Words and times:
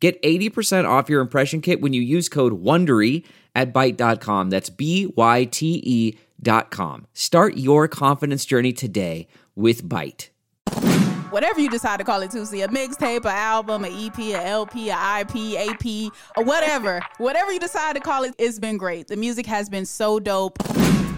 Get 0.00 0.20
80% 0.22 0.88
off 0.88 1.08
your 1.08 1.20
impression 1.20 1.60
kit 1.60 1.80
when 1.80 1.92
you 1.92 2.00
use 2.00 2.28
code 2.28 2.62
WONDERY 2.62 3.24
at 3.54 3.72
Byte.com. 3.72 4.50
That's 4.50 4.70
B-Y-T-E 4.70 6.18
dot 6.40 6.70
com. 6.70 7.06
Start 7.14 7.56
your 7.56 7.88
confidence 7.88 8.44
journey 8.44 8.72
today 8.72 9.26
with 9.56 9.82
Byte. 9.82 10.28
Whatever 11.30 11.60
you 11.60 11.68
decide 11.68 11.98
to 11.98 12.04
call 12.04 12.22
it, 12.22 12.30
Toosii, 12.30 12.64
a 12.64 12.68
mixtape, 12.68 13.24
an 13.24 13.32
album, 13.32 13.84
an 13.84 13.92
EP, 13.92 14.18
an 14.18 14.46
LP, 14.46 14.90
an 14.90 15.20
IP, 15.20 15.58
AP, 15.58 16.12
or 16.36 16.44
whatever. 16.44 17.02
whatever 17.18 17.52
you 17.52 17.60
decide 17.60 17.96
to 17.96 18.00
call 18.00 18.24
it, 18.24 18.34
it's 18.38 18.58
been 18.58 18.78
great. 18.78 19.08
The 19.08 19.16
music 19.16 19.44
has 19.46 19.68
been 19.68 19.84
so 19.84 20.18
dope. 20.20 20.58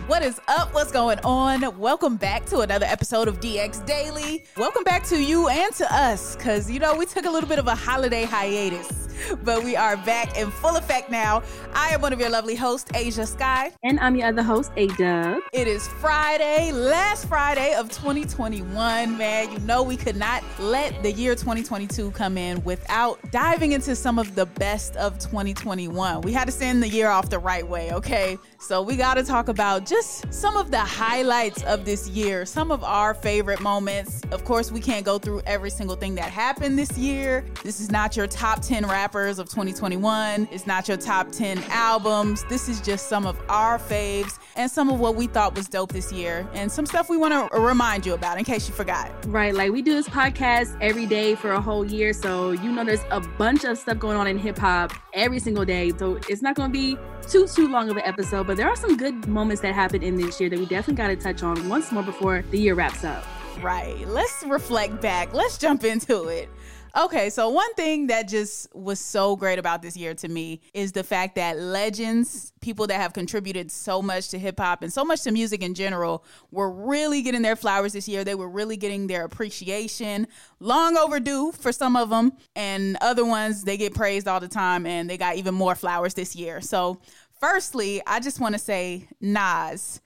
What 0.06 0.22
is 0.22 0.40
up? 0.48 0.74
What's 0.74 0.90
going 0.90 1.18
on? 1.20 1.78
Welcome 1.78 2.16
back 2.16 2.44
to 2.46 2.60
another 2.60 2.86
episode 2.86 3.28
of 3.28 3.40
DX 3.40 3.86
Daily. 3.86 4.44
Welcome 4.56 4.82
back 4.82 5.04
to 5.04 5.22
you 5.22 5.48
and 5.48 5.72
to 5.76 5.94
us, 5.94 6.34
because, 6.34 6.70
you 6.70 6.80
know, 6.80 6.94
we 6.96 7.06
took 7.06 7.26
a 7.26 7.30
little 7.30 7.48
bit 7.48 7.58
of 7.58 7.68
a 7.68 7.74
holiday 7.74 8.24
hiatus, 8.24 9.08
but 9.44 9.62
we 9.62 9.76
are 9.76 9.96
back 9.98 10.36
in 10.36 10.50
full 10.50 10.76
effect 10.76 11.10
now. 11.10 11.42
I 11.74 11.90
am 11.90 12.00
one 12.00 12.12
of 12.12 12.18
your 12.18 12.30
lovely 12.30 12.56
hosts, 12.56 12.90
Ashia 12.92 13.26
Skye. 13.26 13.72
And 13.84 14.00
I'm 14.00 14.16
your 14.16 14.28
other 14.28 14.42
host, 14.42 14.72
A 14.76 14.88
Dub. 14.88 15.42
It 15.52 15.68
is 15.68 15.86
Friday, 15.86 16.72
last 16.72 17.26
Friday 17.26 17.74
of 17.74 17.88
2021, 17.90 19.16
man. 19.16 19.52
You 19.52 19.58
know, 19.60 19.82
we 19.82 19.96
could 19.96 20.16
not 20.16 20.42
let 20.58 21.02
the 21.02 21.12
year 21.12 21.34
2022 21.34 22.10
come 22.12 22.36
in 22.36 22.62
without 22.64 23.18
diving 23.30 23.72
into 23.72 23.94
some 23.94 24.18
of 24.18 24.34
the 24.34 24.46
best 24.46 24.96
of 24.96 25.18
2021. 25.18 26.22
We 26.22 26.32
had 26.32 26.46
to 26.46 26.52
send 26.52 26.82
the 26.82 26.88
year 26.88 27.08
off 27.08 27.30
the 27.30 27.38
right 27.38 27.66
way, 27.66 27.92
okay? 27.92 28.38
So 28.58 28.82
we 28.82 28.96
got 28.96 29.14
to 29.14 29.22
talk 29.22 29.48
about 29.48 29.86
just 29.86 29.99
some 30.06 30.56
of 30.56 30.70
the 30.70 30.80
highlights 30.80 31.62
of 31.64 31.84
this 31.84 32.08
year, 32.08 32.46
some 32.46 32.70
of 32.70 32.82
our 32.84 33.14
favorite 33.14 33.60
moments. 33.60 34.22
Of 34.30 34.44
course, 34.44 34.70
we 34.70 34.80
can't 34.80 35.04
go 35.04 35.18
through 35.18 35.42
every 35.46 35.70
single 35.70 35.96
thing 35.96 36.14
that 36.16 36.30
happened 36.30 36.78
this 36.78 36.96
year. 36.96 37.44
This 37.62 37.80
is 37.80 37.90
not 37.90 38.16
your 38.16 38.26
top 38.26 38.62
10 38.62 38.86
rappers 38.86 39.38
of 39.38 39.48
2021. 39.48 40.48
It's 40.50 40.66
not 40.66 40.88
your 40.88 40.96
top 40.96 41.30
10 41.32 41.62
albums. 41.68 42.44
This 42.48 42.68
is 42.68 42.80
just 42.80 43.08
some 43.08 43.26
of 43.26 43.38
our 43.48 43.78
faves 43.78 44.38
and 44.56 44.70
some 44.70 44.90
of 44.90 45.00
what 45.00 45.16
we 45.16 45.26
thought 45.26 45.54
was 45.54 45.68
dope 45.68 45.92
this 45.92 46.12
year 46.12 46.48
and 46.54 46.70
some 46.70 46.86
stuff 46.86 47.08
we 47.08 47.16
want 47.16 47.52
to 47.52 47.60
remind 47.60 48.04
you 48.06 48.14
about 48.14 48.38
in 48.38 48.44
case 48.44 48.68
you 48.68 48.74
forgot. 48.74 49.10
Right. 49.26 49.54
Like 49.54 49.72
we 49.72 49.82
do 49.82 49.92
this 49.92 50.08
podcast 50.08 50.76
every 50.80 51.06
day 51.06 51.34
for 51.34 51.52
a 51.52 51.60
whole 51.60 51.84
year. 51.84 52.12
So, 52.12 52.50
you 52.50 52.72
know, 52.72 52.84
there's 52.84 53.04
a 53.10 53.20
bunch 53.20 53.64
of 53.64 53.78
stuff 53.78 53.98
going 53.98 54.16
on 54.16 54.26
in 54.26 54.38
hip 54.38 54.58
hop 54.58 54.92
every 55.12 55.38
single 55.38 55.64
day. 55.64 55.92
So 55.98 56.18
it's 56.28 56.42
not 56.42 56.54
going 56.54 56.70
to 56.70 56.72
be 56.72 56.96
too, 57.28 57.46
too 57.46 57.68
long 57.68 57.90
of 57.90 57.96
an 57.96 58.02
episode, 58.04 58.46
but 58.46 58.56
there 58.56 58.68
are 58.68 58.76
some 58.76 58.96
good 58.96 59.28
moments 59.28 59.62
that 59.62 59.74
happened 59.80 60.04
in 60.04 60.16
this 60.16 60.38
year 60.38 60.50
that 60.50 60.58
we 60.58 60.66
definitely 60.66 60.94
got 60.94 61.08
to 61.08 61.16
touch 61.16 61.42
on 61.42 61.66
once 61.66 61.90
more 61.90 62.02
before 62.02 62.44
the 62.50 62.58
year 62.58 62.74
wraps 62.74 63.02
up. 63.02 63.24
Right. 63.62 64.06
Let's 64.06 64.44
reflect 64.46 65.00
back. 65.00 65.32
Let's 65.32 65.56
jump 65.56 65.84
into 65.84 66.28
it. 66.28 66.50
Okay, 66.98 67.30
so 67.30 67.48
one 67.50 67.72
thing 67.74 68.08
that 68.08 68.26
just 68.26 68.74
was 68.74 68.98
so 68.98 69.36
great 69.36 69.60
about 69.60 69.80
this 69.80 69.96
year 69.96 70.12
to 70.14 70.28
me 70.28 70.60
is 70.74 70.90
the 70.90 71.04
fact 71.04 71.36
that 71.36 71.56
legends, 71.56 72.52
people 72.60 72.88
that 72.88 72.96
have 72.96 73.12
contributed 73.12 73.70
so 73.70 74.02
much 74.02 74.30
to 74.30 74.40
hip 74.40 74.58
hop 74.58 74.82
and 74.82 74.92
so 74.92 75.04
much 75.04 75.22
to 75.22 75.30
music 75.30 75.62
in 75.62 75.74
general, 75.74 76.24
were 76.50 76.68
really 76.68 77.22
getting 77.22 77.42
their 77.42 77.54
flowers 77.54 77.92
this 77.92 78.08
year. 78.08 78.24
They 78.24 78.34
were 78.34 78.48
really 78.48 78.76
getting 78.76 79.06
their 79.06 79.24
appreciation, 79.24 80.26
long 80.58 80.96
overdue 80.96 81.52
for 81.52 81.70
some 81.70 81.94
of 81.94 82.10
them, 82.10 82.32
and 82.56 82.96
other 83.00 83.24
ones 83.24 83.62
they 83.62 83.76
get 83.76 83.94
praised 83.94 84.26
all 84.26 84.40
the 84.40 84.48
time 84.48 84.84
and 84.84 85.08
they 85.08 85.16
got 85.16 85.36
even 85.36 85.54
more 85.54 85.76
flowers 85.76 86.14
this 86.14 86.34
year. 86.34 86.60
So, 86.60 87.00
firstly, 87.40 88.02
I 88.06 88.20
just 88.20 88.40
want 88.40 88.54
to 88.54 88.58
say 88.58 89.08
Nas 89.20 90.00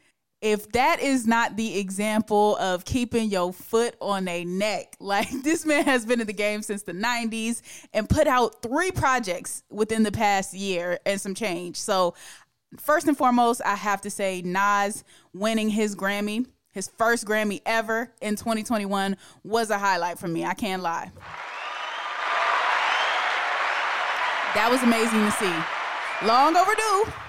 if 0.45 0.71
that 0.73 1.01
is 1.01 1.27
not 1.27 1.57
the 1.57 1.79
example 1.79 2.57
of 2.57 2.85
keeping 2.85 3.31
your 3.31 3.51
foot 3.51 3.97
on 3.99 4.29
a 4.29 4.45
neck, 4.45 4.95
like 5.01 5.31
this 5.43 5.65
man 5.65 5.85
has 5.85 6.05
been 6.05 6.21
in 6.21 6.27
the 6.27 6.35
game 6.35 6.61
since 6.61 6.83
the 6.83 6.93
90s 6.93 7.63
and 7.95 8.07
put 8.07 8.27
out 8.27 8.61
three 8.61 8.91
projects 8.91 9.63
within 9.71 10.03
the 10.03 10.13
past 10.13 10.53
year 10.53 10.99
and 11.07 11.19
some 11.19 11.35
change. 11.35 11.77
So, 11.77 12.15
first 12.79 13.09
and 13.09 13.17
foremost, 13.17 13.63
I 13.65 13.75
have 13.75 14.03
to 14.03 14.11
say 14.11 14.43
Nas 14.43 15.03
winning 15.33 15.71
his 15.71 15.97
Grammy, 15.97 16.47
his 16.73 16.89
first 16.99 17.25
Grammy 17.25 17.63
ever 17.65 18.13
in 18.21 18.37
2021 18.37 19.17
was 19.45 19.71
a 19.71 19.79
highlight 19.79 20.19
for 20.19 20.29
me. 20.29 20.45
I 20.45 20.53
can't 20.53 20.83
lie. 20.83 21.11
That 24.55 24.69
was 24.71 24.83
amazing 24.83 25.25
to 25.25 25.31
see. 25.31 26.27
Long 26.27 26.55
overdue 26.55 27.24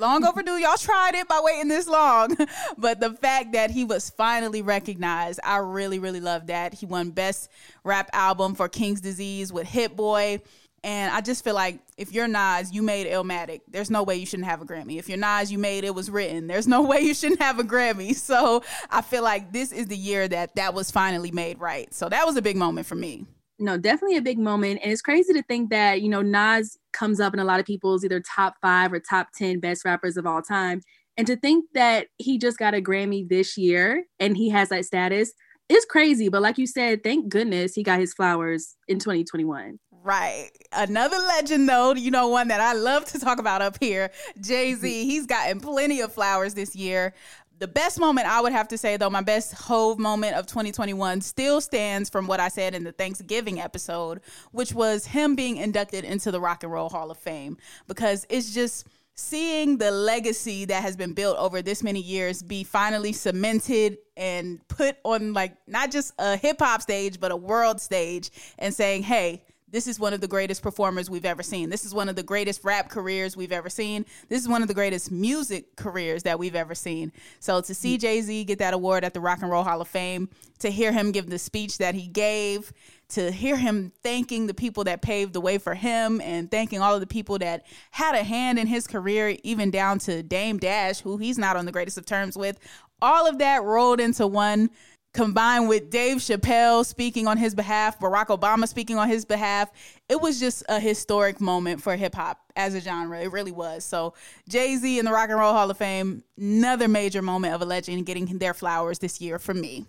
long 0.00 0.24
overdue. 0.24 0.58
Y'all 0.58 0.76
tried 0.76 1.14
it 1.14 1.28
by 1.28 1.40
waiting 1.42 1.68
this 1.68 1.86
long. 1.86 2.36
but 2.78 3.00
the 3.00 3.12
fact 3.14 3.52
that 3.52 3.70
he 3.70 3.84
was 3.84 4.10
finally 4.10 4.62
recognized, 4.62 5.40
I 5.42 5.58
really, 5.58 5.98
really 5.98 6.20
love 6.20 6.46
that. 6.48 6.74
He 6.74 6.86
won 6.86 7.10
Best 7.10 7.50
Rap 7.84 8.10
Album 8.12 8.54
for 8.54 8.68
King's 8.68 9.00
Disease 9.00 9.52
with 9.52 9.66
Hit 9.66 9.96
Boy. 9.96 10.40
And 10.84 11.12
I 11.12 11.20
just 11.20 11.42
feel 11.42 11.54
like 11.54 11.80
if 11.96 12.12
you're 12.12 12.28
Nas, 12.28 12.72
you 12.72 12.80
made 12.80 13.08
Illmatic. 13.08 13.62
There's 13.68 13.90
no 13.90 14.04
way 14.04 14.16
you 14.16 14.26
shouldn't 14.26 14.48
have 14.48 14.62
a 14.62 14.64
Grammy. 14.64 14.98
If 14.98 15.08
you're 15.08 15.18
Nas, 15.18 15.50
you 15.50 15.58
made 15.58 15.82
It 15.82 15.94
Was 15.94 16.10
Written. 16.10 16.46
There's 16.46 16.68
no 16.68 16.82
way 16.86 17.00
you 17.00 17.14
shouldn't 17.14 17.42
have 17.42 17.58
a 17.58 17.64
Grammy. 17.64 18.14
So 18.14 18.62
I 18.90 19.02
feel 19.02 19.24
like 19.24 19.52
this 19.52 19.72
is 19.72 19.86
the 19.86 19.96
year 19.96 20.28
that 20.28 20.54
that 20.56 20.74
was 20.74 20.90
finally 20.90 21.30
made 21.30 21.58
right. 21.58 21.92
So 21.92 22.08
that 22.08 22.24
was 22.24 22.36
a 22.36 22.42
big 22.42 22.56
moment 22.56 22.86
for 22.86 22.94
me 22.94 23.26
no, 23.58 23.78
definitely 23.78 24.16
a 24.16 24.22
big 24.22 24.38
moment. 24.38 24.80
And 24.82 24.92
it's 24.92 25.02
crazy 25.02 25.32
to 25.32 25.42
think 25.42 25.70
that, 25.70 26.02
you 26.02 26.08
know, 26.08 26.22
Nas 26.22 26.78
comes 26.92 27.20
up 27.20 27.34
in 27.34 27.40
a 27.40 27.44
lot 27.44 27.60
of 27.60 27.66
people's 27.66 28.04
either 28.04 28.20
top 28.20 28.54
five 28.60 28.92
or 28.92 29.00
top 29.00 29.28
10 29.34 29.60
best 29.60 29.84
rappers 29.84 30.16
of 30.16 30.26
all 30.26 30.42
time. 30.42 30.80
And 31.16 31.26
to 31.26 31.36
think 31.36 31.64
that 31.74 32.08
he 32.18 32.38
just 32.38 32.58
got 32.58 32.74
a 32.74 32.82
Grammy 32.82 33.26
this 33.26 33.56
year 33.56 34.04
and 34.20 34.36
he 34.36 34.50
has 34.50 34.68
that 34.68 34.84
status 34.84 35.32
is 35.68 35.84
crazy. 35.86 36.28
But 36.28 36.42
like 36.42 36.58
you 36.58 36.66
said, 36.66 37.02
thank 37.02 37.28
goodness 37.28 37.74
he 37.74 37.82
got 37.82 37.98
his 37.98 38.12
flowers 38.12 38.76
in 38.88 38.98
2021. 38.98 39.78
Right. 39.90 40.50
Another 40.70 41.16
legend, 41.16 41.68
though, 41.68 41.94
you 41.94 42.12
know, 42.12 42.28
one 42.28 42.46
that 42.48 42.60
I 42.60 42.74
love 42.74 43.06
to 43.06 43.18
talk 43.18 43.40
about 43.40 43.60
up 43.60 43.76
here, 43.80 44.12
Jay 44.40 44.74
Z. 44.74 44.86
Mm-hmm. 44.86 45.08
He's 45.10 45.26
gotten 45.26 45.58
plenty 45.58 46.00
of 46.00 46.12
flowers 46.12 46.54
this 46.54 46.76
year 46.76 47.12
the 47.58 47.68
best 47.68 47.98
moment 47.98 48.26
I 48.26 48.40
would 48.40 48.52
have 48.52 48.68
to 48.68 48.78
say 48.78 48.96
though, 48.96 49.10
my 49.10 49.22
best 49.22 49.54
Hove 49.54 49.98
moment 49.98 50.36
of 50.36 50.46
2021 50.46 51.20
still 51.20 51.60
stands 51.60 52.10
from 52.10 52.26
what 52.26 52.40
I 52.40 52.48
said 52.48 52.74
in 52.74 52.84
the 52.84 52.92
Thanksgiving 52.92 53.60
episode, 53.60 54.20
which 54.52 54.72
was 54.72 55.06
him 55.06 55.34
being 55.34 55.56
inducted 55.56 56.04
into 56.04 56.30
the 56.30 56.40
Rock 56.40 56.62
and 56.62 56.72
Roll 56.72 56.88
Hall 56.88 57.10
of 57.10 57.18
Fame. 57.18 57.56
Because 57.86 58.26
it's 58.28 58.52
just 58.52 58.86
seeing 59.14 59.78
the 59.78 59.90
legacy 59.90 60.66
that 60.66 60.82
has 60.82 60.94
been 60.94 61.14
built 61.14 61.38
over 61.38 61.62
this 61.62 61.82
many 61.82 62.00
years 62.00 62.42
be 62.42 62.62
finally 62.62 63.14
cemented 63.14 63.96
and 64.16 64.60
put 64.68 64.98
on 65.04 65.32
like 65.32 65.56
not 65.66 65.90
just 65.90 66.12
a 66.18 66.36
hip 66.36 66.58
hop 66.60 66.82
stage 66.82 67.18
but 67.18 67.32
a 67.32 67.36
world 67.36 67.80
stage 67.80 68.30
and 68.58 68.74
saying, 68.74 69.02
"Hey, 69.02 69.42
this 69.68 69.88
is 69.88 69.98
one 69.98 70.12
of 70.12 70.20
the 70.20 70.28
greatest 70.28 70.62
performers 70.62 71.10
we've 71.10 71.24
ever 71.24 71.42
seen. 71.42 71.70
This 71.70 71.84
is 71.84 71.92
one 71.92 72.08
of 72.08 72.14
the 72.14 72.22
greatest 72.22 72.62
rap 72.62 72.88
careers 72.88 73.36
we've 73.36 73.50
ever 73.50 73.68
seen. 73.68 74.06
This 74.28 74.40
is 74.40 74.48
one 74.48 74.62
of 74.62 74.68
the 74.68 74.74
greatest 74.74 75.10
music 75.10 75.74
careers 75.74 76.22
that 76.22 76.38
we've 76.38 76.54
ever 76.54 76.74
seen. 76.74 77.12
So 77.40 77.60
to 77.60 77.74
see 77.74 77.96
mm. 77.96 78.00
Jay 78.00 78.20
Z 78.20 78.44
get 78.44 78.60
that 78.60 78.74
award 78.74 79.04
at 79.04 79.12
the 79.12 79.20
Rock 79.20 79.42
and 79.42 79.50
Roll 79.50 79.64
Hall 79.64 79.80
of 79.80 79.88
Fame, 79.88 80.28
to 80.60 80.70
hear 80.70 80.92
him 80.92 81.10
give 81.10 81.28
the 81.28 81.38
speech 81.38 81.78
that 81.78 81.94
he 81.94 82.06
gave, 82.06 82.72
to 83.08 83.30
hear 83.32 83.56
him 83.56 83.92
thanking 84.02 84.46
the 84.46 84.54
people 84.54 84.84
that 84.84 85.02
paved 85.02 85.32
the 85.32 85.40
way 85.40 85.58
for 85.58 85.74
him 85.74 86.20
and 86.20 86.50
thanking 86.50 86.80
all 86.80 86.94
of 86.94 87.00
the 87.00 87.06
people 87.06 87.38
that 87.38 87.66
had 87.90 88.14
a 88.14 88.22
hand 88.22 88.58
in 88.58 88.68
his 88.68 88.86
career, 88.86 89.36
even 89.42 89.70
down 89.70 89.98
to 89.98 90.22
Dame 90.22 90.58
Dash, 90.58 91.00
who 91.00 91.16
he's 91.16 91.38
not 91.38 91.56
on 91.56 91.66
the 91.66 91.72
greatest 91.72 91.98
of 91.98 92.06
terms 92.06 92.38
with, 92.38 92.58
all 93.02 93.26
of 93.26 93.38
that 93.38 93.62
rolled 93.62 94.00
into 94.00 94.26
one 94.26 94.70
combined 95.16 95.66
with 95.68 95.90
Dave 95.90 96.18
Chappelle 96.18 96.84
speaking 96.84 97.26
on 97.26 97.38
his 97.38 97.54
behalf, 97.54 97.98
Barack 97.98 98.26
Obama 98.26 98.68
speaking 98.68 98.98
on 98.98 99.08
his 99.08 99.24
behalf. 99.24 99.70
It 100.08 100.20
was 100.20 100.38
just 100.38 100.62
a 100.68 100.78
historic 100.78 101.40
moment 101.40 101.82
for 101.82 101.96
hip 101.96 102.14
hop 102.14 102.38
as 102.54 102.74
a 102.74 102.80
genre. 102.80 103.18
It 103.18 103.32
really 103.32 103.50
was. 103.50 103.82
So, 103.82 104.12
Jay 104.48 104.76
Z 104.76 104.98
in 104.98 105.06
the 105.06 105.10
Rock 105.10 105.30
and 105.30 105.38
Roll 105.38 105.54
Hall 105.54 105.70
of 105.70 105.78
Fame, 105.78 106.22
another 106.38 106.86
major 106.86 107.22
moment 107.22 107.54
of 107.54 107.62
a 107.62 107.64
legend 107.64 108.04
getting 108.04 108.26
their 108.38 108.52
flowers 108.54 108.98
this 108.98 109.20
year 109.20 109.38
for 109.38 109.54
me. 109.54 109.86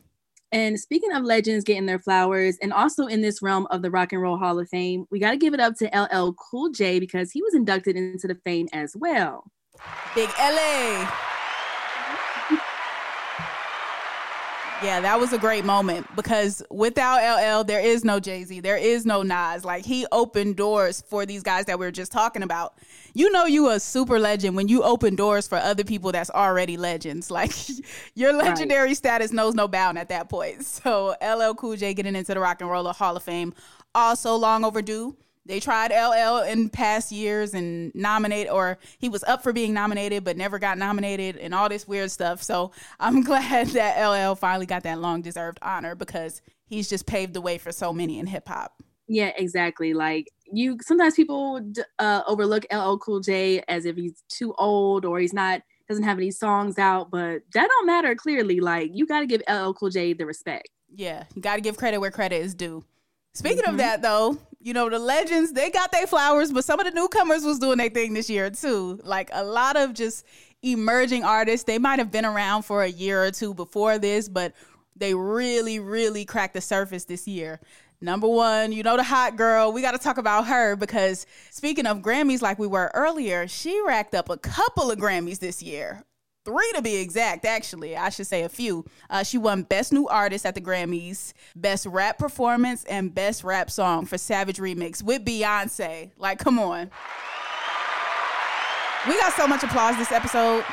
And 0.53 0.79
speaking 0.79 1.12
of 1.12 1.24
legends 1.24 1.65
getting 1.65 1.88
their 1.88 2.00
flowers, 2.00 2.57
and 2.62 2.71
also 2.71 3.06
in 3.06 3.21
this 3.21 3.41
realm 3.41 3.68
of 3.69 3.81
the 3.81 3.91
Rock 3.91 4.13
and 4.13 4.21
Roll 4.21 4.38
Hall 4.38 4.57
of 4.57 4.69
Fame, 4.69 5.06
we 5.12 5.19
got 5.19 5.31
to 5.31 5.38
give 5.38 5.53
it 5.53 5.59
up 5.59 5.75
to 5.75 5.88
LL 5.88 6.33
Cool 6.33 6.69
J 6.69 7.00
because 7.00 7.33
he 7.33 7.41
was 7.41 7.53
inducted 7.53 7.97
into 7.97 8.27
the 8.27 8.39
fame 8.45 8.69
as 8.71 8.95
well. 8.95 9.44
Big 10.15 10.29
LA. 10.39 11.06
Yeah, 14.83 15.01
that 15.01 15.19
was 15.19 15.33
a 15.33 15.39
great 15.39 15.65
moment 15.65 16.07
because 16.15 16.62
without 16.69 17.18
LL, 17.18 17.63
there 17.63 17.79
is 17.79 18.06
no 18.06 18.19
Jay 18.19 18.44
Z, 18.44 18.59
there 18.59 18.77
is 18.77 19.07
no 19.07 19.24
Nas. 19.24 19.65
Like 19.65 19.83
he 19.83 20.06
opened 20.12 20.56
doors 20.56 21.01
for 21.01 21.25
these 21.25 21.41
guys 21.41 21.65
that 21.65 21.79
we 21.79 21.85
were 21.85 21.91
just 21.91 22.12
talking 22.12 22.44
about. 22.44 22.77
You 23.15 23.31
know, 23.31 23.45
you 23.45 23.71
a 23.71 23.79
super 23.79 24.19
legend 24.19 24.56
when 24.56 24.68
you 24.68 24.83
open 24.83 25.15
doors 25.15 25.47
for 25.47 25.57
other 25.57 25.83
people 25.83 26.12
that's 26.12 26.29
already 26.29 26.77
legends. 26.77 27.31
Like 27.38 27.51
your 28.15 28.33
legendary 28.33 28.88
right. 28.88 28.97
status 28.97 29.31
knows 29.31 29.53
no 29.53 29.68
bound 29.68 30.00
at 30.00 30.09
that 30.09 30.27
point. 30.27 30.65
So 30.65 31.15
LL 31.21 31.53
Cool 31.53 31.75
J 31.75 31.94
getting 31.94 32.15
into 32.15 32.33
the 32.33 32.39
Rock 32.39 32.62
and 32.62 32.69
Roll 32.69 32.91
Hall 32.91 33.15
of 33.15 33.21
Fame, 33.21 33.53
also 33.94 34.35
long 34.35 34.65
overdue. 34.65 35.15
They 35.47 35.61
tried 35.61 35.91
LL 35.91 36.44
in 36.44 36.69
past 36.69 37.11
years 37.11 37.53
and 37.53 37.94
nominate, 37.95 38.49
or 38.51 38.77
he 38.99 39.07
was 39.07 39.23
up 39.23 39.41
for 39.41 39.53
being 39.53 39.73
nominated 39.73 40.23
but 40.23 40.35
never 40.35 40.59
got 40.59 40.77
nominated, 40.77 41.38
and 41.38 41.55
all 41.55 41.69
this 41.69 41.88
weird 41.88 42.11
stuff. 42.11 42.44
So 42.44 42.71
I'm 42.99 43.21
glad 43.23 43.67
that 43.67 44.03
LL 44.05 44.35
finally 44.35 44.65
got 44.65 44.83
that 44.83 44.99
long 44.99 45.21
deserved 45.21 45.59
honor 45.61 45.95
because 45.95 46.41
he's 46.65 46.89
just 46.89 47.05
paved 47.05 47.33
the 47.33 47.41
way 47.41 47.57
for 47.57 47.71
so 47.71 47.94
many 47.94 48.19
in 48.19 48.27
hip 48.27 48.47
hop. 48.47 48.83
Yeah, 49.07 49.31
exactly. 49.38 49.94
Like 49.94 50.27
you, 50.51 50.77
sometimes 50.81 51.15
people 51.15 51.61
uh, 51.97 52.23
overlook 52.27 52.65
LL 52.71 52.97
Cool 52.97 53.21
J 53.21 53.63
as 53.69 53.85
if 53.85 53.95
he's 53.95 54.23
too 54.27 54.53
old 54.57 55.05
or 55.05 55.19
he's 55.19 55.33
not 55.33 55.61
doesn't 55.88 56.03
have 56.03 56.17
any 56.17 56.31
songs 56.31 56.77
out, 56.77 57.09
but 57.09 57.43
that 57.53 57.67
don't 57.69 57.85
matter. 57.85 58.13
Clearly, 58.15 58.59
like 58.59 58.91
you 58.93 59.07
got 59.07 59.21
to 59.21 59.25
give 59.25 59.41
LL 59.50 59.71
Cool 59.71 59.89
J 59.89 60.11
the 60.11 60.25
respect. 60.25 60.67
Yeah, 60.93 61.23
you 61.35 61.41
got 61.41 61.55
to 61.55 61.61
give 61.61 61.77
credit 61.77 62.00
where 62.00 62.11
credit 62.11 62.41
is 62.41 62.53
due. 62.53 62.83
Speaking 63.33 63.59
mm-hmm. 63.59 63.71
of 63.71 63.77
that, 63.77 64.01
though, 64.01 64.38
you 64.59 64.74
know 64.74 64.89
the 64.89 65.00
legends 65.00 65.54
they 65.54 65.69
got 65.69 65.92
their 65.92 66.07
flowers, 66.07 66.51
but 66.51 66.65
some 66.65 66.80
of 66.80 66.86
the 66.86 66.92
newcomers 66.92 67.44
was 67.44 67.59
doing 67.59 67.77
their 67.77 67.89
thing 67.89 68.13
this 68.13 68.30
year 68.30 68.50
too. 68.50 69.00
Like 69.04 69.30
a 69.33 69.44
lot 69.44 69.77
of 69.77 69.94
just 69.94 70.25
emerging 70.63 71.24
artists, 71.24 71.65
they 71.65 71.77
might 71.77 72.00
have 72.00 72.12
been 72.12 72.25
around 72.25 72.63
for 72.63 72.83
a 72.83 72.88
year 72.88 73.24
or 73.24 73.31
two 73.31 73.54
before 73.54 73.98
this, 73.98 74.27
but 74.27 74.54
they 74.95 75.13
really, 75.13 75.80
really 75.80 76.25
cracked 76.25 76.56
the 76.56 76.62
surface 76.62 77.06
this 77.06 77.27
year. 77.27 77.59
Number 78.01 78.27
one, 78.27 78.71
you 78.71 78.83
know 78.83 78.95
the 78.95 79.04
hot 79.04 79.38
girl. 79.38 79.71
We 79.71 79.81
got 79.81 79.92
to 79.92 79.98
talk 79.98 80.18
about 80.18 80.48
her 80.48 80.75
because 80.75 81.25
speaking 81.50 81.88
of 81.88 82.00
Grammys, 82.00 82.42
like 82.42 82.60
we 82.60 82.68
were 82.68 82.92
earlier, 82.94 83.48
she 83.48 83.81
racked 83.86 84.13
up 84.13 84.30
a 84.30 84.38
couple 84.38 84.92
of 84.92 85.00
Grammys 85.00 85.39
this 85.39 85.63
year 85.63 86.03
three 86.47 86.71
to 86.75 86.81
be 86.81 86.95
exact, 86.95 87.44
actually. 87.44 87.97
I 87.97 88.07
should 88.07 88.25
say 88.25 88.44
a 88.44 88.49
few. 88.49 88.85
Uh, 89.09 89.21
she 89.21 89.38
won 89.38 89.63
Best 89.63 89.91
New 89.91 90.07
Artist 90.07 90.45
at 90.45 90.55
the 90.55 90.61
Grammys, 90.61 91.33
Best 91.57 91.85
Rap 91.85 92.17
Performance, 92.17 92.85
and 92.85 93.13
Best 93.13 93.44
Rap 93.44 93.69
Song 93.69 94.05
for 94.05 94.17
Savage 94.17 94.57
Remix 94.57 95.03
with 95.03 95.25
Beyonce. 95.25 96.11
Like, 96.17 96.39
come 96.39 96.57
on. 96.57 96.89
We 99.09 99.19
got 99.19 99.33
so 99.33 99.45
much 99.45 99.63
applause 99.63 99.97
this 99.97 100.13
episode. 100.13 100.63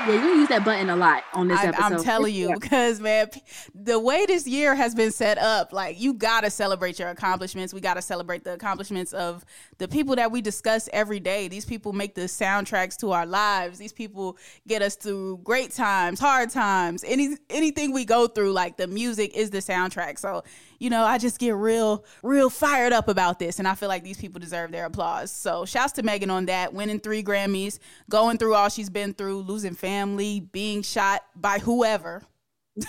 Yeah, 0.00 0.14
you 0.14 0.40
use 0.40 0.48
that 0.48 0.64
button 0.64 0.90
a 0.90 0.96
lot 0.96 1.22
on 1.32 1.48
this 1.48 1.60
I, 1.60 1.66
episode. 1.66 1.84
I'm 1.84 2.02
telling 2.02 2.34
you, 2.34 2.52
because 2.54 2.98
man, 2.98 3.28
the 3.74 3.98
way 4.00 4.26
this 4.26 4.48
year 4.48 4.74
has 4.74 4.94
been 4.94 5.12
set 5.12 5.38
up, 5.38 5.72
like 5.72 6.00
you 6.00 6.14
gotta 6.14 6.50
celebrate 6.50 6.98
your 6.98 7.08
accomplishments. 7.08 7.72
We 7.72 7.80
gotta 7.80 8.02
celebrate 8.02 8.42
the 8.42 8.54
accomplishments 8.54 9.12
of 9.12 9.44
the 9.78 9.86
people 9.86 10.16
that 10.16 10.32
we 10.32 10.40
discuss 10.40 10.88
every 10.92 11.20
day. 11.20 11.46
These 11.46 11.64
people 11.64 11.92
make 11.92 12.14
the 12.14 12.22
soundtracks 12.22 12.96
to 12.98 13.12
our 13.12 13.26
lives. 13.26 13.78
These 13.78 13.92
people 13.92 14.38
get 14.66 14.82
us 14.82 14.96
through 14.96 15.38
great 15.44 15.70
times, 15.70 16.18
hard 16.18 16.50
times, 16.50 17.04
any 17.06 17.36
anything 17.48 17.92
we 17.92 18.04
go 18.04 18.26
through. 18.26 18.52
Like 18.52 18.76
the 18.76 18.88
music 18.88 19.36
is 19.36 19.50
the 19.50 19.58
soundtrack. 19.58 20.18
So 20.18 20.42
you 20.82 20.90
know, 20.90 21.04
I 21.04 21.16
just 21.16 21.38
get 21.38 21.54
real, 21.54 22.04
real 22.24 22.50
fired 22.50 22.92
up 22.92 23.06
about 23.06 23.38
this. 23.38 23.60
And 23.60 23.68
I 23.68 23.76
feel 23.76 23.88
like 23.88 24.02
these 24.02 24.18
people 24.18 24.40
deserve 24.40 24.72
their 24.72 24.86
applause. 24.86 25.30
So 25.30 25.64
shouts 25.64 25.92
to 25.92 26.02
Megan 26.02 26.28
on 26.28 26.46
that, 26.46 26.74
winning 26.74 26.98
three 26.98 27.22
Grammys, 27.22 27.78
going 28.10 28.36
through 28.36 28.54
all 28.54 28.68
she's 28.68 28.90
been 28.90 29.14
through, 29.14 29.42
losing 29.42 29.76
family, 29.76 30.40
being 30.40 30.82
shot 30.82 31.24
by 31.36 31.60
whoever. 31.60 32.24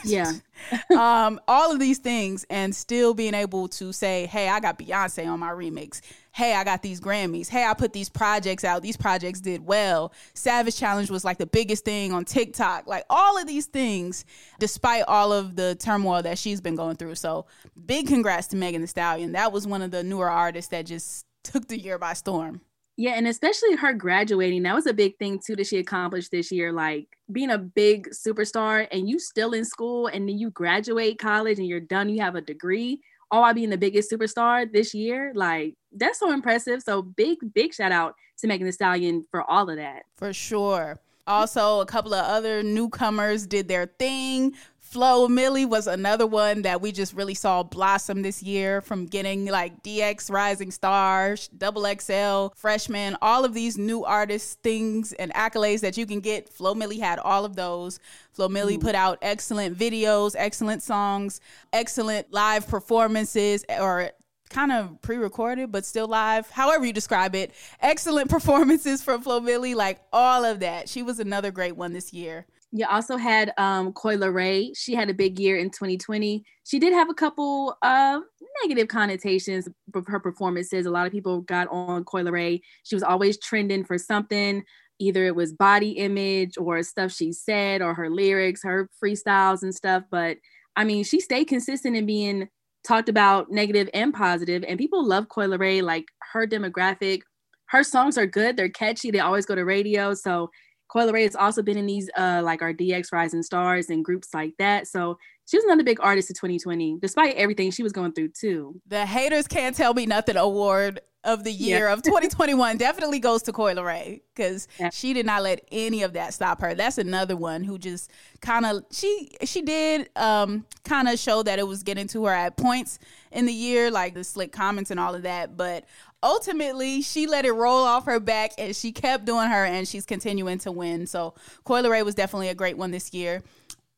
Yeah. 0.04 0.32
um, 0.98 1.40
all 1.48 1.72
of 1.72 1.80
these 1.80 2.00
things 2.00 2.48
and 2.50 2.76
still 2.76 3.14
being 3.14 3.36
able 3.36 3.68
to 3.68 3.94
say, 3.94 4.26
hey, 4.26 4.50
I 4.50 4.60
got 4.60 4.80
Beyonce 4.80 5.28
on 5.28 5.40
my 5.40 5.52
remix. 5.52 6.02
Hey, 6.36 6.56
I 6.56 6.64
got 6.64 6.82
these 6.82 7.00
Grammys. 7.00 7.48
Hey, 7.48 7.64
I 7.64 7.76
put 7.76 7.94
these 7.94 8.10
projects 8.10 8.64
out. 8.64 8.82
These 8.82 8.98
projects 8.98 9.40
did 9.40 9.68
well. 9.68 10.12
Savage 10.34 10.76
Challenge 10.76 11.12
was 11.12 11.24
like 11.24 11.38
the 11.38 11.46
biggest 11.46 11.86
thing 11.86 12.12
on 12.12 12.26
TikTok. 12.26 12.88
Like 12.88 13.06
all 13.08 13.40
of 13.40 13.46
these 13.46 13.68
things, 13.68 14.26
despite 14.58 15.04
all 15.08 15.32
of 15.32 15.56
the 15.56 15.76
turmoil 15.76 16.24
that 16.24 16.40
she's 16.40 16.60
been 16.60 16.76
going 16.76 16.96
through. 16.96 17.16
So 17.16 17.46
big 17.86 18.08
congrats 18.08 18.48
to 18.48 18.56
Megan 18.56 18.82
Thee 18.82 18.88
Stallion. 18.88 19.34
That 19.34 19.52
was 19.52 19.68
one 19.68 19.84
of 19.84 19.92
the 19.92 20.02
newer 20.02 20.28
artists 20.28 20.72
that 20.72 20.88
just 20.88 21.28
took 21.44 21.68
the 21.68 21.78
year 21.78 22.00
by 22.00 22.14
storm. 22.14 22.62
Yeah, 22.98 23.12
and 23.12 23.28
especially 23.28 23.76
her 23.76 23.94
graduating, 23.94 24.64
that 24.64 24.76
was 24.76 24.88
a 24.88 24.94
big 24.94 25.18
thing 25.18 25.40
too 25.44 25.56
that 25.56 25.68
she 25.68 25.78
accomplished 25.78 26.32
this 26.32 26.52
year. 26.52 26.72
Like 26.72 27.08
being 27.32 27.52
a 27.52 27.60
big 27.60 28.10
superstar 28.10 28.88
and 28.92 29.08
you 29.08 29.20
still 29.20 29.54
in 29.54 29.66
school 29.66 30.08
and 30.08 30.28
then 30.28 30.38
you 30.38 30.50
graduate 30.50 31.20
college 31.20 31.60
and 31.60 31.68
you're 31.68 31.80
done, 31.80 32.10
you 32.10 32.22
have 32.22 32.36
a 32.36 32.42
degree, 32.42 33.02
all 33.34 33.52
being 33.54 33.72
the 33.72 33.78
biggest 33.78 34.12
superstar 34.12 34.72
this 34.72 34.94
year. 34.94 35.34
Like 35.36 35.74
that's 35.92 36.20
so 36.20 36.32
impressive. 36.32 36.84
So 36.84 37.02
big, 37.02 37.38
big 37.54 37.74
shout 37.74 37.92
out 37.92 38.14
to 38.38 38.48
Megan 38.48 38.68
Thee 38.68 38.72
Stallion 38.72 39.26
for 39.32 39.42
all 39.50 39.70
of 39.70 39.78
that. 39.78 40.04
For 40.16 40.32
sure. 40.32 41.00
Also, 41.26 41.80
a 41.80 41.86
couple 41.86 42.14
of 42.14 42.24
other 42.26 42.62
newcomers 42.62 43.48
did 43.48 43.68
their 43.68 43.88
thing. 43.98 44.54
Flo 44.94 45.28
Milli 45.28 45.68
was 45.68 45.88
another 45.88 46.28
one 46.28 46.62
that 46.62 46.80
we 46.80 46.92
just 46.92 47.16
really 47.16 47.34
saw 47.34 47.64
blossom 47.64 48.22
this 48.22 48.44
year 48.44 48.80
from 48.80 49.08
getting 49.08 49.48
like 49.48 49.82
DX 49.82 50.30
Rising 50.30 50.70
Star, 50.70 51.36
Double 51.58 51.88
XL, 52.00 52.56
Freshman, 52.56 53.18
all 53.20 53.44
of 53.44 53.56
these 53.56 53.76
new 53.76 54.04
artists, 54.04 54.54
things 54.62 55.12
and 55.14 55.34
accolades 55.34 55.80
that 55.80 55.98
you 55.98 56.06
can 56.06 56.20
get. 56.20 56.48
Flo 56.48 56.76
Milli 56.76 57.00
had 57.00 57.18
all 57.18 57.44
of 57.44 57.56
those. 57.56 58.00
Flo 58.34 58.48
Milli 58.48 58.78
mm. 58.78 58.82
put 58.82 58.94
out 58.94 59.18
excellent 59.24 59.76
videos, 59.76 60.36
excellent 60.38 60.84
songs, 60.84 61.42
excellent 61.74 62.32
live 62.32 62.68
performances, 62.68 63.66
or 63.80 64.12
kind 64.52 64.72
of 64.72 65.02
pre-recorded 65.02 65.72
but 65.72 65.84
still 65.84 66.06
live 66.06 66.48
however 66.52 66.86
you 66.86 66.94
describe 66.94 67.34
it 67.34 67.52
excellent 67.82 68.30
performances 68.30 69.02
from 69.02 69.20
flo 69.20 69.40
milli 69.40 69.74
like 69.74 70.00
all 70.14 70.46
of 70.46 70.60
that 70.60 70.88
she 70.88 71.02
was 71.02 71.20
another 71.20 71.50
great 71.50 71.76
one 71.76 71.92
this 71.92 72.14
year 72.14 72.46
you 72.76 72.88
also 72.90 73.18
had 73.18 73.54
um, 73.60 73.94
Coi 73.94 74.18
Leray. 74.18 74.72
She 74.76 74.96
had 74.96 75.08
a 75.08 75.14
big 75.14 75.40
year 75.40 75.58
in 75.58 75.70
2020. 75.70 76.44
She 76.64 76.80
did 76.80 76.92
have 76.92 77.08
a 77.08 77.14
couple 77.14 77.78
of 77.84 78.24
negative 78.64 78.88
connotations 78.88 79.70
of 79.94 80.08
her 80.08 80.20
performances. 80.20 80.88
A 80.88 80.90
lot 80.90 81.06
of 81.06 81.12
people 81.12 81.42
got 81.42 81.68
on 81.70 82.04
Coi 82.04 82.24
Leray. 82.24 82.62
She 82.82 82.96
was 82.96 83.04
always 83.04 83.38
trending 83.38 83.86
for 83.86 84.00
something. 84.00 84.64
Either 84.98 85.28
it 85.28 85.36
was 85.36 85.54
body 85.54 85.92
image 85.92 86.58
or 86.58 86.82
stuff 86.82 87.12
she 87.12 87.32
said 87.32 87.84
or 87.84 87.94
her 87.94 88.10
lyrics, 88.10 88.64
her 88.64 88.90
freestyles 89.04 89.62
and 89.62 89.74
stuff. 89.74 90.04
But 90.10 90.38
I 90.76 90.84
mean, 90.84 91.04
she 91.04 91.20
stayed 91.20 91.46
consistent 91.46 91.96
in 91.96 92.08
being 92.08 92.50
talked 92.84 93.08
about 93.08 93.52
negative 93.52 93.88
and 93.94 94.12
positive, 94.12 94.64
and 94.68 94.80
people 94.80 95.06
love 95.06 95.30
Coi 95.30 95.46
Leray. 95.46 95.84
Like 95.84 96.06
her 96.32 96.48
demographic, 96.48 97.22
her 97.68 97.84
songs 97.84 98.18
are 98.18 98.26
good. 98.26 98.58
They're 98.58 98.70
catchy. 98.70 99.12
They 99.12 99.20
always 99.20 99.46
go 99.46 99.54
to 99.54 99.64
radio. 99.64 100.16
So 100.16 100.50
Coi 100.94 101.08
Leray 101.08 101.24
has 101.24 101.36
also 101.36 101.64
been 101.64 101.76
in 101.76 101.88
these 101.88 102.08
uh 102.16 102.42
like 102.44 102.62
our 102.62 102.72
DX 102.72 103.12
Rising 103.12 103.42
Stars 103.42 103.90
and 103.90 104.06
groups 104.06 104.32
like 104.32 104.54
that. 104.60 104.88
So 104.88 105.18
she 105.46 105.58
was 105.58 105.66
another 105.66 105.84
big 105.84 106.00
artist 106.00 106.30
in 106.30 106.36
2020, 106.36 107.00
despite 107.02 107.36
everything 107.36 107.72
she 107.72 107.82
was 107.82 107.92
going 107.92 108.14
through 108.14 108.30
too. 108.30 108.80
The 108.88 109.04
haters 109.06 109.48
can't 109.48 109.76
tell 109.76 109.96
me 109.96 110.06
nothing 110.06 110.38
award 110.38 111.02
of 111.24 111.44
the 111.44 111.52
year 111.52 111.88
yeah. 111.88 111.94
of 111.94 112.02
2021 112.04 112.78
definitely 112.78 113.20
goes 113.20 113.42
to 113.44 113.52
Coi 113.52 113.74
Leray 113.74 114.22
because 114.36 114.68
yeah. 114.80 114.92
she 114.92 115.14
did 115.14 115.26
not 115.26 115.42
let 115.42 115.66
any 115.72 116.04
of 116.04 116.14
that 116.14 116.34
stop 116.36 116.62
her. 116.62 116.76
That's 116.76 117.00
another 117.00 117.36
one 117.36 117.64
who 117.64 117.80
just 117.80 118.12
kind 118.42 118.64
of 118.64 118.84
she 118.92 119.32
she 119.44 119.64
did 119.64 120.10
um 120.16 120.64
kind 120.84 121.08
of 121.08 121.18
show 121.18 121.42
that 121.42 121.58
it 121.58 121.68
was 121.68 121.82
getting 121.82 122.08
to 122.10 122.26
her 122.26 122.34
at 122.34 122.56
points 122.56 123.00
in 123.32 123.48
the 123.48 123.54
year, 123.54 123.90
like 123.90 124.14
the 124.14 124.24
slick 124.24 124.52
comments 124.52 124.92
and 124.92 125.00
all 125.00 125.16
of 125.16 125.24
that. 125.24 125.58
But 125.58 125.86
ultimately 126.24 127.02
she 127.02 127.28
let 127.28 127.46
it 127.46 127.52
roll 127.52 127.84
off 127.84 128.06
her 128.06 128.20
back 128.20 128.54
and 128.58 128.76
she 128.76 128.92
kept 128.92 129.26
doing 129.26 129.50
her 129.50 129.66
and 129.66 129.88
she's 129.88 130.06
continuing 130.06 130.58
to 130.60 130.72
win. 130.72 131.06
So 131.06 131.36
Coi 131.66 131.84
Leray 131.84 132.04
was 132.04 132.16
definitely 132.16 132.50
a 132.50 132.56
great 132.56 132.78
one 132.78 132.90
this 132.90 133.14
year. 133.14 133.44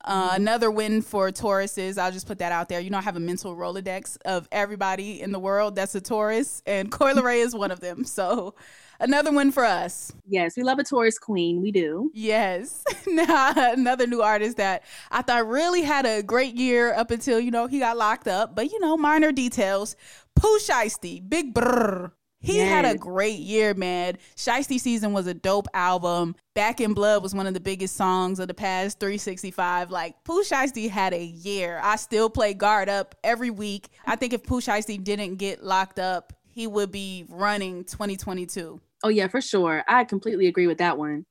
Uh, 0.04 0.34
another 0.34 0.70
win 0.70 1.02
for 1.02 1.32
Tauruses. 1.32 1.98
I'll 1.98 2.12
just 2.12 2.28
put 2.28 2.38
that 2.38 2.52
out 2.52 2.70
there. 2.70 2.80
You 2.80 2.92
know, 2.92 3.00
I 3.00 3.02
have 3.02 3.16
a 3.16 3.20
mental 3.20 3.56
Rolodex 3.56 4.18
of 4.24 4.48
everybody 4.52 5.20
in 5.22 5.32
the 5.32 5.40
world 5.40 5.76
that's 5.76 5.96
a 5.96 6.02
Taurus, 6.02 6.62
and 6.68 6.92
Coi 6.92 7.14
Leray 7.14 7.44
is 7.44 7.56
one 7.56 7.72
of 7.72 7.80
them. 7.80 8.04
So 8.04 8.54
another 9.00 9.32
one 9.32 9.52
for 9.52 9.66
us. 9.66 10.12
Yes, 10.28 10.56
we 10.58 10.64
love 10.64 10.80
a 10.80 10.84
Taurus 10.84 11.18
queen. 11.18 11.62
We 11.62 11.72
do. 11.72 12.12
Yes. 12.14 12.84
now, 13.08 13.54
another 13.56 14.08
new 14.08 14.22
artist 14.22 14.58
that 14.58 14.84
I 15.12 15.22
thought 15.22 15.48
really 15.48 15.82
had 15.82 16.06
a 16.06 16.24
great 16.24 16.56
year 16.56 16.94
up 16.94 17.12
until, 17.12 17.40
you 17.40 17.52
know, 17.52 17.68
he 17.68 17.80
got 17.80 17.98
locked 17.98 18.28
up. 18.28 18.56
But, 18.56 18.72
you 18.72 18.80
know, 18.80 18.98
minor 18.98 19.32
details. 19.32 19.96
Pooh 20.36 20.60
Shiesty, 20.60 21.28
big 21.28 21.54
brr. 21.54 22.12
He 22.46 22.58
yes. 22.58 22.70
had 22.70 22.86
a 22.86 22.96
great 22.96 23.40
year, 23.40 23.74
man. 23.74 24.20
Shiesty 24.36 24.80
Season 24.80 25.14
was 25.14 25.26
a 25.26 25.34
dope 25.34 25.68
album. 25.74 26.36
Back 26.54 26.80
in 26.80 26.94
Blood 26.94 27.24
was 27.24 27.34
one 27.34 27.48
of 27.48 27.56
the 27.56 27.60
biggest 27.60 27.96
songs 27.96 28.40
of 28.40 28.48
the 28.48 28.54
past 28.54 29.00
365. 29.00 29.90
Like, 29.90 30.24
Pooh 30.24 30.44
Shiesty 30.44 30.88
had 30.88 31.14
a 31.16 31.24
year. 31.24 31.80
I 31.82 31.96
still 31.96 32.30
play 32.30 32.54
Guard 32.54 32.88
Up 32.88 33.16
every 33.24 33.50
week. 33.50 33.90
I 34.06 34.16
think 34.16 34.32
if 34.34 34.44
Pooh 34.44 34.62
Shiesty 34.62 35.04
didn't 35.04 35.38
get 35.38 35.64
locked 35.64 35.98
up, 35.98 36.34
he 36.56 36.68
would 36.68 36.92
be 36.92 37.26
running 37.30 37.84
2022. 37.84 38.80
Oh, 39.06 39.10
yeah, 39.10 39.28
for 39.28 39.40
sure. 39.40 39.84
I 39.88 40.04
completely 40.04 40.48
agree 40.48 40.66
with 40.66 40.80
that 40.80 40.98
one. 40.98 41.26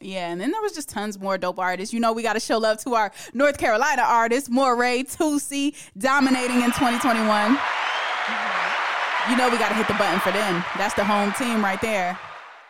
Yeah, 0.00 0.28
and 0.28 0.40
then 0.40 0.50
there 0.50 0.60
was 0.60 0.72
just 0.72 0.90
tons 0.90 1.18
more 1.18 1.38
dope 1.38 1.58
artists. 1.58 1.94
You 1.94 2.00
know, 2.00 2.12
we 2.12 2.22
got 2.22 2.34
to 2.34 2.40
show 2.40 2.58
love 2.58 2.78
to 2.84 2.94
our 2.94 3.12
North 3.32 3.56
Carolina 3.56 4.02
artists, 4.02 4.50
Morray, 4.50 5.04
Toosii, 5.04 5.74
dominating 5.96 6.56
in 6.56 6.72
2021 6.72 7.58
you 9.30 9.36
know 9.36 9.48
we 9.48 9.58
got 9.58 9.70
to 9.70 9.74
hit 9.74 9.88
the 9.88 9.94
button 9.94 10.20
for 10.20 10.32
them. 10.32 10.64
That's 10.76 10.94
the 10.94 11.04
home 11.04 11.32
team 11.32 11.64
right 11.64 11.80
there. 11.80 12.18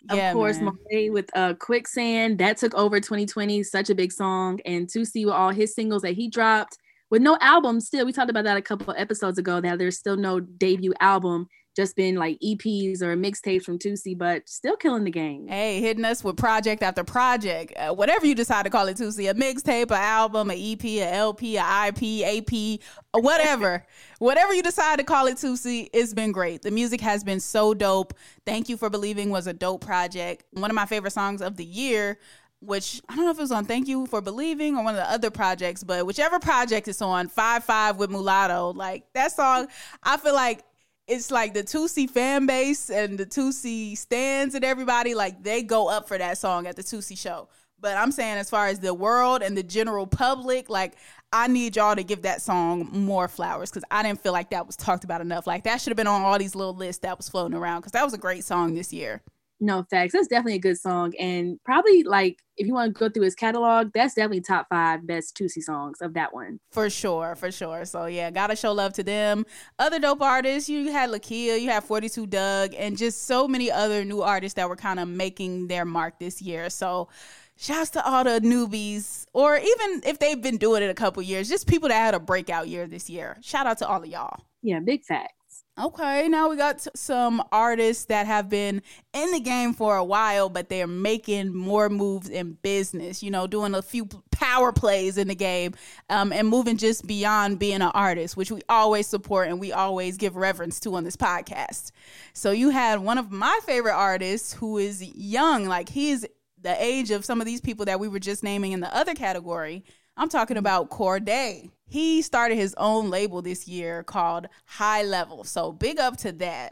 Of 0.09 0.17
yeah, 0.17 0.33
course, 0.33 0.59
Morray 0.59 1.11
with 1.11 1.29
uh, 1.35 1.55
Quicksand 1.55 2.37
that 2.37 2.57
took 2.57 2.73
over 2.75 2.99
2020, 2.99 3.63
such 3.63 3.89
a 3.89 3.95
big 3.95 4.11
song, 4.11 4.59
and 4.65 4.87
Toosii 4.87 5.25
with 5.25 5.33
all 5.33 5.49
his 5.49 5.73
singles 5.73 6.03
that 6.03 6.13
he 6.13 6.29
dropped 6.29 6.77
with 7.09 7.21
no 7.21 7.37
album. 7.41 7.79
Still, 7.81 8.05
we 8.05 8.13
talked 8.13 8.29
about 8.29 8.43
that 8.43 8.57
a 8.57 8.61
couple 8.61 8.93
episodes 8.97 9.37
ago. 9.37 9.59
That 9.59 9.79
there's 9.79 9.97
still 9.97 10.15
no 10.15 10.39
debut 10.39 10.93
album 10.99 11.47
just 11.75 11.95
been 11.95 12.15
like 12.15 12.39
EPs 12.39 13.01
or 13.01 13.15
mixtapes 13.17 13.63
from 13.63 13.77
Toosii, 13.77 14.17
but 14.17 14.47
still 14.47 14.77
killing 14.77 15.03
the 15.03 15.11
game. 15.11 15.47
Hey, 15.47 15.81
hitting 15.81 16.05
us 16.05 16.23
with 16.23 16.37
project 16.37 16.81
after 16.81 17.03
project. 17.03 17.73
Uh, 17.75 17.93
whatever 17.93 18.25
you 18.25 18.33
decide 18.33 18.63
to 18.63 18.69
call 18.69 18.87
it, 18.87 18.97
Toosii, 18.97 19.29
a 19.29 19.33
mixtape, 19.33 19.91
an 19.91 19.97
album, 19.97 20.49
an 20.49 20.57
EP, 20.57 20.83
an 20.85 21.13
LP, 21.13 21.57
an 21.57 21.87
IP, 21.87 22.25
AP, 22.25 22.79
whatever. 23.13 23.85
whatever 24.19 24.53
you 24.53 24.63
decide 24.63 24.99
to 24.99 25.03
call 25.03 25.27
it, 25.27 25.35
Toosii, 25.35 25.89
it's 25.91 26.13
been 26.13 26.31
great. 26.31 26.61
The 26.61 26.71
music 26.71 27.01
has 27.01 27.23
been 27.23 27.41
so 27.41 27.73
dope. 27.73 28.13
Thank 28.45 28.69
You 28.69 28.77
for 28.77 28.89
Believing 28.89 29.29
was 29.29 29.47
a 29.47 29.53
dope 29.53 29.85
project. 29.85 30.45
One 30.51 30.71
of 30.71 30.75
my 30.75 30.85
favorite 30.85 31.11
songs 31.11 31.41
of 31.41 31.57
the 31.57 31.65
year 31.65 32.17
which 32.61 32.99
I 33.07 33.15
don't 33.15 33.25
know 33.25 33.31
if 33.31 33.37
it 33.37 33.41
was 33.41 33.51
on 33.51 33.65
Thank 33.65 33.87
You 33.87 34.07
for 34.07 34.21
Believing 34.21 34.75
or 34.75 34.83
one 34.83 34.95
of 34.95 34.99
the 34.99 35.11
other 35.11 35.29
projects, 35.29 35.83
but 35.83 36.05
whichever 36.07 36.39
project 36.39 36.87
it's 36.87 37.01
on, 37.01 37.27
Five 37.27 37.63
Five 37.63 37.97
with 37.97 38.09
Mulatto, 38.09 38.73
like 38.73 39.03
that 39.13 39.33
song, 39.33 39.67
I 40.01 40.17
feel 40.17 40.33
like 40.33 40.63
it's 41.07 41.29
like 41.29 41.53
the 41.53 41.63
Toosii 41.63 42.09
fan 42.09 42.45
base 42.45 42.89
and 42.89 43.17
the 43.17 43.25
Toosii 43.25 43.97
stands 43.97 44.55
and 44.55 44.65
everybody 44.65 45.13
like 45.13 45.43
they 45.43 45.61
go 45.61 45.87
up 45.87 46.07
for 46.07 46.17
that 46.17 46.37
song 46.37 46.67
at 46.67 46.75
the 46.75 46.83
Toosii 46.83 47.17
show. 47.17 47.47
But 47.79 47.97
I'm 47.97 48.11
saying 48.11 48.37
as 48.37 48.49
far 48.49 48.67
as 48.67 48.79
the 48.79 48.93
world 48.93 49.43
and 49.43 49.55
the 49.55 49.61
general 49.61 50.07
public, 50.07 50.69
like 50.69 50.93
I 51.31 51.47
need 51.47 51.75
y'all 51.75 51.95
to 51.95 52.03
give 52.03 52.23
that 52.23 52.41
song 52.41 52.89
more 52.91 53.27
flowers 53.27 53.69
because 53.69 53.83
I 53.91 54.01
didn't 54.01 54.21
feel 54.23 54.31
like 54.31 54.49
that 54.51 54.65
was 54.65 54.75
talked 54.75 55.03
about 55.03 55.21
enough. 55.21 55.45
Like 55.45 55.65
that 55.65 55.81
should 55.81 55.91
have 55.91 55.97
been 55.97 56.07
on 56.07 56.21
all 56.21 56.39
these 56.39 56.55
little 56.55 56.73
lists 56.75 57.01
that 57.01 57.17
was 57.17 57.29
floating 57.29 57.55
around 57.55 57.81
because 57.81 57.91
that 57.91 58.03
was 58.03 58.13
a 58.13 58.17
great 58.17 58.43
song 58.43 58.73
this 58.73 58.91
year. 58.91 59.21
No 59.61 59.85
facts. 59.89 60.13
That's 60.13 60.27
definitely 60.27 60.55
a 60.55 60.59
good 60.59 60.77
song, 60.77 61.13
and 61.17 61.57
probably 61.63 62.03
like 62.03 62.41
if 62.57 62.67
you 62.67 62.73
want 62.73 62.93
to 62.93 62.99
go 62.99 63.09
through 63.09 63.23
his 63.23 63.35
catalog, 63.35 63.91
that's 63.93 64.13
definitely 64.13 64.41
top 64.41 64.67
five 64.69 65.07
best 65.07 65.37
Toosii 65.37 65.61
songs 65.61 65.99
of 66.01 66.13
that 66.15 66.33
one. 66.33 66.59
For 66.71 66.89
sure, 66.89 67.35
for 67.35 67.51
sure. 67.51 67.85
So 67.85 68.05
yeah, 68.05 68.31
gotta 68.31 68.55
show 68.55 68.73
love 68.73 68.93
to 68.93 69.03
them. 69.03 69.45
Other 69.79 69.99
dope 69.99 70.21
artists, 70.21 70.67
you 70.69 70.91
had 70.91 71.09
Lakeyah, 71.09 71.61
you 71.61 71.69
had 71.69 71.83
Forty 71.85 72.09
Two 72.09 72.27
Dugg, 72.27 72.73
and 72.77 72.97
just 72.97 73.27
so 73.27 73.47
many 73.47 73.71
other 73.71 74.03
new 74.03 74.21
artists 74.21 74.55
that 74.55 74.67
were 74.67 74.75
kind 74.75 74.99
of 74.99 75.07
making 75.07 75.67
their 75.67 75.85
mark 75.85 76.19
this 76.19 76.41
year. 76.41 76.69
So. 76.69 77.09
Shouts 77.57 77.91
to 77.91 78.05
all 78.05 78.25
the 78.25 78.41
newbies, 78.41 79.27
or 79.31 79.55
even 79.55 80.01
if 80.05 80.19
they've 80.19 80.41
been 80.41 80.57
doing 80.57 80.83
it 80.83 80.89
a 80.89 80.93
couple 80.93 81.23
years, 81.23 81.47
just 81.47 81.67
people 81.67 81.87
that 81.87 81.95
had 81.95 82.13
a 82.13 82.19
breakout 82.19 82.67
year 82.67 82.85
this 82.85 83.09
year. 83.09 83.37
Shout 83.41 83.65
out 83.65 83.77
to 83.77 83.87
all 83.87 84.03
of 84.03 84.09
y'all. 84.09 84.43
Yeah, 84.61 84.81
big 84.81 85.05
fact. 85.05 85.31
Okay, 85.77 86.29
now 86.29 86.49
we 86.49 86.55
got 86.55 86.87
some 86.95 87.43
artists 87.51 88.05
that 88.05 88.27
have 88.27 88.49
been 88.49 88.81
in 89.13 89.31
the 89.31 89.41
game 89.41 89.73
for 89.73 89.97
a 89.97 90.03
while, 90.05 90.47
but 90.47 90.69
they're 90.69 90.87
making 90.87 91.53
more 91.53 91.89
moves 91.89 92.29
in 92.29 92.53
business, 92.61 93.21
you 93.21 93.29
know, 93.29 93.45
doing 93.45 93.75
a 93.75 93.81
few 93.81 94.07
power 94.31 94.71
plays 94.71 95.17
in 95.17 95.27
the 95.27 95.35
game 95.35 95.73
um, 96.09 96.31
and 96.31 96.47
moving 96.47 96.77
just 96.77 97.05
beyond 97.05 97.59
being 97.59 97.81
an 97.81 97.91
artist, 97.93 98.37
which 98.37 98.51
we 98.51 98.61
always 98.69 99.05
support 99.05 99.49
and 99.49 99.59
we 99.59 99.73
always 99.73 100.15
give 100.15 100.37
reverence 100.37 100.79
to 100.79 100.95
on 100.95 101.03
this 101.03 101.17
podcast. 101.17 101.91
So 102.33 102.51
you 102.51 102.69
had 102.69 102.99
one 102.99 103.17
of 103.17 103.31
my 103.31 103.59
favorite 103.65 103.95
artists 103.95 104.53
who 104.53 104.77
is 104.77 105.03
young, 105.03 105.65
like 105.65 105.89
he's 105.89 106.25
the 106.61 106.81
age 106.83 107.11
of 107.11 107.25
some 107.25 107.41
of 107.41 107.45
these 107.45 107.61
people 107.61 107.85
that 107.85 107.99
we 107.99 108.07
were 108.07 108.19
just 108.19 108.43
naming 108.43 108.71
in 108.71 108.79
the 108.79 108.95
other 108.95 109.13
category. 109.13 109.83
I'm 110.17 110.29
talking 110.29 110.57
about 110.57 110.89
Cordae 110.89 111.69
he 111.87 112.21
started 112.21 112.55
his 112.55 112.73
own 112.77 113.09
label 113.09 113.41
this 113.41 113.67
year 113.67 114.03
called 114.03 114.47
High 114.65 115.03
Level. 115.03 115.43
So 115.43 115.71
big 115.71 115.99
up 115.99 116.17
to 116.17 116.31
that. 116.33 116.71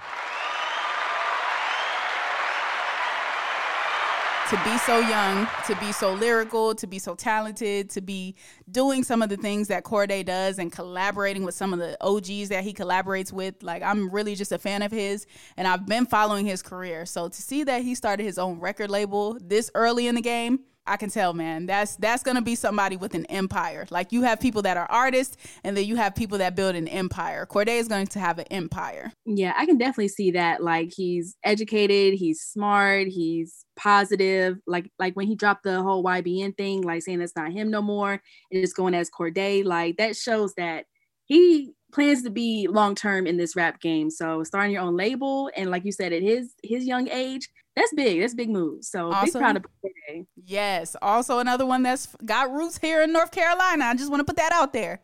to 4.49 4.61
be 4.65 4.77
so 4.79 4.99
young, 4.99 5.47
to 5.65 5.75
be 5.77 5.91
so 5.91 6.13
lyrical, 6.13 6.75
to 6.75 6.85
be 6.85 6.99
so 6.99 7.15
talented, 7.15 7.89
to 7.89 8.01
be 8.01 8.35
doing 8.69 9.01
some 9.01 9.23
of 9.23 9.29
the 9.29 9.37
things 9.37 9.67
that 9.69 9.83
Cordae 9.83 10.23
does 10.23 10.59
and 10.59 10.71
collaborating 10.71 11.43
with 11.43 11.55
some 11.55 11.73
of 11.73 11.79
the 11.79 11.97
OGs 12.01 12.49
that 12.49 12.63
he 12.63 12.71
collaborates 12.71 13.31
with. 13.31 13.63
Like, 13.63 13.81
I'm 13.81 14.11
really 14.11 14.35
just 14.35 14.51
a 14.51 14.59
fan 14.59 14.83
of 14.83 14.91
his 14.91 15.25
and 15.57 15.67
I've 15.67 15.87
been 15.87 16.05
following 16.05 16.45
his 16.45 16.61
career. 16.61 17.05
So 17.07 17.29
to 17.29 17.41
see 17.41 17.63
that 17.63 17.81
he 17.81 17.95
started 17.95 18.23
his 18.23 18.37
own 18.37 18.59
record 18.59 18.91
label 18.91 19.37
this 19.41 19.71
early 19.73 20.07
in 20.07 20.13
the 20.13 20.21
game, 20.21 20.59
I 20.85 20.97
can 20.97 21.09
tell, 21.09 21.33
man. 21.33 21.65
That's 21.65 21.95
that's 21.95 22.23
gonna 22.23 22.41
be 22.41 22.55
somebody 22.55 22.97
with 22.97 23.13
an 23.13 23.25
empire. 23.27 23.85
Like 23.89 24.11
you 24.11 24.23
have 24.23 24.39
people 24.39 24.61
that 24.63 24.75
are 24.75 24.87
artists, 24.89 25.37
and 25.63 25.77
then 25.77 25.85
you 25.85 25.95
have 25.95 26.13
people 26.13 26.37
that 26.39 26.55
build 26.55 26.75
an 26.75 26.87
empire. 26.87 27.45
Cordae 27.45 27.79
is 27.79 27.87
going 27.87 28.07
to 28.07 28.19
have 28.19 28.37
an 28.39 28.45
empire. 28.51 29.13
Yeah, 29.25 29.53
I 29.57 29.65
can 29.65 29.77
definitely 29.77 30.09
see 30.09 30.31
that. 30.31 30.61
Like 30.61 30.91
he's 30.93 31.37
educated, 31.43 32.15
he's 32.15 32.41
smart, 32.41 33.07
he's 33.07 33.65
positive. 33.77 34.57
Like 34.67 34.89
like 34.99 35.15
when 35.15 35.27
he 35.27 35.35
dropped 35.35 35.63
the 35.63 35.81
whole 35.81 36.03
YBN 36.03 36.57
thing, 36.57 36.81
like 36.81 37.01
saying 37.03 37.21
it's 37.21 37.35
not 37.35 37.53
him 37.53 37.71
no 37.71 37.81
more, 37.81 38.21
and 38.51 38.61
just 38.61 38.75
going 38.75 38.93
as 38.93 39.09
Cordae. 39.09 39.63
Like 39.63 39.97
that 39.97 40.17
shows 40.17 40.53
that 40.55 40.85
he 41.25 41.71
plans 41.93 42.23
to 42.23 42.29
be 42.29 42.67
long 42.69 42.95
term 42.95 43.25
in 43.25 43.37
this 43.37 43.55
rap 43.55 43.79
game. 43.79 44.09
So 44.09 44.43
starting 44.43 44.73
your 44.73 44.81
own 44.81 44.97
label, 44.97 45.49
and 45.55 45.71
like 45.71 45.85
you 45.85 45.93
said, 45.93 46.11
at 46.11 46.21
his 46.21 46.53
his 46.61 46.85
young 46.85 47.07
age, 47.09 47.47
that's 47.75 47.93
big. 47.93 48.21
That's 48.21 48.33
big 48.33 48.49
move. 48.49 48.83
So 48.83 49.11
also, 49.11 49.25
big 49.25 49.33
proud 49.33 49.57
of 49.57 49.63
Cordae. 49.63 50.25
Yes. 50.35 50.95
Also 51.01 51.39
another 51.39 51.65
one 51.65 51.83
that's 51.83 52.07
got 52.23 52.51
roots 52.51 52.77
here 52.77 53.01
in 53.01 53.11
North 53.13 53.31
Carolina. 53.31 53.85
I 53.85 53.95
just 53.95 54.11
want 54.11 54.19
to 54.21 54.25
put 54.25 54.37
that 54.37 54.51
out 54.51 54.73
there. 54.73 54.99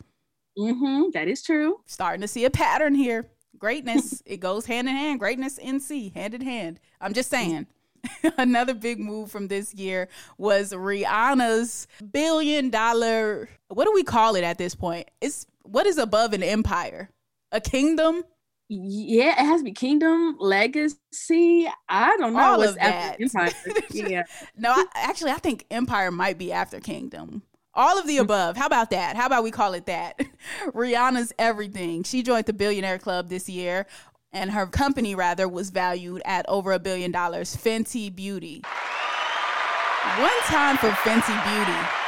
Mm-hmm. 0.58 1.12
That 1.14 1.28
is 1.28 1.42
true. 1.42 1.80
Starting 1.86 2.22
to 2.22 2.28
see 2.28 2.46
a 2.46 2.50
pattern 2.50 2.96
here. 2.96 3.30
Greatness. 3.58 4.22
it 4.26 4.40
goes 4.40 4.66
hand 4.66 4.88
in 4.88 4.96
hand. 4.96 5.20
Greatness 5.20 5.58
NC, 5.60 6.14
hand 6.14 6.34
in 6.34 6.42
hand. 6.42 6.80
I'm 7.02 7.14
just 7.14 7.30
saying. 7.30 7.68
Another 8.38 8.74
big 8.74 9.00
move 9.00 9.30
from 9.30 9.50
this 9.50 9.74
year 9.74 10.08
was 10.38 10.72
Rihanna's 10.72 11.86
billion 12.12 12.70
dollar 12.70 13.50
what 13.70 13.86
do 13.86 13.94
we 13.94 14.04
call 14.04 14.36
it 14.36 14.44
at 14.44 14.58
this 14.58 14.76
point? 14.76 15.10
It's 15.22 15.46
what 15.64 15.86
is 15.86 15.98
above 15.98 16.34
an 16.34 16.44
empire? 16.44 17.10
A 17.52 17.62
kingdom? 17.62 18.24
Yeah, 18.70 19.32
it 19.32 19.46
has 19.46 19.62
to 19.62 19.66
be 19.66 19.72
Kingdom 19.72 20.38
Legacy. 20.40 21.68
I 21.90 22.16
don't 22.18 22.34
know 22.34 22.40
All 22.40 22.58
what's 22.60 22.78
after 22.78 23.24
Empire. 23.24 23.52
yeah. 23.90 24.24
no, 24.56 24.70
I, 24.72 24.86
actually, 24.96 25.32
I 25.32 25.38
think 25.38 25.66
Empire 25.72 26.12
might 26.12 26.38
be 26.38 26.52
after 26.52 26.80
Kingdom. 26.80 27.42
All 27.74 27.98
of 27.98 28.06
the 28.06 28.18
mm. 28.18 28.22
above. 28.22 28.58
How 28.58 28.68
about 28.68 28.92
that? 28.92 29.16
How 29.16 29.26
about 29.26 29.44
we 29.44 29.50
call 29.50 29.74
it 29.74 29.88
that? 29.88 30.20
Rihanna's 30.68 31.34
everything. 31.40 32.04
She 32.04 32.22
joined 32.22 32.46
the 32.46 32.54
Billionaire 32.54 33.00
Club 33.00 33.30
this 33.30 33.50
year, 33.50 33.88
and 34.32 34.52
her 34.52 34.68
company, 34.68 35.16
rather, 35.16 35.48
was 35.48 35.72
valued 35.72 36.22
at 36.24 36.48
over 36.48 36.72
a 36.72 36.80
billion 36.80 37.12
dollars. 37.12 37.56
Fenty 37.56 38.16
Beauty. 38.16 38.62
One 40.20 40.40
time 40.46 40.78
for 40.78 40.90
Fenty 40.90 41.44
Beauty. 41.44 41.99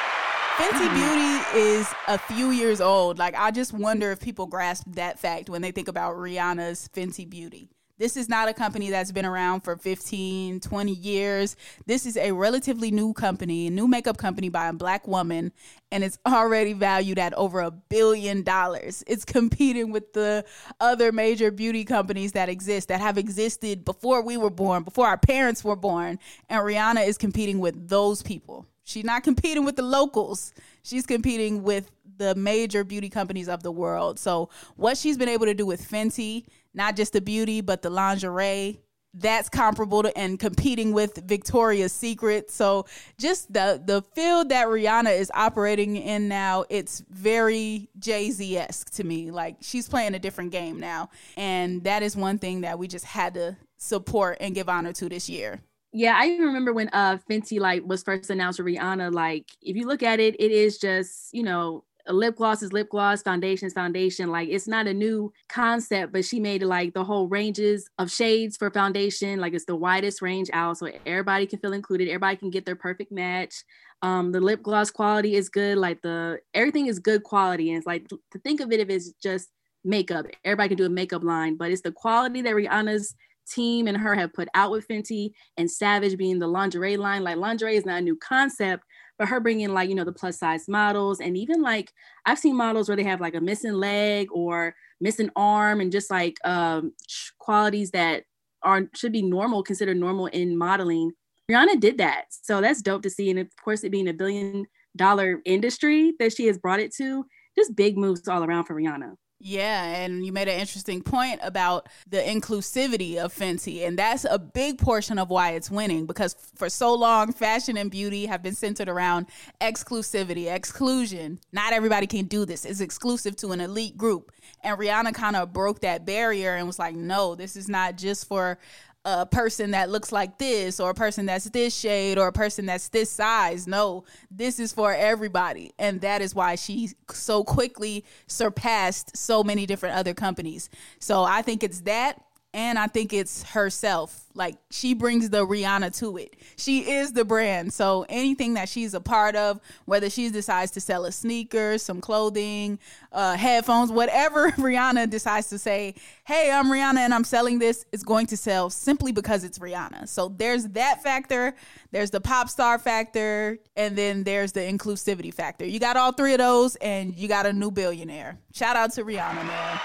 Fenty 0.61 0.87
mm-hmm. 0.87 1.53
Beauty 1.53 1.59
is 1.59 1.91
a 2.07 2.19
few 2.19 2.51
years 2.51 2.81
old. 2.81 3.17
Like 3.17 3.33
I 3.35 3.49
just 3.49 3.73
wonder 3.73 4.11
if 4.11 4.19
people 4.19 4.45
grasp 4.45 4.85
that 4.89 5.17
fact 5.17 5.49
when 5.49 5.63
they 5.63 5.71
think 5.71 5.87
about 5.87 6.17
Rihanna's 6.17 6.87
Fenty 6.93 7.27
Beauty. 7.27 7.71
This 7.97 8.15
is 8.15 8.29
not 8.29 8.47
a 8.47 8.53
company 8.53 8.91
that's 8.91 9.11
been 9.11 9.25
around 9.25 9.61
for 9.61 9.75
15, 9.75 10.59
20 10.59 10.91
years. 10.91 11.55
This 11.87 12.05
is 12.05 12.15
a 12.15 12.31
relatively 12.31 12.91
new 12.91 13.11
company, 13.13 13.65
a 13.65 13.71
new 13.71 13.87
makeup 13.87 14.17
company 14.17 14.49
by 14.49 14.67
a 14.67 14.73
black 14.73 15.07
woman, 15.07 15.51
and 15.91 16.03
it's 16.03 16.19
already 16.27 16.73
valued 16.73 17.17
at 17.17 17.33
over 17.33 17.61
a 17.61 17.71
billion 17.71 18.43
dollars. 18.43 19.03
It's 19.07 19.25
competing 19.25 19.91
with 19.91 20.13
the 20.13 20.45
other 20.79 21.11
major 21.11 21.49
beauty 21.49 21.85
companies 21.85 22.33
that 22.33 22.49
exist, 22.49 22.89
that 22.89 23.01
have 23.01 23.17
existed 23.17 23.83
before 23.83 24.21
we 24.21 24.37
were 24.37 24.51
born, 24.51 24.83
before 24.83 25.07
our 25.07 25.17
parents 25.17 25.63
were 25.63 25.75
born. 25.75 26.19
And 26.49 26.61
Rihanna 26.61 27.07
is 27.07 27.17
competing 27.17 27.57
with 27.57 27.89
those 27.89 28.21
people. 28.21 28.67
She's 28.83 29.03
not 29.03 29.23
competing 29.23 29.65
with 29.65 29.75
the 29.75 29.83
locals. 29.83 30.53
She's 30.83 31.05
competing 31.05 31.63
with 31.63 31.91
the 32.17 32.35
major 32.35 32.83
beauty 32.83 33.09
companies 33.09 33.49
of 33.49 33.63
the 33.63 33.71
world. 33.71 34.19
So 34.19 34.49
what 34.75 34.97
she's 34.97 35.17
been 35.17 35.29
able 35.29 35.45
to 35.45 35.53
do 35.53 35.65
with 35.65 35.81
Fenty, 35.87 36.45
not 36.73 36.95
just 36.95 37.13
the 37.13 37.21
beauty, 37.21 37.61
but 37.61 37.81
the 37.81 37.89
lingerie, 37.89 38.81
that's 39.13 39.49
comparable 39.49 40.03
to 40.03 40.17
and 40.17 40.39
competing 40.39 40.93
with 40.93 41.17
Victoria's 41.27 41.91
Secret. 41.91 42.49
So 42.49 42.85
just 43.19 43.51
the 43.51 43.81
the 43.83 44.01
field 44.15 44.49
that 44.49 44.67
Rihanna 44.67 45.17
is 45.17 45.29
operating 45.33 45.97
in 45.97 46.27
now, 46.27 46.65
it's 46.69 47.03
very 47.09 47.89
Jay-Z 47.99 48.57
esque 48.57 48.89
to 48.91 49.03
me. 49.03 49.31
Like 49.31 49.57
she's 49.61 49.89
playing 49.89 50.15
a 50.15 50.19
different 50.19 50.51
game 50.51 50.79
now. 50.79 51.09
And 51.35 51.83
that 51.83 52.03
is 52.03 52.15
one 52.15 52.37
thing 52.37 52.61
that 52.61 52.79
we 52.79 52.87
just 52.87 53.05
had 53.05 53.33
to 53.33 53.57
support 53.77 54.37
and 54.39 54.55
give 54.55 54.69
honor 54.69 54.93
to 54.93 55.09
this 55.09 55.27
year. 55.29 55.61
Yeah, 55.93 56.15
I 56.17 56.27
even 56.27 56.45
remember 56.45 56.73
when 56.73 56.89
uh 56.93 57.17
Fenty 57.29 57.59
like 57.59 57.83
was 57.85 58.03
first 58.03 58.29
announced 58.29 58.59
with 58.59 58.67
Rihanna. 58.67 59.13
Like, 59.13 59.45
if 59.61 59.75
you 59.75 59.85
look 59.87 60.03
at 60.03 60.19
it, 60.19 60.35
it 60.39 60.51
is 60.51 60.77
just 60.77 61.33
you 61.33 61.43
know 61.43 61.83
a 62.07 62.13
lip 62.13 62.35
gloss 62.37 62.63
is 62.63 62.73
lip 62.73 62.89
gloss, 62.89 63.21
foundation 63.21 63.67
is 63.67 63.73
foundation. 63.73 64.29
Like 64.29 64.49
it's 64.49 64.67
not 64.67 64.87
a 64.87 64.93
new 64.93 65.33
concept, 65.49 66.13
but 66.13 66.25
she 66.25 66.39
made 66.39 66.63
like 66.63 66.93
the 66.93 67.03
whole 67.03 67.27
ranges 67.27 67.89
of 67.99 68.09
shades 68.09 68.57
for 68.57 68.71
foundation. 68.71 69.39
Like 69.39 69.53
it's 69.53 69.65
the 69.65 69.75
widest 69.75 70.21
range 70.21 70.49
out, 70.53 70.77
so 70.77 70.89
everybody 71.05 71.45
can 71.45 71.59
feel 71.59 71.73
included. 71.73 72.07
Everybody 72.07 72.37
can 72.37 72.49
get 72.51 72.65
their 72.65 72.75
perfect 72.75 73.11
match. 73.11 73.63
Um, 74.01 74.31
the 74.31 74.39
lip 74.39 74.63
gloss 74.63 74.91
quality 74.91 75.35
is 75.35 75.49
good. 75.49 75.77
Like 75.77 76.01
the 76.01 76.39
everything 76.53 76.87
is 76.87 76.99
good 76.99 77.23
quality, 77.23 77.69
and 77.69 77.77
it's 77.77 77.87
like 77.87 78.07
to 78.07 78.39
think 78.39 78.61
of 78.61 78.71
it 78.71 78.79
if 78.79 78.89
it's 78.89 79.11
just 79.21 79.49
makeup. 79.83 80.25
Everybody 80.45 80.69
can 80.69 80.77
do 80.77 80.85
a 80.85 80.89
makeup 80.89 81.23
line, 81.23 81.57
but 81.57 81.71
it's 81.71 81.81
the 81.81 81.91
quality 81.91 82.41
that 82.41 82.55
Rihanna's 82.55 83.15
team 83.47 83.87
and 83.87 83.97
her 83.97 84.15
have 84.15 84.33
put 84.33 84.47
out 84.53 84.71
with 84.71 84.87
Fenty 84.87 85.31
and 85.57 85.69
Savage 85.69 86.17
being 86.17 86.39
the 86.39 86.47
lingerie 86.47 86.97
line. 86.97 87.23
Like 87.23 87.37
lingerie 87.37 87.75
is 87.75 87.85
not 87.85 87.99
a 87.99 88.01
new 88.01 88.15
concept, 88.17 88.83
but 89.17 89.27
her 89.27 89.39
bringing 89.39 89.69
like, 89.69 89.89
you 89.89 89.95
know, 89.95 90.03
the 90.03 90.11
plus 90.11 90.39
size 90.39 90.67
models 90.67 91.19
and 91.19 91.37
even 91.37 91.61
like 91.61 91.91
I've 92.25 92.39
seen 92.39 92.55
models 92.55 92.87
where 92.89 92.97
they 92.97 93.03
have 93.03 93.21
like 93.21 93.35
a 93.35 93.41
missing 93.41 93.73
leg 93.73 94.29
or 94.31 94.75
missing 94.99 95.29
arm 95.35 95.81
and 95.81 95.91
just 95.91 96.09
like 96.09 96.37
um, 96.43 96.93
qualities 97.39 97.91
that 97.91 98.23
are 98.63 98.87
should 98.95 99.11
be 99.11 99.21
normal, 99.21 99.63
considered 99.63 99.97
normal 99.97 100.27
in 100.27 100.57
modeling. 100.57 101.11
Rihanna 101.49 101.79
did 101.79 101.97
that. 101.97 102.25
So 102.29 102.61
that's 102.61 102.81
dope 102.81 103.01
to 103.03 103.09
see. 103.09 103.29
And 103.29 103.39
of 103.39 103.49
course, 103.63 103.83
it 103.83 103.91
being 103.91 104.07
a 104.07 104.13
billion 104.13 104.65
dollar 104.95 105.41
industry 105.45 106.13
that 106.19 106.33
she 106.33 106.47
has 106.47 106.57
brought 106.57 106.79
it 106.79 106.93
to, 106.95 107.25
just 107.57 107.75
big 107.75 107.97
moves 107.97 108.27
all 108.27 108.43
around 108.43 108.65
for 108.65 108.75
Rihanna. 108.75 109.15
Yeah, 109.43 109.83
and 109.83 110.23
you 110.23 110.31
made 110.31 110.47
an 110.47 110.59
interesting 110.59 111.01
point 111.01 111.39
about 111.41 111.89
the 112.07 112.17
inclusivity 112.17 113.17
of 113.17 113.33
Fenty, 113.33 113.87
and 113.87 113.97
that's 113.97 114.23
a 114.23 114.37
big 114.37 114.77
portion 114.77 115.17
of 115.17 115.31
why 115.31 115.53
it's 115.53 115.71
winning 115.71 116.05
because 116.05 116.35
for 116.55 116.69
so 116.69 116.93
long, 116.93 117.33
fashion 117.33 117.75
and 117.75 117.89
beauty 117.89 118.27
have 118.27 118.43
been 118.43 118.53
centered 118.53 118.87
around 118.87 119.25
exclusivity, 119.59 120.53
exclusion. 120.53 121.39
Not 121.51 121.73
everybody 121.73 122.05
can 122.05 122.25
do 122.25 122.45
this, 122.45 122.65
it's 122.65 122.81
exclusive 122.81 123.35
to 123.37 123.51
an 123.51 123.61
elite 123.61 123.97
group. 123.97 124.31
And 124.63 124.77
Rihanna 124.77 125.15
kind 125.15 125.35
of 125.35 125.51
broke 125.51 125.81
that 125.81 126.05
barrier 126.05 126.53
and 126.53 126.67
was 126.67 126.77
like, 126.77 126.95
no, 126.95 127.33
this 127.33 127.55
is 127.55 127.67
not 127.67 127.97
just 127.97 128.27
for 128.27 128.59
a 129.03 129.25
person 129.25 129.71
that 129.71 129.89
looks 129.89 130.11
like 130.11 130.37
this 130.37 130.79
or 130.79 130.91
a 130.91 130.93
person 130.93 131.25
that's 131.25 131.45
this 131.45 131.75
shade 131.75 132.17
or 132.17 132.27
a 132.27 132.31
person 132.31 132.65
that's 132.65 132.89
this 132.89 133.09
size. 133.09 133.67
No, 133.67 134.03
this 134.29 134.59
is 134.59 134.71
for 134.73 134.93
everybody. 134.93 135.71
And 135.79 136.01
that 136.01 136.21
is 136.21 136.35
why 136.35 136.55
she 136.55 136.89
so 137.11 137.43
quickly 137.43 138.05
surpassed 138.27 139.17
so 139.17 139.43
many 139.43 139.65
different 139.65 139.95
other 139.95 140.13
companies. 140.13 140.69
So 140.99 141.23
I 141.23 141.41
think 141.41 141.63
it's 141.63 141.81
that 141.81 142.21
and 142.53 142.77
I 142.77 142.87
think 142.87 143.13
it's 143.13 143.43
herself. 143.43 144.25
Like 144.33 144.55
she 144.69 144.93
brings 144.93 145.29
the 145.29 145.45
Rihanna 145.45 145.97
to 145.99 146.17
it. 146.17 146.35
She 146.57 146.91
is 146.91 147.13
the 147.13 147.23
brand. 147.23 147.73
So 147.73 148.05
anything 148.09 148.55
that 148.55 148.67
she's 148.67 148.93
a 148.93 148.99
part 148.99 149.35
of, 149.35 149.59
whether 149.85 150.09
she 150.09 150.29
decides 150.29 150.71
to 150.71 150.81
sell 150.81 151.05
a 151.05 151.11
sneaker, 151.11 151.77
some 151.77 152.01
clothing, 152.01 152.79
uh, 153.11 153.35
headphones, 153.35 153.91
whatever 153.91 154.51
Rihanna 154.51 155.09
decides 155.09 155.47
to 155.49 155.57
say, 155.57 155.95
"Hey, 156.25 156.51
I'm 156.51 156.67
Rihanna 156.67 156.99
and 156.99 157.13
I'm 157.13 157.23
selling 157.23 157.59
this," 157.59 157.85
is 157.91 158.03
going 158.03 158.27
to 158.27 158.37
sell 158.37 158.69
simply 158.69 159.11
because 159.11 159.43
it's 159.43 159.59
Rihanna. 159.59 160.07
So 160.07 160.29
there's 160.29 160.67
that 160.69 161.03
factor. 161.03 161.55
There's 161.91 162.11
the 162.11 162.21
pop 162.21 162.49
star 162.49 162.79
factor, 162.79 163.57
and 163.75 163.97
then 163.97 164.23
there's 164.23 164.51
the 164.51 164.61
inclusivity 164.61 165.33
factor. 165.33 165.65
You 165.65 165.79
got 165.79 165.97
all 165.97 166.11
three 166.11 166.33
of 166.33 166.39
those, 166.39 166.75
and 166.77 167.15
you 167.15 167.27
got 167.27 167.45
a 167.45 167.53
new 167.53 167.71
billionaire. 167.71 168.39
Shout 168.53 168.75
out 168.75 168.93
to 168.93 169.03
Rihanna, 169.03 169.45
man 169.45 169.79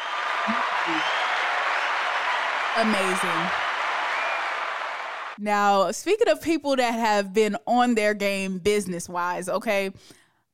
amazing. 2.76 3.50
Now, 5.38 5.90
speaking 5.90 6.28
of 6.28 6.40
people 6.40 6.76
that 6.76 6.92
have 6.92 7.34
been 7.34 7.56
on 7.66 7.94
their 7.94 8.14
game 8.14 8.58
business 8.58 9.08
wise, 9.08 9.48
okay, 9.48 9.92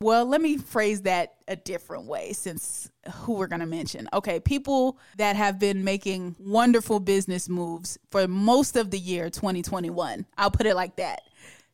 well, 0.01 0.25
let 0.25 0.41
me 0.41 0.57
phrase 0.57 1.03
that 1.03 1.35
a 1.47 1.55
different 1.55 2.05
way 2.05 2.33
since 2.33 2.91
who 3.13 3.35
we're 3.35 3.47
going 3.47 3.61
to 3.61 3.65
mention. 3.65 4.09
Okay, 4.13 4.41
people 4.41 4.97
that 5.17 5.37
have 5.37 5.59
been 5.59 5.85
making 5.85 6.35
wonderful 6.39 6.99
business 6.99 7.47
moves 7.47 7.97
for 8.11 8.27
most 8.27 8.75
of 8.75 8.91
the 8.91 8.99
year 8.99 9.29
2021. 9.29 10.25
I'll 10.37 10.51
put 10.51 10.65
it 10.65 10.75
like 10.75 10.97
that. 10.97 11.21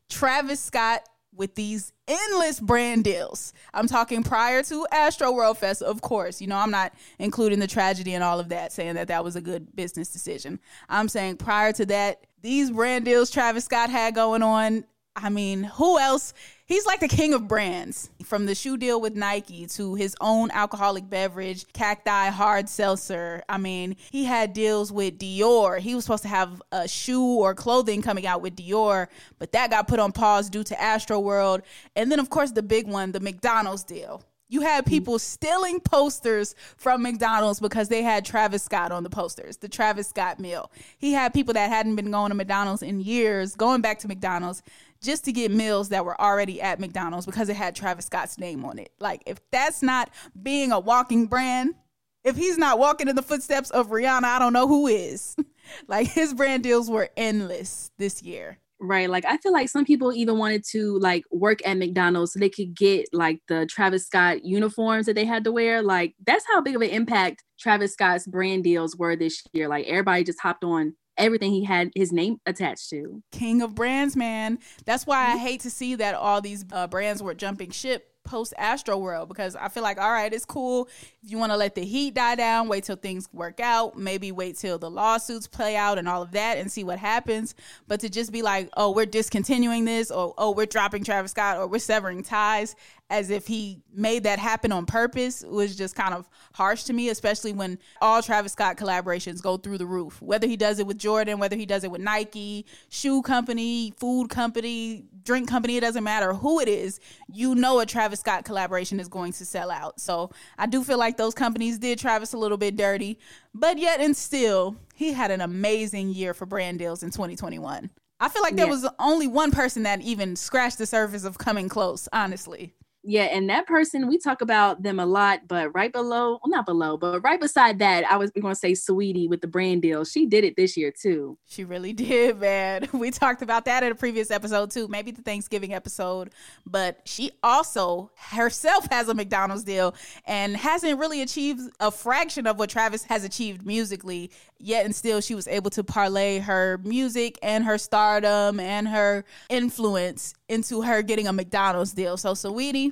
Travis 0.09 0.59
Scott 0.59 1.01
with 1.39 1.55
these 1.55 1.93
endless 2.05 2.59
brand 2.59 3.05
deals. 3.05 3.53
I'm 3.73 3.87
talking 3.87 4.23
prior 4.23 4.61
to 4.63 4.85
Astro 4.91 5.31
World 5.31 5.57
Fest, 5.57 5.81
of 5.81 6.01
course. 6.01 6.41
You 6.41 6.47
know, 6.47 6.57
I'm 6.57 6.69
not 6.69 6.93
including 7.17 7.59
the 7.59 7.67
tragedy 7.67 8.13
and 8.13 8.23
all 8.23 8.41
of 8.41 8.49
that, 8.49 8.73
saying 8.73 8.95
that 8.95 9.07
that 9.07 9.23
was 9.23 9.37
a 9.37 9.41
good 9.41 9.73
business 9.73 10.09
decision. 10.09 10.59
I'm 10.89 11.07
saying 11.07 11.37
prior 11.37 11.71
to 11.73 11.85
that, 11.87 12.27
these 12.41 12.69
brand 12.71 13.05
deals 13.05 13.31
Travis 13.31 13.65
Scott 13.65 13.89
had 13.89 14.13
going 14.13 14.43
on. 14.43 14.83
I 15.15 15.29
mean, 15.29 15.63
who 15.63 15.97
else? 15.97 16.33
He's 16.69 16.85
like 16.85 16.99
the 16.99 17.07
king 17.07 17.33
of 17.33 17.47
brands. 17.47 18.11
From 18.23 18.45
the 18.45 18.53
shoe 18.53 18.77
deal 18.77 19.01
with 19.01 19.15
Nike 19.15 19.65
to 19.65 19.95
his 19.95 20.15
own 20.21 20.51
alcoholic 20.51 21.09
beverage, 21.09 21.65
Cacti 21.73 22.29
Hard 22.29 22.69
Seltzer. 22.69 23.41
I 23.49 23.57
mean, 23.57 23.95
he 24.11 24.23
had 24.23 24.53
deals 24.53 24.91
with 24.91 25.17
Dior. 25.17 25.79
He 25.79 25.95
was 25.95 26.03
supposed 26.03 26.21
to 26.21 26.29
have 26.29 26.61
a 26.71 26.87
shoe 26.87 27.39
or 27.39 27.55
clothing 27.55 28.03
coming 28.03 28.27
out 28.27 28.43
with 28.43 28.55
Dior, 28.55 29.07
but 29.39 29.51
that 29.53 29.71
got 29.71 29.87
put 29.87 29.99
on 29.99 30.11
pause 30.11 30.47
due 30.47 30.63
to 30.63 30.79
Astro 30.79 31.19
World. 31.19 31.63
And 31.95 32.11
then, 32.11 32.19
of 32.19 32.29
course, 32.29 32.51
the 32.51 32.61
big 32.61 32.87
one, 32.87 33.13
the 33.13 33.19
McDonald's 33.19 33.83
deal. 33.83 34.23
You 34.51 34.61
had 34.61 34.87
people 34.87 35.19
stealing 35.19 35.79
posters 35.79 36.55
from 36.75 37.03
McDonald's 37.03 37.59
because 37.59 37.87
they 37.87 38.01
had 38.01 38.25
Travis 38.25 38.63
Scott 38.63 38.91
on 38.91 39.03
the 39.03 39.09
posters, 39.09 39.57
the 39.57 39.69
Travis 39.69 40.07
Scott 40.07 40.39
meal. 40.39 40.71
He 40.97 41.13
had 41.13 41.35
people 41.35 41.53
that 41.53 41.69
hadn't 41.69 41.95
been 41.95 42.09
going 42.09 42.29
to 42.29 42.35
McDonald's 42.35 42.81
in 42.81 42.99
years 42.99 43.55
going 43.55 43.81
back 43.81 43.99
to 43.99 44.07
McDonald's 44.07 44.63
just 45.01 45.25
to 45.25 45.31
get 45.31 45.51
meals 45.51 45.89
that 45.89 46.05
were 46.05 46.19
already 46.19 46.61
at 46.61 46.79
McDonald's 46.79 47.25
because 47.25 47.49
it 47.49 47.55
had 47.55 47.75
Travis 47.75 48.05
Scott's 48.05 48.37
name 48.37 48.65
on 48.65 48.79
it. 48.79 48.91
Like, 48.99 49.23
if 49.25 49.39
that's 49.51 49.81
not 49.81 50.09
being 50.41 50.71
a 50.71 50.79
walking 50.79 51.27
brand, 51.27 51.75
if 52.23 52.35
he's 52.35 52.57
not 52.57 52.79
walking 52.79 53.07
in 53.07 53.15
the 53.15 53.21
footsteps 53.21 53.69
of 53.71 53.89
Rihanna, 53.89 54.23
I 54.23 54.39
don't 54.39 54.53
know 54.53 54.67
who 54.67 54.87
is. 54.87 55.35
like, 55.87 56.07
his 56.07 56.33
brand 56.33 56.63
deals 56.63 56.89
were 56.89 57.09
endless 57.15 57.91
this 57.97 58.21
year. 58.21 58.59
Right. 58.81 59.09
Like 59.09 59.25
I 59.25 59.35
feel 59.37 59.51
like 59.51 59.67
some 59.67 59.83
people 59.83 60.13
even 60.13 60.37
wanted 60.37 60.63
to 60.71 60.97
like 60.99 61.25
work 61.31 61.59
at 61.67 61.77
McDonald's 61.77 62.31
so 62.31 62.39
they 62.39 62.49
could 62.49 62.73
get 62.73 63.09
like 63.11 63.41
the 63.49 63.65
Travis 63.65 64.05
Scott 64.05 64.45
uniforms 64.45 65.05
that 65.05 65.15
they 65.15 65.25
had 65.25 65.43
to 65.43 65.51
wear. 65.51 65.81
Like 65.81 66.15
that's 66.25 66.45
how 66.47 66.61
big 66.61 66.77
of 66.77 66.81
an 66.81 66.89
impact 66.89 67.43
Travis 67.59 67.91
Scott's 67.91 68.25
brand 68.25 68.63
deals 68.63 68.95
were 68.95 69.17
this 69.17 69.43
year. 69.51 69.67
Like 69.67 69.85
everybody 69.85 70.23
just 70.23 70.39
hopped 70.39 70.63
on 70.63 70.95
everything 71.19 71.51
he 71.51 71.63
had 71.63 71.91
his 71.95 72.11
name 72.11 72.37
attached 72.45 72.89
to. 72.89 73.21
King 73.31 73.61
of 73.61 73.75
brands, 73.75 74.15
man. 74.15 74.59
That's 74.85 75.05
why 75.05 75.33
I 75.33 75.37
hate 75.37 75.61
to 75.61 75.69
see 75.69 75.95
that 75.95 76.15
all 76.15 76.41
these 76.41 76.65
uh, 76.71 76.87
brands 76.87 77.21
were 77.21 77.33
jumping 77.33 77.71
ship 77.71 78.09
post 78.29 78.53
Astro 78.57 78.97
World 78.97 79.27
because 79.27 79.55
I 79.55 79.69
feel 79.69 79.83
like, 79.83 79.99
all 79.99 80.11
right, 80.11 80.31
it's 80.31 80.45
cool. 80.45 80.87
If 81.23 81.31
you 81.31 81.37
want 81.37 81.51
to 81.51 81.57
let 81.57 81.75
the 81.75 81.83
heat 81.83 82.13
die 82.13 82.35
down, 82.35 82.67
wait 82.67 82.83
till 82.83 82.95
things 82.95 83.27
work 83.33 83.59
out, 83.59 83.97
maybe 83.97 84.31
wait 84.31 84.57
till 84.57 84.77
the 84.77 84.89
lawsuits 84.89 85.47
play 85.47 85.75
out 85.75 85.97
and 85.97 86.07
all 86.07 86.21
of 86.21 86.31
that 86.31 86.57
and 86.57 86.71
see 86.71 86.83
what 86.83 86.99
happens. 86.99 87.55
But 87.87 87.99
to 88.01 88.09
just 88.09 88.31
be 88.31 88.41
like, 88.41 88.69
oh, 88.77 88.91
we're 88.91 89.07
discontinuing 89.07 89.85
this, 89.85 90.11
or 90.11 90.33
oh, 90.37 90.51
we're 90.51 90.67
dropping 90.67 91.03
Travis 91.03 91.31
Scott, 91.31 91.57
or 91.57 91.67
we're 91.67 91.79
severing 91.79 92.23
ties 92.23 92.75
as 93.09 93.29
if 93.29 93.47
he 93.47 93.81
made 93.93 94.23
that 94.23 94.37
happen 94.37 94.71
on 94.71 94.85
purpose 94.85 95.43
was 95.43 95.75
just 95.75 95.95
kind 95.95 96.13
of 96.13 96.29
harsh 96.53 96.83
to 96.83 96.93
me, 96.93 97.09
especially 97.09 97.53
when 97.53 97.79
all 98.01 98.21
Travis 98.21 98.51
Scott 98.51 98.77
collaborations 98.77 99.41
go 99.41 99.57
through 99.57 99.79
the 99.79 99.85
roof. 99.85 100.21
Whether 100.21 100.47
he 100.47 100.55
does 100.55 100.79
it 100.79 100.85
with 100.85 100.97
Jordan, 100.97 101.39
whether 101.39 101.55
he 101.55 101.65
does 101.65 101.83
it 101.83 101.91
with 101.91 102.01
Nike, 102.01 102.65
shoe 102.89 103.21
company, 103.21 103.93
food 103.97 104.29
company, 104.29 105.05
drink 105.23 105.49
company, 105.49 105.77
it 105.77 105.81
doesn't 105.81 106.03
matter 106.03 106.33
who 106.33 106.59
it 106.59 106.67
is, 106.67 106.99
you 107.31 107.55
know 107.55 107.79
a 107.79 107.85
Travis 107.85 108.19
Scott 108.19 108.45
collaboration 108.45 108.99
is 108.99 109.07
going 109.07 109.33
to 109.33 109.45
sell 109.45 109.71
out. 109.71 109.99
So 109.99 110.29
I 110.57 110.67
do 110.67 110.83
feel 110.83 110.99
like 110.99 111.17
those 111.17 111.33
companies 111.33 111.79
did 111.79 111.97
Travis 111.97 112.33
a 112.33 112.37
little 112.37 112.57
bit 112.57 112.75
dirty, 112.75 113.17
but 113.53 113.79
yet 113.79 113.99
and 113.99 114.15
still, 114.15 114.75
he 114.93 115.13
had 115.13 115.31
an 115.31 115.41
amazing 115.41 116.09
year 116.09 116.33
for 116.33 116.45
brand 116.45 116.77
deals 116.77 117.01
in 117.01 117.09
2021. 117.09 117.89
I 118.21 118.27
feel 118.27 118.41
like 118.41 118.55
there 118.55 118.65
yeah. 118.65 118.71
was 118.71 118.87
only 118.99 119.27
one 119.27 119.51
person 119.51 119.83
that 119.83 120.01
even 120.01 120.35
scratched 120.35 120.77
the 120.77 120.85
surface 120.85 121.23
of 121.23 121.37
coming 121.37 121.69
close, 121.69 122.09
honestly. 122.11 122.73
Yeah, 123.03 123.23
and 123.23 123.49
that 123.49 123.65
person 123.65 124.09
we 124.09 124.17
talk 124.17 124.41
about 124.41 124.83
them 124.83 124.99
a 124.99 125.05
lot, 125.05 125.47
but 125.47 125.73
right 125.73 125.91
below, 125.91 126.31
well, 126.31 126.41
not 126.47 126.65
below, 126.65 126.97
but 126.97 127.21
right 127.21 127.39
beside 127.39 127.79
that, 127.79 128.03
I 128.03 128.17
was 128.17 128.29
going 128.31 128.53
to 128.53 128.59
say 128.59 128.73
Saweetie 128.73 129.29
with 129.29 129.39
the 129.39 129.47
brand 129.47 129.81
deal. 129.83 130.03
She 130.03 130.25
did 130.25 130.43
it 130.43 130.57
this 130.57 130.75
year 130.75 130.91
too. 130.91 131.37
She 131.47 131.63
really 131.63 131.93
did, 131.93 132.39
man. 132.39 132.87
We 132.99 133.11
talked 133.11 133.41
about 133.41 133.63
that 133.65 133.81
in 133.83 133.93
a 133.93 133.95
previous 133.95 134.29
episode 134.29 134.71
too, 134.71 134.89
maybe 134.89 135.11
the 135.11 135.21
Thanksgiving 135.21 135.73
episode. 135.73 136.31
But 136.65 136.99
she 137.05 137.31
also 137.41 138.11
herself 138.17 138.87
has 138.91 139.07
a 139.07 139.13
McDonald's 139.13 139.63
deal 139.63 139.95
and 140.25 140.57
hasn't 140.57 140.99
really 140.99 141.21
achieved 141.21 141.61
a 141.79 141.91
fraction 141.91 142.45
of 142.45 142.59
what 142.59 142.69
Travis 142.69 143.03
has 143.05 143.23
achieved 143.23 143.65
musically. 143.65 144.31
Yet 144.59 144.83
and 144.83 144.93
still, 144.93 145.21
she 145.21 145.33
was 145.33 145.47
able 145.47 145.69
to 145.71 145.83
parlay 145.85 146.39
her 146.39 146.79
music 146.83 147.39
and 147.41 147.63
her 147.63 147.77
stardom 147.77 148.59
and 148.59 148.89
her 148.89 149.23
influence 149.47 150.33
into 150.49 150.81
her 150.81 151.01
getting 151.01 151.27
a 151.27 151.33
McDonald's 151.33 151.93
deal. 151.93 152.17
So, 152.17 152.33
Saweetie, 152.33 152.91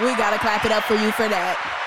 we 0.00 0.16
gotta 0.16 0.38
clap 0.38 0.64
it 0.64 0.72
up 0.72 0.84
for 0.84 0.94
you 0.94 1.10
for 1.12 1.28
that. 1.28 1.82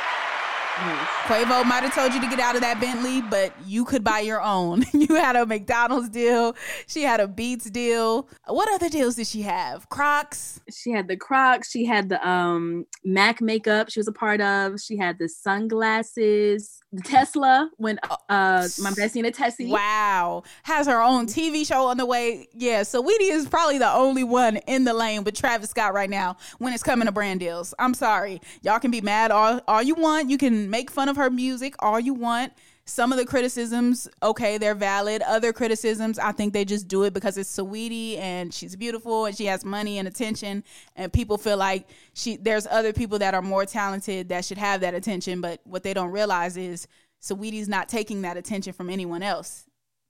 Quavo 0.76 1.66
might 1.66 1.84
have 1.84 1.96
told 1.96 2.14
you 2.14 2.20
to 2.20 2.28
get 2.28 2.40
out 2.40 2.56
of 2.56 2.62
that 2.62 2.82
Bentley, 2.82 3.22
but 3.22 3.54
you 3.66 3.86
could 3.86 4.04
buy 4.04 4.20
your 4.20 4.42
own. 4.42 4.84
you 4.94 5.16
had 5.16 5.36
a 5.38 5.46
McDonald's 5.46 6.10
deal. 6.10 6.56
She 6.86 7.04
had 7.04 7.22
a 7.22 7.28
Beats 7.28 7.70
deal. 7.70 8.28
What 8.46 8.70
other 8.74 8.90
deals 8.90 9.16
did 9.16 9.28
she 9.28 9.42
have? 9.44 9.88
Crocs. 9.90 10.60
She 10.70 10.92
had 10.92 11.08
the 11.08 11.16
Crocs. 11.16 11.72
She 11.72 11.86
had 11.86 12.10
the 12.10 12.28
um 12.28 12.86
Mac 13.06 13.42
makeup. 13.42 13.90
She 13.90 14.00
was 14.00 14.08
a 14.08 14.12
part 14.12 14.42
of. 14.42 14.80
She 14.82 14.98
had 14.98 15.18
the 15.18 15.30
sunglasses. 15.30 16.82
Tesla 17.04 17.70
when 17.78 18.00
uh 18.30 18.68
my 18.82 18.92
bestie 18.92 19.18
in 19.18 19.26
a 19.26 19.32
Tessie. 19.32 19.68
Wow, 19.68 20.44
has 20.64 20.88
her 20.88 21.02
own 21.02 21.28
TV 21.28 21.66
show 21.66 21.88
on 21.88 21.98
the 21.98 22.06
way. 22.06 22.48
Yeah, 22.54 22.82
Saweetie 22.82 23.32
is 23.32 23.48
probably 23.48 23.78
the 23.78 23.92
only 23.92 24.24
one 24.24 24.58
in 24.68 24.84
the 24.84 24.94
lane 24.94 25.24
with 25.24 25.36
Travis 25.36 25.70
Scott 25.70 25.94
right 25.94 26.10
now 26.10 26.38
when 26.60 26.74
it's 26.74 26.84
coming 26.84 27.06
to 27.06 27.12
brand 27.12 27.40
deals. 27.40 27.74
I'm 27.80 27.94
sorry, 27.94 28.42
y'all 28.62 28.80
can 28.80 28.92
be 28.92 29.02
mad 29.02 29.32
all 29.32 29.62
all 29.68 29.82
you 29.82 29.96
want. 29.96 30.30
You 30.30 30.38
can 30.38 30.70
make 30.70 30.92
fun 30.92 31.10
of 31.10 31.16
her 31.18 31.30
music 31.30 31.76
all 31.80 32.00
you 32.00 32.14
want. 32.14 32.54
Some 32.88 33.12
of 33.12 33.18
the 33.18 33.26
criticisms, 33.26 34.08
okay, 34.22 34.60
they're 34.60 34.76
valid. 34.76 35.24
Other 35.24 35.52
criticisms, 35.52 36.20
I 36.20 36.32
think 36.32 36.54
they 36.54 36.66
just 36.66 36.88
do 36.88 37.04
it 37.04 37.14
because 37.16 37.36
it's 37.36 37.58
Saweetie 37.58 38.20
and 38.20 38.54
she's 38.54 38.76
beautiful 38.76 39.26
and 39.26 39.36
she 39.36 39.46
has 39.46 39.66
money 39.66 39.98
and 39.98 40.08
attention, 40.08 40.64
and 40.96 41.12
people 41.12 41.40
feel 41.40 41.58
like 41.58 41.88
she 42.14 42.38
there's 42.38 42.68
other 42.68 42.94
people 42.94 43.18
that 43.20 43.34
are 43.34 43.42
more 43.42 43.66
talented 43.66 44.30
that 44.30 44.46
should 44.46 44.60
have 44.60 44.82
that 44.82 44.94
attention. 44.94 45.42
But 45.42 45.62
what 45.64 45.82
they 45.82 45.96
don't 45.96 46.12
realize 46.12 46.58
is 46.58 46.88
Saweetie's 47.24 47.68
not 47.68 47.90
taking 47.90 48.22
that 48.22 48.38
attention 48.38 48.74
from 48.74 48.92
anyone 48.92 49.24
else 49.24 49.66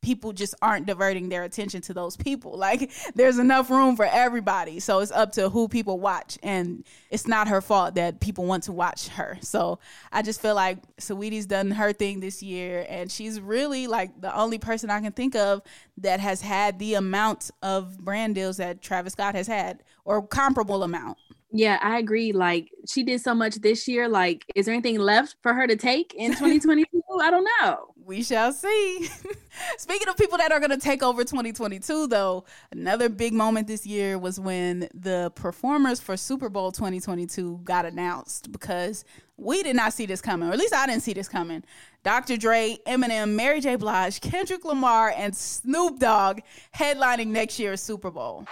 people 0.05 0.33
just 0.33 0.53
aren't 0.61 0.85
diverting 0.85 1.29
their 1.29 1.43
attention 1.43 1.81
to 1.81 1.93
those 1.93 2.15
people. 2.15 2.59
Like 2.65 2.91
there's 3.13 3.37
enough 3.37 3.69
room 3.69 3.95
for 3.95 4.05
everybody. 4.05 4.79
So 4.79 4.99
it's 4.99 5.11
up 5.11 5.33
to 5.33 5.49
who 5.49 5.67
people 5.67 5.99
watch 5.99 6.39
and 6.41 6.83
it's 7.11 7.27
not 7.27 7.47
her 7.47 7.61
fault 7.61 7.93
that 7.93 8.19
people 8.19 8.45
want 8.45 8.63
to 8.63 8.71
watch 8.71 9.07
her. 9.09 9.37
So 9.41 9.77
I 10.11 10.23
just 10.23 10.41
feel 10.41 10.55
like 10.55 10.79
Saweetie's 10.97 11.45
done 11.45 11.69
her 11.71 11.93
thing 11.93 12.21
this 12.21 12.41
year 12.41 12.87
and 12.89 13.11
she's 13.11 13.39
really 13.39 13.85
like 13.85 14.19
the 14.19 14.35
only 14.35 14.57
person 14.57 14.89
I 14.89 14.99
can 14.99 15.11
think 15.11 15.35
of 15.35 15.61
that 15.97 16.19
has 16.19 16.41
had 16.41 16.79
the 16.79 16.95
amount 16.95 17.51
of 17.61 17.99
brand 17.99 18.33
deals 18.33 18.57
that 18.57 18.81
Travis 18.81 19.13
Scott 19.13 19.35
has 19.35 19.45
had 19.45 19.83
or 20.05 20.25
comparable 20.25 20.81
amount. 20.81 21.19
Yeah, 21.51 21.77
I 21.81 21.99
agree. 21.99 22.31
Like 22.31 22.71
she 22.87 23.03
did 23.03 23.21
so 23.21 23.35
much 23.35 23.55
this 23.55 23.87
year. 23.87 24.09
Like, 24.09 24.45
is 24.55 24.65
there 24.65 24.73
anything 24.73 24.97
left 24.97 25.35
for 25.41 25.53
her 25.53 25.67
to 25.67 25.75
take 25.75 26.13
in 26.15 26.31
2022? 26.31 26.87
I 27.21 27.29
don't 27.29 27.47
know. 27.61 27.93
We 28.03 28.23
shall 28.23 28.51
see. 28.51 29.09
Speaking 29.77 30.07
of 30.07 30.17
people 30.17 30.37
that 30.37 30.51
are 30.51 30.59
going 30.59 30.71
to 30.71 30.77
take 30.77 31.03
over 31.03 31.23
2022, 31.23 32.07
though, 32.07 32.45
another 32.71 33.09
big 33.09 33.33
moment 33.33 33.67
this 33.67 33.85
year 33.85 34.17
was 34.17 34.39
when 34.39 34.87
the 34.93 35.31
performers 35.35 35.99
for 35.99 36.17
Super 36.17 36.49
Bowl 36.49 36.71
2022 36.71 37.61
got 37.63 37.85
announced 37.85 38.51
because 38.51 39.05
we 39.37 39.63
did 39.63 39.75
not 39.75 39.93
see 39.93 40.05
this 40.05 40.21
coming, 40.21 40.49
or 40.49 40.53
at 40.53 40.59
least 40.59 40.73
I 40.73 40.85
didn't 40.85 41.03
see 41.03 41.13
this 41.13 41.27
coming. 41.27 41.63
Dr. 42.03 42.37
Dre, 42.37 42.77
Eminem, 42.87 43.35
Mary 43.35 43.59
J. 43.59 43.75
Blige, 43.75 44.21
Kendrick 44.21 44.63
Lamar, 44.63 45.13
and 45.15 45.35
Snoop 45.35 45.99
Dogg 45.99 46.39
headlining 46.75 47.27
next 47.27 47.59
year's 47.59 47.81
Super 47.81 48.11
Bowl. 48.11 48.45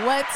What? 0.00 0.26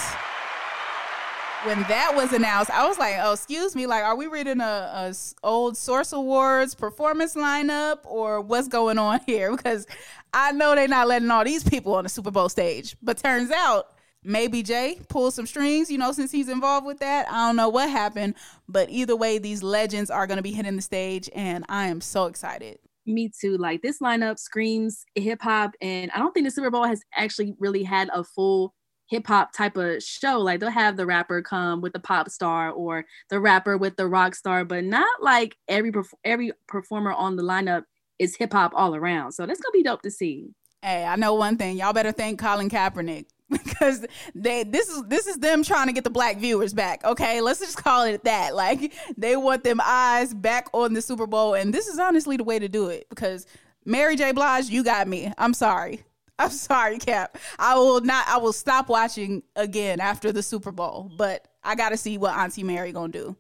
When 1.65 1.81
that 1.85 2.13
was 2.15 2.33
announced, 2.33 2.71
I 2.71 2.87
was 2.87 2.99
like, 2.99 3.17
"Oh, 3.19 3.33
excuse 3.33 3.75
me, 3.75 3.87
like, 3.87 4.05
are 4.05 4.17
we 4.17 4.27
reading 4.27 4.61
a, 4.61 4.65
a 4.65 5.15
old 5.43 5.77
Source 5.77 6.13
Awards 6.13 6.75
performance 6.75 7.35
lineup, 7.35 8.01
or 8.05 8.41
what's 8.41 8.69
going 8.69 8.99
on 8.99 9.21
here?" 9.27 9.57
Because 9.57 9.87
I 10.33 10.53
know 10.53 10.75
they're 10.75 10.87
not 10.87 11.09
letting 11.09 11.31
all 11.31 11.45
these 11.45 11.65
people 11.65 11.95
on 11.95 12.05
the 12.05 12.11
Super 12.11 12.31
Bowl 12.31 12.49
stage, 12.49 12.97
but 13.03 13.19
turns 13.19 13.51
out 13.51 13.97
maybe 14.23 14.63
Jay 14.63 15.01
pulled 15.09 15.35
some 15.35 15.47
strings, 15.47 15.91
you 15.91 15.99
know, 15.99 16.13
since 16.13 16.31
he's 16.31 16.49
involved 16.49 16.87
with 16.87 16.99
that. 16.99 17.31
I 17.31 17.47
don't 17.47 17.57
know 17.57 17.69
what 17.69 17.89
happened, 17.89 18.35
but 18.69 18.91
either 18.91 19.17
way, 19.17 19.39
these 19.39 19.63
legends 19.63 20.11
are 20.11 20.27
going 20.27 20.37
to 20.37 20.43
be 20.43 20.53
hitting 20.53 20.77
the 20.77 20.83
stage, 20.83 21.31
and 21.35 21.65
I 21.69 21.87
am 21.87 22.01
so 22.01 22.27
excited. 22.27 22.79
Me 23.07 23.31
too. 23.41 23.57
Like 23.57 23.83
this 23.83 24.01
lineup 24.01 24.39
screams 24.39 25.05
hip 25.15 25.41
hop, 25.41 25.73
and 25.81 26.11
I 26.13 26.19
don't 26.19 26.33
think 26.33 26.47
the 26.47 26.51
Super 26.51 26.71
Bowl 26.71 26.85
has 26.85 27.01
actually 27.15 27.55
really 27.59 27.85
had 27.85 28.11
a 28.13 28.25
full 28.25 28.75
hip 29.07 29.27
hop 29.27 29.53
type 29.53 29.77
of 29.77 30.03
show. 30.03 30.41
Like 30.41 30.61
they'll 30.61 30.71
have 30.71 30.97
the 30.97 31.07
rapper 31.07 31.43
come 31.43 31.81
with 31.81 31.93
the 31.93 32.01
pop 32.01 32.31
star 32.31 32.71
or 32.71 33.05
the 33.31 33.41
rapper 33.41 33.77
with 33.77 33.97
the 33.97 34.07
rock 34.07 34.35
star, 34.35 34.65
but 34.65 34.85
not 34.85 35.23
like 35.23 35.57
every 35.69 35.93
every 36.25 36.53
performer 36.67 37.13
on 37.13 37.37
the 37.37 37.43
lineup 37.43 37.85
is 38.19 38.37
hip 38.37 38.53
hop 38.53 38.73
all 38.75 38.95
around. 38.95 39.33
So 39.33 39.47
that's 39.47 39.61
gonna 39.61 39.73
be 39.73 39.83
dope 39.83 40.03
to 40.03 40.11
see. 40.11 40.49
Hey, 40.83 41.05
I 41.05 41.17
know 41.17 41.35
one 41.35 41.57
thing. 41.57 41.79
Y'all 41.79 41.93
better 41.93 42.13
thank 42.13 42.39
Colin 42.39 42.69
Kaepernick 42.69 43.27
because 43.51 44.07
they 44.35 44.65
this 44.65 44.89
is 44.89 45.03
this 45.05 45.27
is 45.27 45.37
them 45.37 45.63
trying 45.63 45.87
to 45.87 45.93
get 45.93 46.05
the 46.05 46.11
black 46.11 46.39
viewers 46.39 46.75
back. 46.75 47.05
Okay, 47.05 47.41
let's 47.41 47.61
just 47.61 47.83
call 47.83 48.05
it 48.05 48.25
that. 48.25 48.55
Like 48.55 48.93
they 49.17 49.37
want 49.37 49.65
them 49.65 49.81
eyes 49.83 50.35
back 50.35 50.69
on 50.73 50.95
the 50.95 51.03
Super 51.03 51.27
Bowl, 51.27 51.55
and 51.55 51.73
this 51.73 51.87
is 51.87 51.99
honestly 51.99 52.37
the 52.37 52.45
way 52.45 52.59
to 52.59 52.69
do 52.69 52.89
it 52.89 53.07
because 53.09 53.47
Mary 53.85 54.17
J. 54.17 54.33
Blige, 54.33 54.69
you 54.69 54.83
got 54.83 55.07
me. 55.07 55.33
I'm 55.39 55.55
sorry. 55.55 56.03
I'm 56.39 56.51
sorry, 56.51 56.99
Cap. 56.99 57.39
I 57.59 57.77
will 57.77 58.01
not. 58.01 58.27
I 58.29 58.37
will 58.37 58.53
stop 58.53 58.89
watching 58.89 59.43
again 59.55 60.01
after 60.01 60.33
the 60.33 60.43
Super 60.43 60.71
Bowl. 60.71 61.11
But 61.17 61.49
I 61.65 61.75
got 61.75 61.91
to 61.91 61.97
see 61.97 62.19
what 62.19 62.37
Auntie 62.37 62.63
Mary 62.63 62.93
gonna 62.93 63.13
do. 63.13 63.37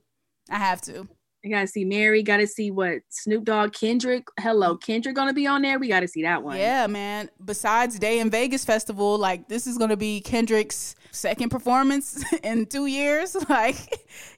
I 0.50 0.58
have 0.58 0.80
to. 0.82 1.06
I 1.44 1.48
gotta 1.48 1.66
see 1.66 1.84
Mary. 1.84 2.22
Got 2.22 2.38
to 2.38 2.46
see 2.46 2.70
what 2.70 3.00
Snoop 3.10 3.44
Dogg, 3.44 3.72
Kendrick. 3.72 4.26
Hello, 4.40 4.76
Kendrick 4.76 5.14
gonna 5.14 5.34
be 5.34 5.46
on 5.46 5.62
there. 5.62 5.78
We 5.78 5.88
got 5.88 6.00
to 6.00 6.08
see 6.08 6.22
that 6.22 6.42
one. 6.42 6.56
Yeah, 6.56 6.86
man. 6.86 7.28
Besides 7.44 7.98
Day 7.98 8.18
N 8.18 8.30
Vegas 8.30 8.64
Festival, 8.64 9.18
like 9.18 9.46
this 9.46 9.66
is 9.66 9.76
gonna 9.76 9.96
be 9.96 10.22
Kendrick's 10.22 10.96
second 11.10 11.50
performance 11.50 12.24
in 12.42 12.66
two 12.66 12.86
years. 12.86 13.36
Like 13.48 13.76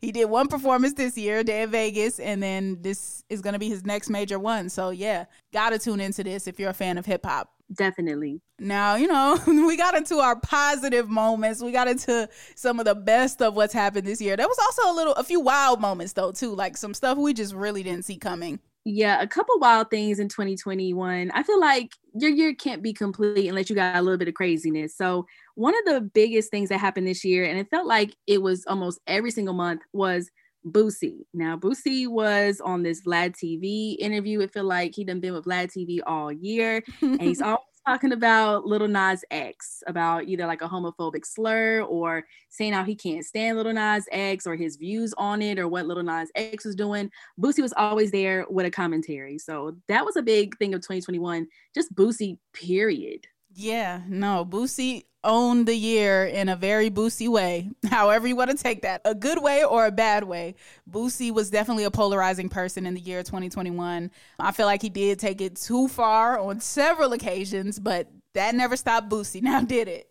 he 0.00 0.12
did 0.12 0.26
one 0.26 0.48
performance 0.48 0.94
this 0.94 1.16
year, 1.16 1.44
Day 1.44 1.62
N 1.62 1.70
Vegas, 1.70 2.18
and 2.18 2.42
then 2.42 2.78
this 2.82 3.24
is 3.30 3.40
gonna 3.40 3.58
be 3.58 3.68
his 3.68 3.86
next 3.86 4.10
major 4.10 4.38
one. 4.38 4.68
So 4.68 4.90
yeah, 4.90 5.26
gotta 5.52 5.78
tune 5.78 6.00
into 6.00 6.24
this 6.24 6.46
if 6.46 6.58
you're 6.58 6.70
a 6.70 6.74
fan 6.74 6.98
of 6.98 7.06
hip 7.06 7.24
hop 7.24 7.50
definitely. 7.74 8.40
Now, 8.60 8.96
you 8.96 9.06
know, 9.06 9.38
we 9.46 9.76
got 9.76 9.94
into 9.94 10.16
our 10.16 10.36
positive 10.36 11.08
moments. 11.08 11.62
We 11.62 11.72
got 11.72 11.88
into 11.88 12.28
some 12.54 12.78
of 12.78 12.86
the 12.86 12.94
best 12.94 13.40
of 13.40 13.54
what's 13.54 13.72
happened 13.72 14.06
this 14.06 14.20
year. 14.20 14.36
There 14.36 14.48
was 14.48 14.58
also 14.58 14.92
a 14.92 14.94
little, 14.94 15.14
a 15.14 15.24
few 15.24 15.40
wild 15.40 15.80
moments 15.80 16.12
though, 16.14 16.32
too, 16.32 16.54
like 16.54 16.76
some 16.76 16.94
stuff 16.94 17.18
we 17.18 17.32
just 17.32 17.54
really 17.54 17.82
didn't 17.82 18.04
see 18.04 18.16
coming. 18.16 18.58
Yeah, 18.84 19.20
a 19.20 19.26
couple 19.26 19.58
wild 19.58 19.90
things 19.90 20.18
in 20.18 20.28
2021. 20.28 21.30
I 21.32 21.42
feel 21.42 21.60
like 21.60 21.92
your 22.14 22.30
year 22.30 22.54
can't 22.54 22.82
be 22.82 22.94
complete 22.94 23.48
unless 23.48 23.68
you 23.68 23.76
got 23.76 23.96
a 23.96 24.02
little 24.02 24.16
bit 24.16 24.28
of 24.28 24.34
craziness. 24.34 24.96
So, 24.96 25.26
one 25.56 25.74
of 25.74 25.94
the 25.94 26.00
biggest 26.00 26.50
things 26.50 26.70
that 26.70 26.78
happened 26.78 27.06
this 27.06 27.22
year, 27.22 27.44
and 27.44 27.58
it 27.58 27.68
felt 27.70 27.86
like 27.86 28.16
it 28.26 28.40
was 28.40 28.64
almost 28.66 29.00
every 29.06 29.30
single 29.30 29.52
month, 29.52 29.82
was 29.92 30.30
Boosie. 30.64 31.26
Now, 31.34 31.56
Boosie 31.56 32.08
was 32.08 32.62
on 32.64 32.82
this 32.82 33.02
Vlad 33.02 33.34
TV 33.36 33.96
interview. 33.98 34.40
It 34.40 34.54
felt 34.54 34.66
like 34.66 34.94
he 34.94 35.04
done 35.04 35.20
been 35.20 35.34
with 35.34 35.44
Vlad 35.44 35.70
TV 35.76 35.98
all 36.06 36.32
year, 36.32 36.82
and 37.02 37.20
he's 37.20 37.42
always 37.42 37.60
talking 37.88 38.12
about 38.12 38.66
Lil 38.66 38.86
Nas 38.86 39.24
X, 39.30 39.82
about 39.86 40.24
either 40.24 40.46
like 40.46 40.60
a 40.60 40.68
homophobic 40.68 41.24
slur 41.24 41.80
or 41.80 42.26
saying 42.50 42.74
how 42.74 42.84
he 42.84 42.94
can't 42.94 43.24
stand 43.24 43.56
Lil 43.56 43.72
Nas 43.72 44.06
X 44.12 44.46
or 44.46 44.56
his 44.56 44.76
views 44.76 45.14
on 45.16 45.40
it 45.40 45.58
or 45.58 45.68
what 45.68 45.86
Lil 45.86 46.02
Nas 46.02 46.30
X 46.34 46.66
was 46.66 46.74
doing. 46.74 47.10
Boosie 47.40 47.62
was 47.62 47.72
always 47.78 48.10
there 48.10 48.44
with 48.50 48.66
a 48.66 48.70
commentary. 48.70 49.38
So 49.38 49.74
that 49.88 50.04
was 50.04 50.16
a 50.16 50.22
big 50.22 50.58
thing 50.58 50.74
of 50.74 50.82
2021. 50.82 51.46
Just 51.74 51.94
Boosie, 51.94 52.36
period. 52.52 53.26
Yeah, 53.54 54.02
no, 54.06 54.44
Boosie 54.44 55.04
owned 55.24 55.66
the 55.66 55.74
year 55.74 56.24
in 56.24 56.48
a 56.48 56.56
very 56.56 56.90
Boosie 56.90 57.28
way, 57.28 57.70
however 57.90 58.26
you 58.26 58.36
want 58.36 58.50
to 58.50 58.56
take 58.56 58.82
that, 58.82 59.00
a 59.04 59.14
good 59.14 59.42
way 59.42 59.64
or 59.64 59.86
a 59.86 59.92
bad 59.92 60.24
way. 60.24 60.54
Boosie 60.90 61.32
was 61.32 61.50
definitely 61.50 61.84
a 61.84 61.90
polarizing 61.90 62.48
person 62.48 62.86
in 62.86 62.94
the 62.94 63.00
year 63.00 63.22
2021. 63.22 64.10
I 64.38 64.52
feel 64.52 64.66
like 64.66 64.82
he 64.82 64.88
did 64.88 65.18
take 65.18 65.40
it 65.40 65.56
too 65.56 65.88
far 65.88 66.38
on 66.38 66.60
several 66.60 67.12
occasions, 67.12 67.78
but 67.78 68.08
that 68.34 68.54
never 68.54 68.76
stopped 68.76 69.08
Boosie, 69.08 69.42
now 69.42 69.60
did 69.60 69.88
it? 69.88 70.08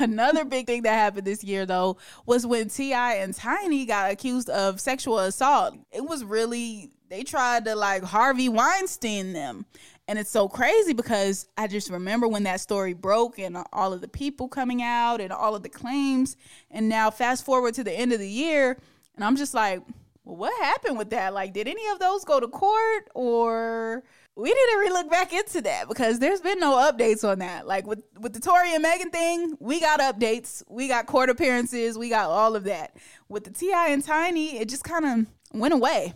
Another 0.00 0.44
big 0.44 0.66
thing 0.66 0.82
that 0.82 0.94
happened 0.94 1.26
this 1.26 1.44
year, 1.44 1.66
though, 1.66 1.98
was 2.26 2.44
when 2.44 2.68
T.I. 2.68 3.14
and 3.14 3.32
Tiny 3.34 3.86
got 3.86 4.10
accused 4.10 4.50
of 4.50 4.80
sexual 4.80 5.20
assault. 5.20 5.76
It 5.92 6.04
was 6.04 6.24
really, 6.24 6.90
they 7.08 7.22
tried 7.22 7.64
to 7.66 7.76
like 7.76 8.02
Harvey 8.02 8.48
Weinstein 8.48 9.32
them. 9.32 9.66
And 10.08 10.18
it's 10.18 10.30
so 10.30 10.48
crazy 10.48 10.92
because 10.92 11.48
I 11.56 11.66
just 11.66 11.90
remember 11.90 12.28
when 12.28 12.44
that 12.44 12.60
story 12.60 12.92
broke 12.92 13.38
and 13.38 13.58
all 13.72 13.92
of 13.92 14.00
the 14.00 14.08
people 14.08 14.46
coming 14.46 14.82
out 14.82 15.20
and 15.20 15.32
all 15.32 15.56
of 15.56 15.62
the 15.62 15.68
claims. 15.68 16.36
And 16.70 16.88
now, 16.88 17.10
fast 17.10 17.44
forward 17.44 17.74
to 17.74 17.84
the 17.84 17.92
end 17.92 18.12
of 18.12 18.20
the 18.20 18.28
year, 18.28 18.78
and 19.16 19.24
I'm 19.24 19.36
just 19.36 19.52
like, 19.52 19.82
well, 20.24 20.36
what 20.36 20.62
happened 20.62 20.98
with 20.98 21.10
that? 21.10 21.34
Like, 21.34 21.52
did 21.52 21.66
any 21.66 21.86
of 21.88 21.98
those 21.98 22.24
go 22.24 22.38
to 22.38 22.48
court 22.48 23.08
or 23.14 24.04
we 24.36 24.50
need 24.50 24.54
to 24.54 24.90
relook 24.90 25.10
back 25.10 25.32
into 25.32 25.62
that 25.62 25.88
because 25.88 26.18
there's 26.18 26.42
been 26.42 26.60
no 26.60 26.74
updates 26.76 27.26
on 27.26 27.38
that. 27.38 27.66
Like 27.66 27.86
with 27.86 28.02
with 28.20 28.34
the 28.34 28.40
Tory 28.40 28.74
and 28.74 28.82
Megan 28.82 29.10
thing, 29.10 29.56
we 29.60 29.80
got 29.80 29.98
updates, 29.98 30.62
we 30.68 30.88
got 30.88 31.06
court 31.06 31.30
appearances, 31.30 31.96
we 31.96 32.10
got 32.10 32.28
all 32.28 32.54
of 32.54 32.64
that. 32.64 32.94
With 33.28 33.44
the 33.44 33.50
T.I. 33.50 33.88
and 33.88 34.04
Tiny, 34.04 34.58
it 34.58 34.68
just 34.68 34.84
kind 34.84 35.06
of 35.06 35.58
went 35.58 35.72
away. 35.72 36.12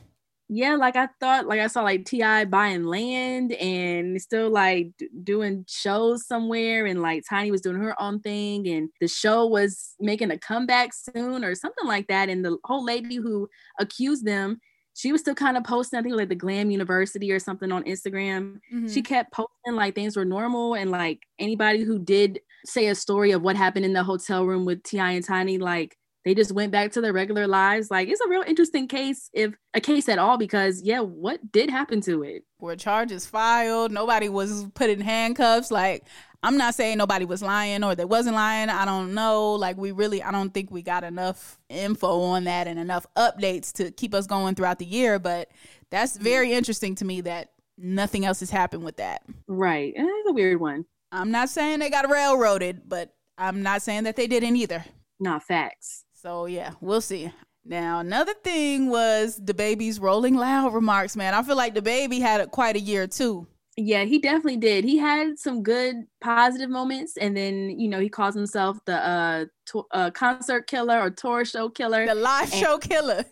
Yeah, 0.53 0.75
like 0.75 0.97
I 0.97 1.09
thought, 1.21 1.47
like 1.47 1.61
I 1.61 1.69
saw 1.69 1.83
like 1.83 2.05
T.I. 2.07 2.47
buying 2.47 2.83
land 2.83 3.53
and 3.53 4.21
still 4.21 4.51
like 4.51 4.91
d- 4.99 5.09
doing 5.23 5.65
shows 5.69 6.27
somewhere, 6.27 6.87
and 6.87 7.01
like 7.01 7.23
Tiny 7.29 7.53
was 7.53 7.61
doing 7.61 7.77
her 7.77 8.01
own 8.03 8.19
thing, 8.19 8.67
and 8.67 8.91
the 9.01 9.07
show 9.07 9.47
was 9.47 9.95
making 10.01 10.33
a 10.33 10.39
comeback 10.39 10.93
soon 10.93 11.45
or 11.45 11.55
something 11.55 11.87
like 11.87 12.09
that. 12.09 12.29
And 12.29 12.45
the 12.45 12.59
whole 12.65 12.85
lady 12.85 13.15
who 13.15 13.49
accused 13.79 14.27
them 14.27 14.61
she 14.95 15.13
was 15.13 15.21
still 15.21 15.35
kind 15.35 15.57
of 15.57 15.65
posting, 15.65 15.99
I 15.99 16.03
think 16.03 16.17
like 16.17 16.29
the 16.29 16.35
Glam 16.35 16.71
University 16.71 17.31
or 17.31 17.39
something 17.39 17.73
on 17.73 17.85
Instagram. 17.85 18.59
Mm-hmm. 18.75 18.89
She 18.89 19.03
kept 19.03 19.33
posting 19.33 19.75
like 19.75 19.95
things 19.95 20.17
were 20.17 20.25
normal 20.25 20.75
and 20.75 20.91
like 20.91 21.21
anybody 21.39 21.85
who 21.85 21.99
did 21.99 22.41
say 22.67 22.89
a 22.89 22.95
story 22.95 23.31
of 23.31 23.41
what 23.41 23.57
happened 23.57 23.85
in 23.85 23.93
the 23.93 24.03
hotel 24.03 24.45
room 24.45 24.65
with 24.65 24.83
T.I. 24.83 25.13
and 25.13 25.25
Tiny, 25.25 25.59
like 25.59 25.97
they 26.25 26.35
just 26.35 26.53
went 26.53 26.73
back 26.73 26.93
to 26.93 27.01
their 27.01 27.13
regular 27.13 27.47
lives. 27.47 27.91
Like 27.91 28.09
it's 28.09 28.21
a 28.21 28.29
real 28.29 28.43
interesting 28.47 28.89
case, 28.89 29.31
if 29.33 29.55
a 29.75 29.81
case 29.81 30.09
at 30.09 30.19
all, 30.19 30.37
because 30.39 30.83
yeah, 30.83 31.01
what 31.01 31.53
did 31.53 31.71
happen 31.71 32.01
to 32.03 32.23
it? 32.23 32.45
Were 32.59 32.77
charges 32.77 33.27
filed? 33.27 33.91
Nobody 33.91 34.29
was 34.29 34.67
put 34.75 34.91
in 34.91 35.01
handcuffs. 35.01 35.71
Like 35.71 36.05
I'm 36.43 36.57
not 36.57 36.75
saying 36.75 36.99
nobody 36.99 37.25
was 37.25 37.43
lying 37.43 37.85
or 37.85 37.95
they 37.95 38.05
wasn't 38.05 38.35
lying. 38.35 38.71
I 38.71 38.85
don't 38.85 39.15
know. 39.15 39.53
Like 39.53 39.77
we 39.77 39.93
really, 39.93 40.23
I 40.23 40.31
don't 40.31 40.53
think 40.53 40.71
we 40.71 40.83
got 40.83 41.05
enough 41.05 41.59
info 41.69 42.21
on 42.21 42.45
that 42.45 42.67
and 42.67 42.79
enough 42.79 43.07
updates 43.17 43.73
to 43.75 43.91
keep 43.91 44.15
us 44.15 44.27
going 44.27 44.55
throughout 44.55 44.79
the 44.79 44.87
year. 44.87 45.19
But 45.19 45.51
that's 45.91 46.17
very 46.17 46.53
interesting 46.53 46.95
to 46.97 47.05
me 47.05 47.21
that 47.23 47.53
nothing 47.77 48.25
else 48.25 48.41
has 48.41 48.51
happened 48.51 48.85
with 48.85 48.97
that. 48.97 49.23
Right. 49.47 49.93
Eh, 49.95 50.03
it's 50.03 50.31
a 50.31 50.33
weird 50.33 50.61
one. 50.61 50.87
I'm 51.13 51.31
not 51.31 51.49
saying 51.51 51.81
they 51.81 51.91
got 51.91 52.09
railroaded, 52.11 52.83
but 52.89 53.15
I'm 53.37 53.63
not 53.63 53.83
saying 53.83 54.05
that 54.05 54.17
they 54.17 54.27
didn't 54.27 54.57
either. 54.57 54.85
Not 55.19 55.43
facts. 55.43 56.05
So 56.21 56.45
yeah, 56.45 56.73
we'll 56.81 57.01
see. 57.01 57.33
Now, 57.65 58.01
another 58.01 58.35
thing 58.45 58.91
was 58.91 59.41
DaBaby's 59.41 59.99
Rolling 59.99 60.35
Loud 60.35 60.75
remarks, 60.75 61.17
man. 61.17 61.35
I 61.35 61.43
feel 61.43 61.57
like 61.57 61.75
DaBaby 61.75 62.21
had 62.21 62.41
a, 62.43 62.47
quite 62.47 62.77
a 62.77 62.81
year 62.81 63.07
too. 63.07 63.47
Yeah, 63.77 64.05
he 64.05 64.19
definitely 64.19 64.59
did. 64.59 64.85
He 64.85 64.99
had 64.99 65.39
some 65.39 65.63
good 65.63 65.97
positive 66.21 66.69
moments, 66.69 67.17
and 67.17 67.35
then 67.35 67.79
you 67.79 67.89
know 67.89 68.01
he 68.01 68.11
calls 68.11 68.35
himself 68.35 68.79
the 68.85 68.97
uh, 68.97 69.45
to- 69.67 69.87
uh 69.93 70.11
concert 70.11 70.67
killer 70.67 71.01
or 71.01 71.11
tour 71.11 71.45
show 71.45 71.71
killer, 71.71 72.05
the 72.07 72.15
live 72.15 72.51
show 72.53 72.77
killer. 72.77 73.25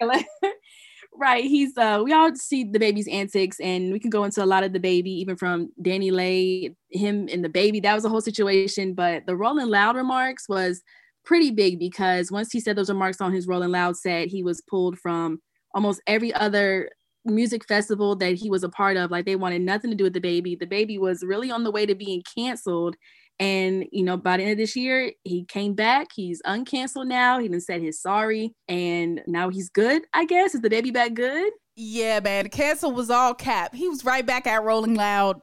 right. 1.14 1.44
He's 1.44 1.76
uh 1.76 2.00
we 2.02 2.14
all 2.14 2.34
see 2.36 2.64
DaBaby's 2.64 3.08
antics, 3.08 3.60
and 3.60 3.92
we 3.92 3.98
can 3.98 4.08
go 4.08 4.24
into 4.24 4.42
a 4.42 4.46
lot 4.46 4.64
of 4.64 4.72
DaBaby, 4.72 5.06
even 5.06 5.36
from 5.36 5.72
DaniLeigh, 5.82 6.74
him 6.90 7.28
and 7.30 7.44
DaBaby. 7.44 7.82
That 7.82 7.94
was 7.94 8.06
a 8.06 8.08
whole 8.08 8.22
situation. 8.22 8.94
But 8.94 9.26
the 9.26 9.36
Rolling 9.36 9.68
Loud 9.68 9.96
remarks 9.96 10.48
was 10.48 10.82
pretty 11.24 11.50
big 11.50 11.78
because 11.78 12.30
once 12.30 12.52
he 12.52 12.60
said 12.60 12.76
those 12.76 12.90
remarks 12.90 13.20
on 13.20 13.32
his 13.32 13.46
Rolling 13.46 13.70
Loud 13.70 13.96
set, 13.96 14.28
he 14.28 14.42
was 14.42 14.62
pulled 14.68 14.98
from 14.98 15.40
almost 15.74 16.00
every 16.06 16.32
other 16.32 16.90
music 17.24 17.66
festival 17.66 18.16
that 18.16 18.34
he 18.34 18.50
was 18.50 18.64
a 18.64 18.68
part 18.68 18.96
of. 18.96 19.10
Like 19.10 19.26
they 19.26 19.36
wanted 19.36 19.62
nothing 19.62 19.90
to 19.90 19.96
do 19.96 20.04
with 20.04 20.14
DaBaby. 20.14 20.58
The 20.58 20.66
baby 20.66 20.98
was 20.98 21.22
really 21.22 21.50
on 21.50 21.64
the 21.64 21.70
way 21.70 21.86
to 21.86 21.94
being 21.94 22.22
canceled. 22.34 22.96
And 23.38 23.86
you 23.90 24.04
know 24.04 24.18
by 24.18 24.36
the 24.36 24.42
end 24.42 24.52
of 24.52 24.58
this 24.58 24.76
year 24.76 25.12
he 25.24 25.44
came 25.46 25.74
back. 25.74 26.08
He's 26.14 26.42
uncanceled 26.46 27.06
now. 27.06 27.38
He 27.38 27.46
even 27.46 27.60
said 27.60 27.80
he's 27.80 28.00
sorry. 28.00 28.54
And 28.68 29.22
now 29.26 29.48
he's 29.48 29.70
good 29.70 30.02
i 30.12 30.24
guess. 30.24 30.54
Is 30.54 30.60
DaBaby 30.60 30.92
back 30.92 31.14
good? 31.14 31.52
Yeah 31.76 32.20
man. 32.20 32.44
The 32.44 32.50
cancel 32.50 32.92
was 32.92 33.10
all 33.10 33.34
cap. 33.34 33.74
He 33.74 33.88
was 33.88 34.04
right 34.04 34.24
back 34.24 34.46
at 34.46 34.62
rolling 34.62 34.94
loud 34.94 35.40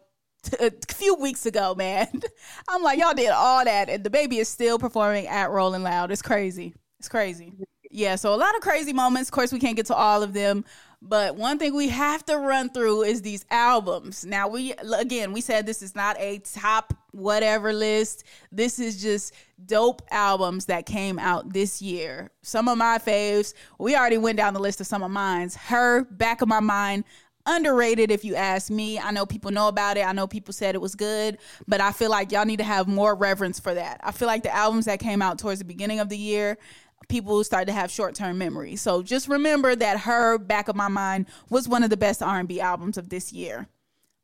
a 0.60 0.72
few 0.90 1.16
weeks 1.16 1.46
ago, 1.46 1.76
man. 1.76 2.22
I'm 2.70 2.84
like, 2.84 3.00
y'all 3.00 3.14
did 3.14 3.30
all 3.30 3.64
that, 3.64 3.90
and 3.90 4.04
DaBaby 4.04 4.40
is 4.40 4.50
still 4.50 4.80
performing 4.80 5.28
at 5.28 5.50
Rolling 5.50 5.84
Loud. 5.84 6.12
It's 6.12 6.22
crazy. 6.22 6.74
It's 7.00 7.10
crazy. 7.10 7.54
Yeah, 7.90 8.16
so 8.16 8.34
a 8.34 8.36
lot 8.36 8.56
of 8.56 8.62
crazy 8.62 8.94
moments. 8.94 9.30
Of 9.30 9.34
course, 9.34 9.52
we 9.52 9.60
can't 9.60 9.76
get 9.76 9.86
to 9.88 9.96
all 9.96 10.22
of 10.24 10.34
them, 10.34 10.66
but 11.02 11.36
one 11.36 11.60
thing 11.60 11.76
we 11.76 11.90
have 11.90 12.26
to 12.26 12.38
run 12.38 12.70
through 12.70 13.04
is 13.04 13.22
these 13.22 13.46
albums. 13.52 14.26
Now, 14.26 14.48
we 14.48 14.74
again, 14.98 15.32
we 15.32 15.42
said 15.42 15.66
this 15.66 15.82
is 15.82 15.96
not 15.96 16.20
a 16.20 16.40
top 16.40 16.94
whatever 17.12 17.72
list. 17.72 18.24
This 18.52 18.80
is 18.80 19.02
just 19.02 19.34
dope 19.64 20.02
albums 20.12 20.66
that 20.66 20.86
came 20.86 21.20
out 21.20 21.54
this 21.54 21.82
year. 21.82 22.32
Some 22.42 22.68
of 22.68 22.78
my 22.78 22.98
faves, 22.98 23.54
we 23.80 23.96
already 23.96 24.18
went 24.18 24.38
down 24.38 24.54
the 24.54 24.60
list 24.60 24.82
of 24.82 24.88
some 24.88 25.04
of 25.04 25.12
mine's. 25.12 25.56
H.E.R., 25.56 26.04
Back 26.06 26.42
of 26.42 26.48
My 26.48 26.60
Mind, 26.60 27.04
underrated 27.48 28.12
if 28.12 28.24
you 28.24 28.36
ask 28.36 28.70
me. 28.70 29.00
I 29.00 29.12
know 29.12 29.26
people 29.26 29.52
know 29.52 29.68
about 29.68 29.98
it. 29.98 30.06
I 30.06 30.12
know 30.12 30.28
people 30.28 30.54
said 30.54 30.76
it 30.76 30.82
was 30.82 30.94
good, 30.94 31.40
but 31.68 31.82
I 31.82 31.92
feel 31.92 32.12
like 32.12 32.32
y'all 32.32 32.46
need 32.46 32.58
to 32.58 32.64
have 32.64 32.88
more 32.88 33.16
reverence 33.16 33.60
for 33.60 33.74
that. 33.74 34.00
I 34.04 34.12
feel 34.12 34.28
like 34.28 34.44
the 34.44 34.54
albums 34.54 34.86
that 34.86 35.00
came 35.00 35.22
out 35.22 35.40
towards 35.40 35.60
the 35.60 35.66
beginning 35.66 36.00
of 36.00 36.10
the 36.10 36.18
year 36.18 36.58
people 37.08 37.42
start 37.44 37.68
to 37.68 37.74
have 37.74 37.90
short-term 37.90 38.38
memory. 38.38 38.76
So 38.76 39.02
just 39.02 39.30
remember 39.30 39.76
that 39.76 39.98
H.E.R. 39.98 40.38
back 40.38 40.68
of 40.68 40.76
my 40.76 40.88
mind 40.88 41.28
was 41.50 41.68
one 41.68 41.84
of 41.84 41.90
the 41.90 41.98
best 41.98 42.22
R&B 42.22 42.60
albums 42.60 42.98
of 42.98 43.10
this 43.10 43.32
year. 43.32 43.68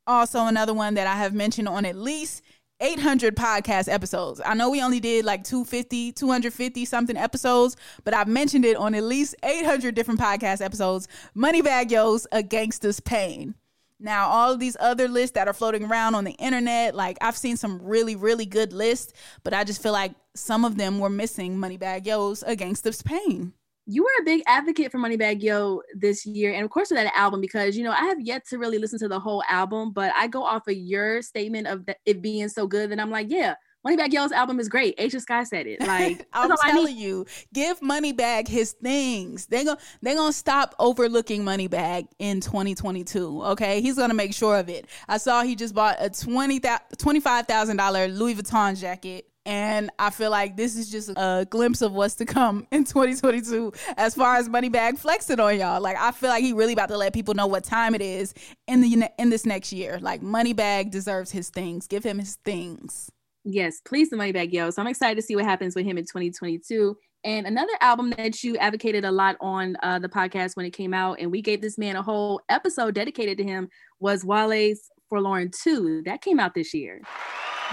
Also 0.05 0.45
another 0.45 0.73
one 0.73 0.95
that 0.95 1.07
I 1.07 1.15
have 1.15 1.33
mentioned 1.33 1.69
on 1.69 1.85
at 1.85 1.95
least 1.95 2.43
800 2.83 3.37
podcast 3.37 3.91
episodes. 3.91 4.41
I 4.45 4.53
know 4.55 4.69
we 4.69 4.81
only 4.81 4.99
did 4.99 5.23
like 5.23 5.45
250, 5.45 6.11
250 6.11 6.83
something 6.83 7.15
episodes, 7.15 7.77
but 8.03 8.13
I've 8.13 8.27
mentioned 8.27 8.65
it 8.65 8.75
on 8.75 8.93
at 8.93 9.03
least 9.03 9.35
800 9.41 9.95
different 9.95 10.19
podcast 10.19 10.61
episodes. 10.61 11.07
Moneybagg 11.35 11.91
Yo's 11.91 12.27
A 12.33 12.43
Gangsta's 12.43 12.99
Pain. 12.99 13.55
Now, 14.01 14.27
all 14.27 14.51
of 14.51 14.59
these 14.59 14.75
other 14.81 15.07
lists 15.07 15.35
that 15.35 15.47
are 15.47 15.53
floating 15.53 15.85
around 15.85 16.15
on 16.15 16.25
the 16.25 16.33
internet, 16.33 16.93
like 16.93 17.17
I've 17.21 17.37
seen 17.37 17.55
some 17.55 17.81
really, 17.81 18.17
really 18.17 18.45
good 18.45 18.73
lists, 18.73 19.13
but 19.45 19.53
I 19.53 19.63
just 19.63 19.81
feel 19.81 19.93
like 19.93 20.11
some 20.35 20.65
of 20.65 20.77
them 20.77 20.99
were 20.99 21.09
missing 21.09 21.55
Moneybagg 21.55 22.05
Yo's 22.05 22.43
A 22.43 22.53
Gangsta's 22.53 23.01
Pain. 23.01 23.53
You 23.85 24.03
were 24.03 24.21
a 24.21 24.23
big 24.23 24.41
advocate 24.47 24.91
for 24.91 24.97
Moneybagg 24.97 25.41
Yo 25.41 25.81
this 25.95 26.25
year, 26.25 26.53
and 26.53 26.63
of 26.63 26.69
course 26.69 26.89
for 26.89 26.93
that 26.95 27.13
album, 27.15 27.41
because 27.41 27.75
you 27.75 27.83
know 27.83 27.91
I 27.91 28.05
have 28.05 28.21
yet 28.21 28.47
to 28.49 28.57
really 28.57 28.77
listen 28.77 28.99
to 28.99 29.07
the 29.07 29.19
whole 29.19 29.43
album, 29.49 29.91
but 29.91 30.13
I 30.15 30.27
go 30.27 30.43
off 30.43 30.67
of 30.67 30.75
your 30.75 31.21
statement 31.21 31.67
of 31.67 31.87
it 32.05 32.21
being 32.21 32.47
so 32.49 32.65
good, 32.65 32.91
and 32.91 33.01
I'm 33.01 33.11
like, 33.11 33.27
yeah, 33.29 33.55
Moneybagg 33.85 34.13
Yo's 34.13 34.31
album 34.31 34.59
is 34.59 34.69
great. 34.69 34.97
Ashia 34.97 35.19
Skye 35.19 35.43
said 35.43 35.67
it. 35.67 35.81
Like 35.81 36.25
I'm 36.33 36.55
telling 36.57 36.95
you, 36.97 37.25
give 37.53 37.81
Moneybagg 37.81 38.47
his 38.47 38.71
things. 38.71 39.47
They 39.47 39.65
go 39.65 39.75
they're 40.01 40.15
gonna 40.15 40.31
stop 40.31 40.73
overlooking 40.79 41.43
Moneybagg 41.43 42.07
in 42.19 42.39
2022. 42.39 43.43
Okay, 43.43 43.81
he's 43.81 43.97
gonna 43.97 44.13
make 44.13 44.33
sure 44.33 44.57
of 44.57 44.69
it. 44.69 44.87
I 45.09 45.17
saw 45.17 45.43
he 45.43 45.55
just 45.55 45.75
bought 45.75 45.97
a 45.99 46.09
twenty 46.09 46.61
twenty 46.97 47.19
five 47.19 47.47
thousand 47.47 47.77
dollar 47.77 48.07
Louis 48.07 48.35
Vuitton 48.35 48.79
jacket. 48.79 49.27
And 49.45 49.91
I 49.99 50.09
feel 50.09 50.31
like 50.31 50.55
this 50.55 50.77
is 50.77 50.89
just 50.89 51.09
a 51.17 51.45
glimpse 51.49 51.81
of 51.81 51.91
what's 51.91 52.15
to 52.15 52.25
come 52.25 52.65
in 52.71 52.85
2022 52.85 53.73
as 53.97 54.15
far 54.15 54.37
as 54.37 54.47
Moneybagg 54.47 54.97
flexing 54.97 55.39
on 55.39 55.59
y'all. 55.59 55.81
Like 55.81 55.97
I 55.97 56.11
feel 56.11 56.29
like 56.29 56.43
he 56.43 56.53
really 56.53 56.73
about 56.73 56.89
to 56.89 56.97
let 56.97 57.13
people 57.13 57.33
know 57.33 57.47
what 57.47 57.63
time 57.63 57.93
it 57.93 58.01
is 58.01 58.33
in 58.67 58.81
the 58.81 59.09
in 59.17 59.29
this 59.29 59.45
next 59.45 59.73
year. 59.73 59.99
Like 59.99 60.21
Moneybagg 60.21 60.91
deserves 60.91 61.31
his 61.31 61.49
things. 61.49 61.87
Give 61.87 62.03
him 62.03 62.19
his 62.19 62.35
things. 62.45 63.11
Yes, 63.45 63.81
please 63.81 64.09
the 64.09 64.15
Moneybagg 64.15 64.53
Yo. 64.53 64.69
So 64.69 64.81
I'm 64.81 64.87
excited 64.87 65.15
to 65.15 65.21
see 65.21 65.35
what 65.35 65.43
happens 65.43 65.75
with 65.75 65.85
him 65.85 65.97
in 65.97 66.05
2022. 66.05 66.95
And 67.25 67.45
another 67.45 67.73
album 67.81 68.11
that 68.11 68.43
you 68.43 68.57
advocated 68.57 69.05
a 69.05 69.11
lot 69.11 69.35
on 69.41 69.75
uh, 69.83 69.99
the 69.99 70.09
podcast 70.09 70.55
when 70.55 70.65
it 70.65 70.71
came 70.71 70.93
out, 70.93 71.19
and 71.19 71.31
we 71.31 71.41
gave 71.41 71.61
this 71.61 71.77
man 71.77 71.95
a 71.95 72.01
whole 72.01 72.41
episode 72.49 72.95
dedicated 72.95 73.37
to 73.37 73.43
him, 73.43 73.69
was 73.99 74.25
Wale's 74.25 74.89
Folarin 75.11 75.53
2. 75.63 76.03
That 76.05 76.21
came 76.21 76.39
out 76.39 76.53
this 76.53 76.73
year. 76.73 77.01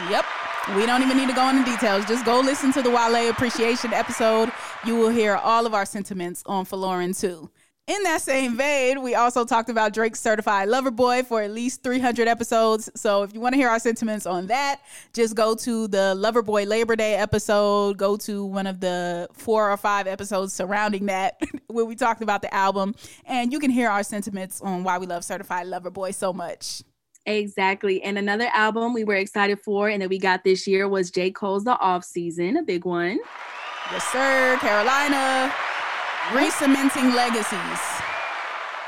Yep. 0.09 0.25
We 0.77 0.87
don't 0.87 1.03
even 1.03 1.17
need 1.17 1.29
to 1.29 1.35
go 1.35 1.49
into 1.49 1.65
details. 1.65 2.05
Just 2.05 2.25
go 2.25 2.39
listen 2.39 2.73
to 2.75 2.83
the 2.83 2.91
Wale 2.91 3.31
appreciation 3.31 3.93
episode. 3.93 4.53
You 4.87 4.95
will 4.97 5.09
hear 5.09 5.35
all 5.35 5.67
of 5.67 5.75
our 5.75 5.87
sentiments 5.87 6.43
on 6.47 6.65
Folarin 6.65 7.19
2. 7.19 7.51
In 7.87 8.03
that 8.05 8.23
same 8.23 8.57
vein, 8.57 9.03
we 9.03 9.17
also 9.17 9.45
talked 9.45 9.69
about 9.69 9.93
Drake's 9.93 10.21
Certified 10.21 10.69
Lover 10.69 10.93
Boy 10.93 11.25
for 11.25 11.43
at 11.43 11.51
least 11.51 11.83
300 11.83 12.29
episodes. 12.29 12.89
So 12.95 13.25
if 13.25 13.35
you 13.35 13.41
want 13.41 13.55
to 13.55 13.57
hear 13.57 13.69
our 13.69 13.81
sentiments 13.81 14.27
on 14.27 14.47
that, 14.47 14.81
just 15.13 15.35
go 15.35 15.57
to 15.57 15.89
the 15.89 16.15
Lover 16.15 16.43
Boy 16.43 16.65
Labor 16.67 16.95
Day 16.95 17.17
episode, 17.17 17.97
go 17.97 18.17
to 18.19 18.45
one 18.45 18.69
of 18.69 18.79
the 18.79 19.29
four 19.33 19.73
or 19.73 19.77
five 19.77 20.07
episodes 20.07 20.53
surrounding 20.53 21.07
that 21.07 21.41
where 21.67 21.85
we 21.85 21.97
talked 21.97 22.23
about 22.23 22.43
the 22.43 22.55
album, 22.55 22.95
and 23.25 23.53
you 23.53 23.59
can 23.59 23.73
hear 23.73 23.91
our 23.91 24.05
sentiments 24.05 24.61
on 24.61 24.85
why 24.85 24.99
we 24.99 25.07
love 25.07 25.25
Certified 25.25 25.67
Lover 25.67 25.91
Boy 25.91 26.13
so 26.13 26.33
much. 26.33 26.85
Exactly. 27.27 28.03
And 28.03 28.19
another 28.19 28.49
album 28.53 28.95
we 28.95 29.05
were 29.05 29.15
excited 29.15 29.61
for 29.61 29.89
and 29.89 30.01
that 30.03 30.09
we 30.09 30.19
got 30.19 30.43
this 30.43 30.67
year 30.67 30.89
was 30.89 31.11
J. 31.11 31.31
Cole's 31.31 31.65
The 31.65 31.79
Off 31.79 32.05
Season, 32.05 32.57
a 32.57 32.63
big 32.63 32.85
one. 32.85 33.19
Yes, 33.93 34.05
sir. 34.11 34.57
Carolina, 34.61 35.53
re-cementing 36.35 37.15
legacies. 37.15 37.81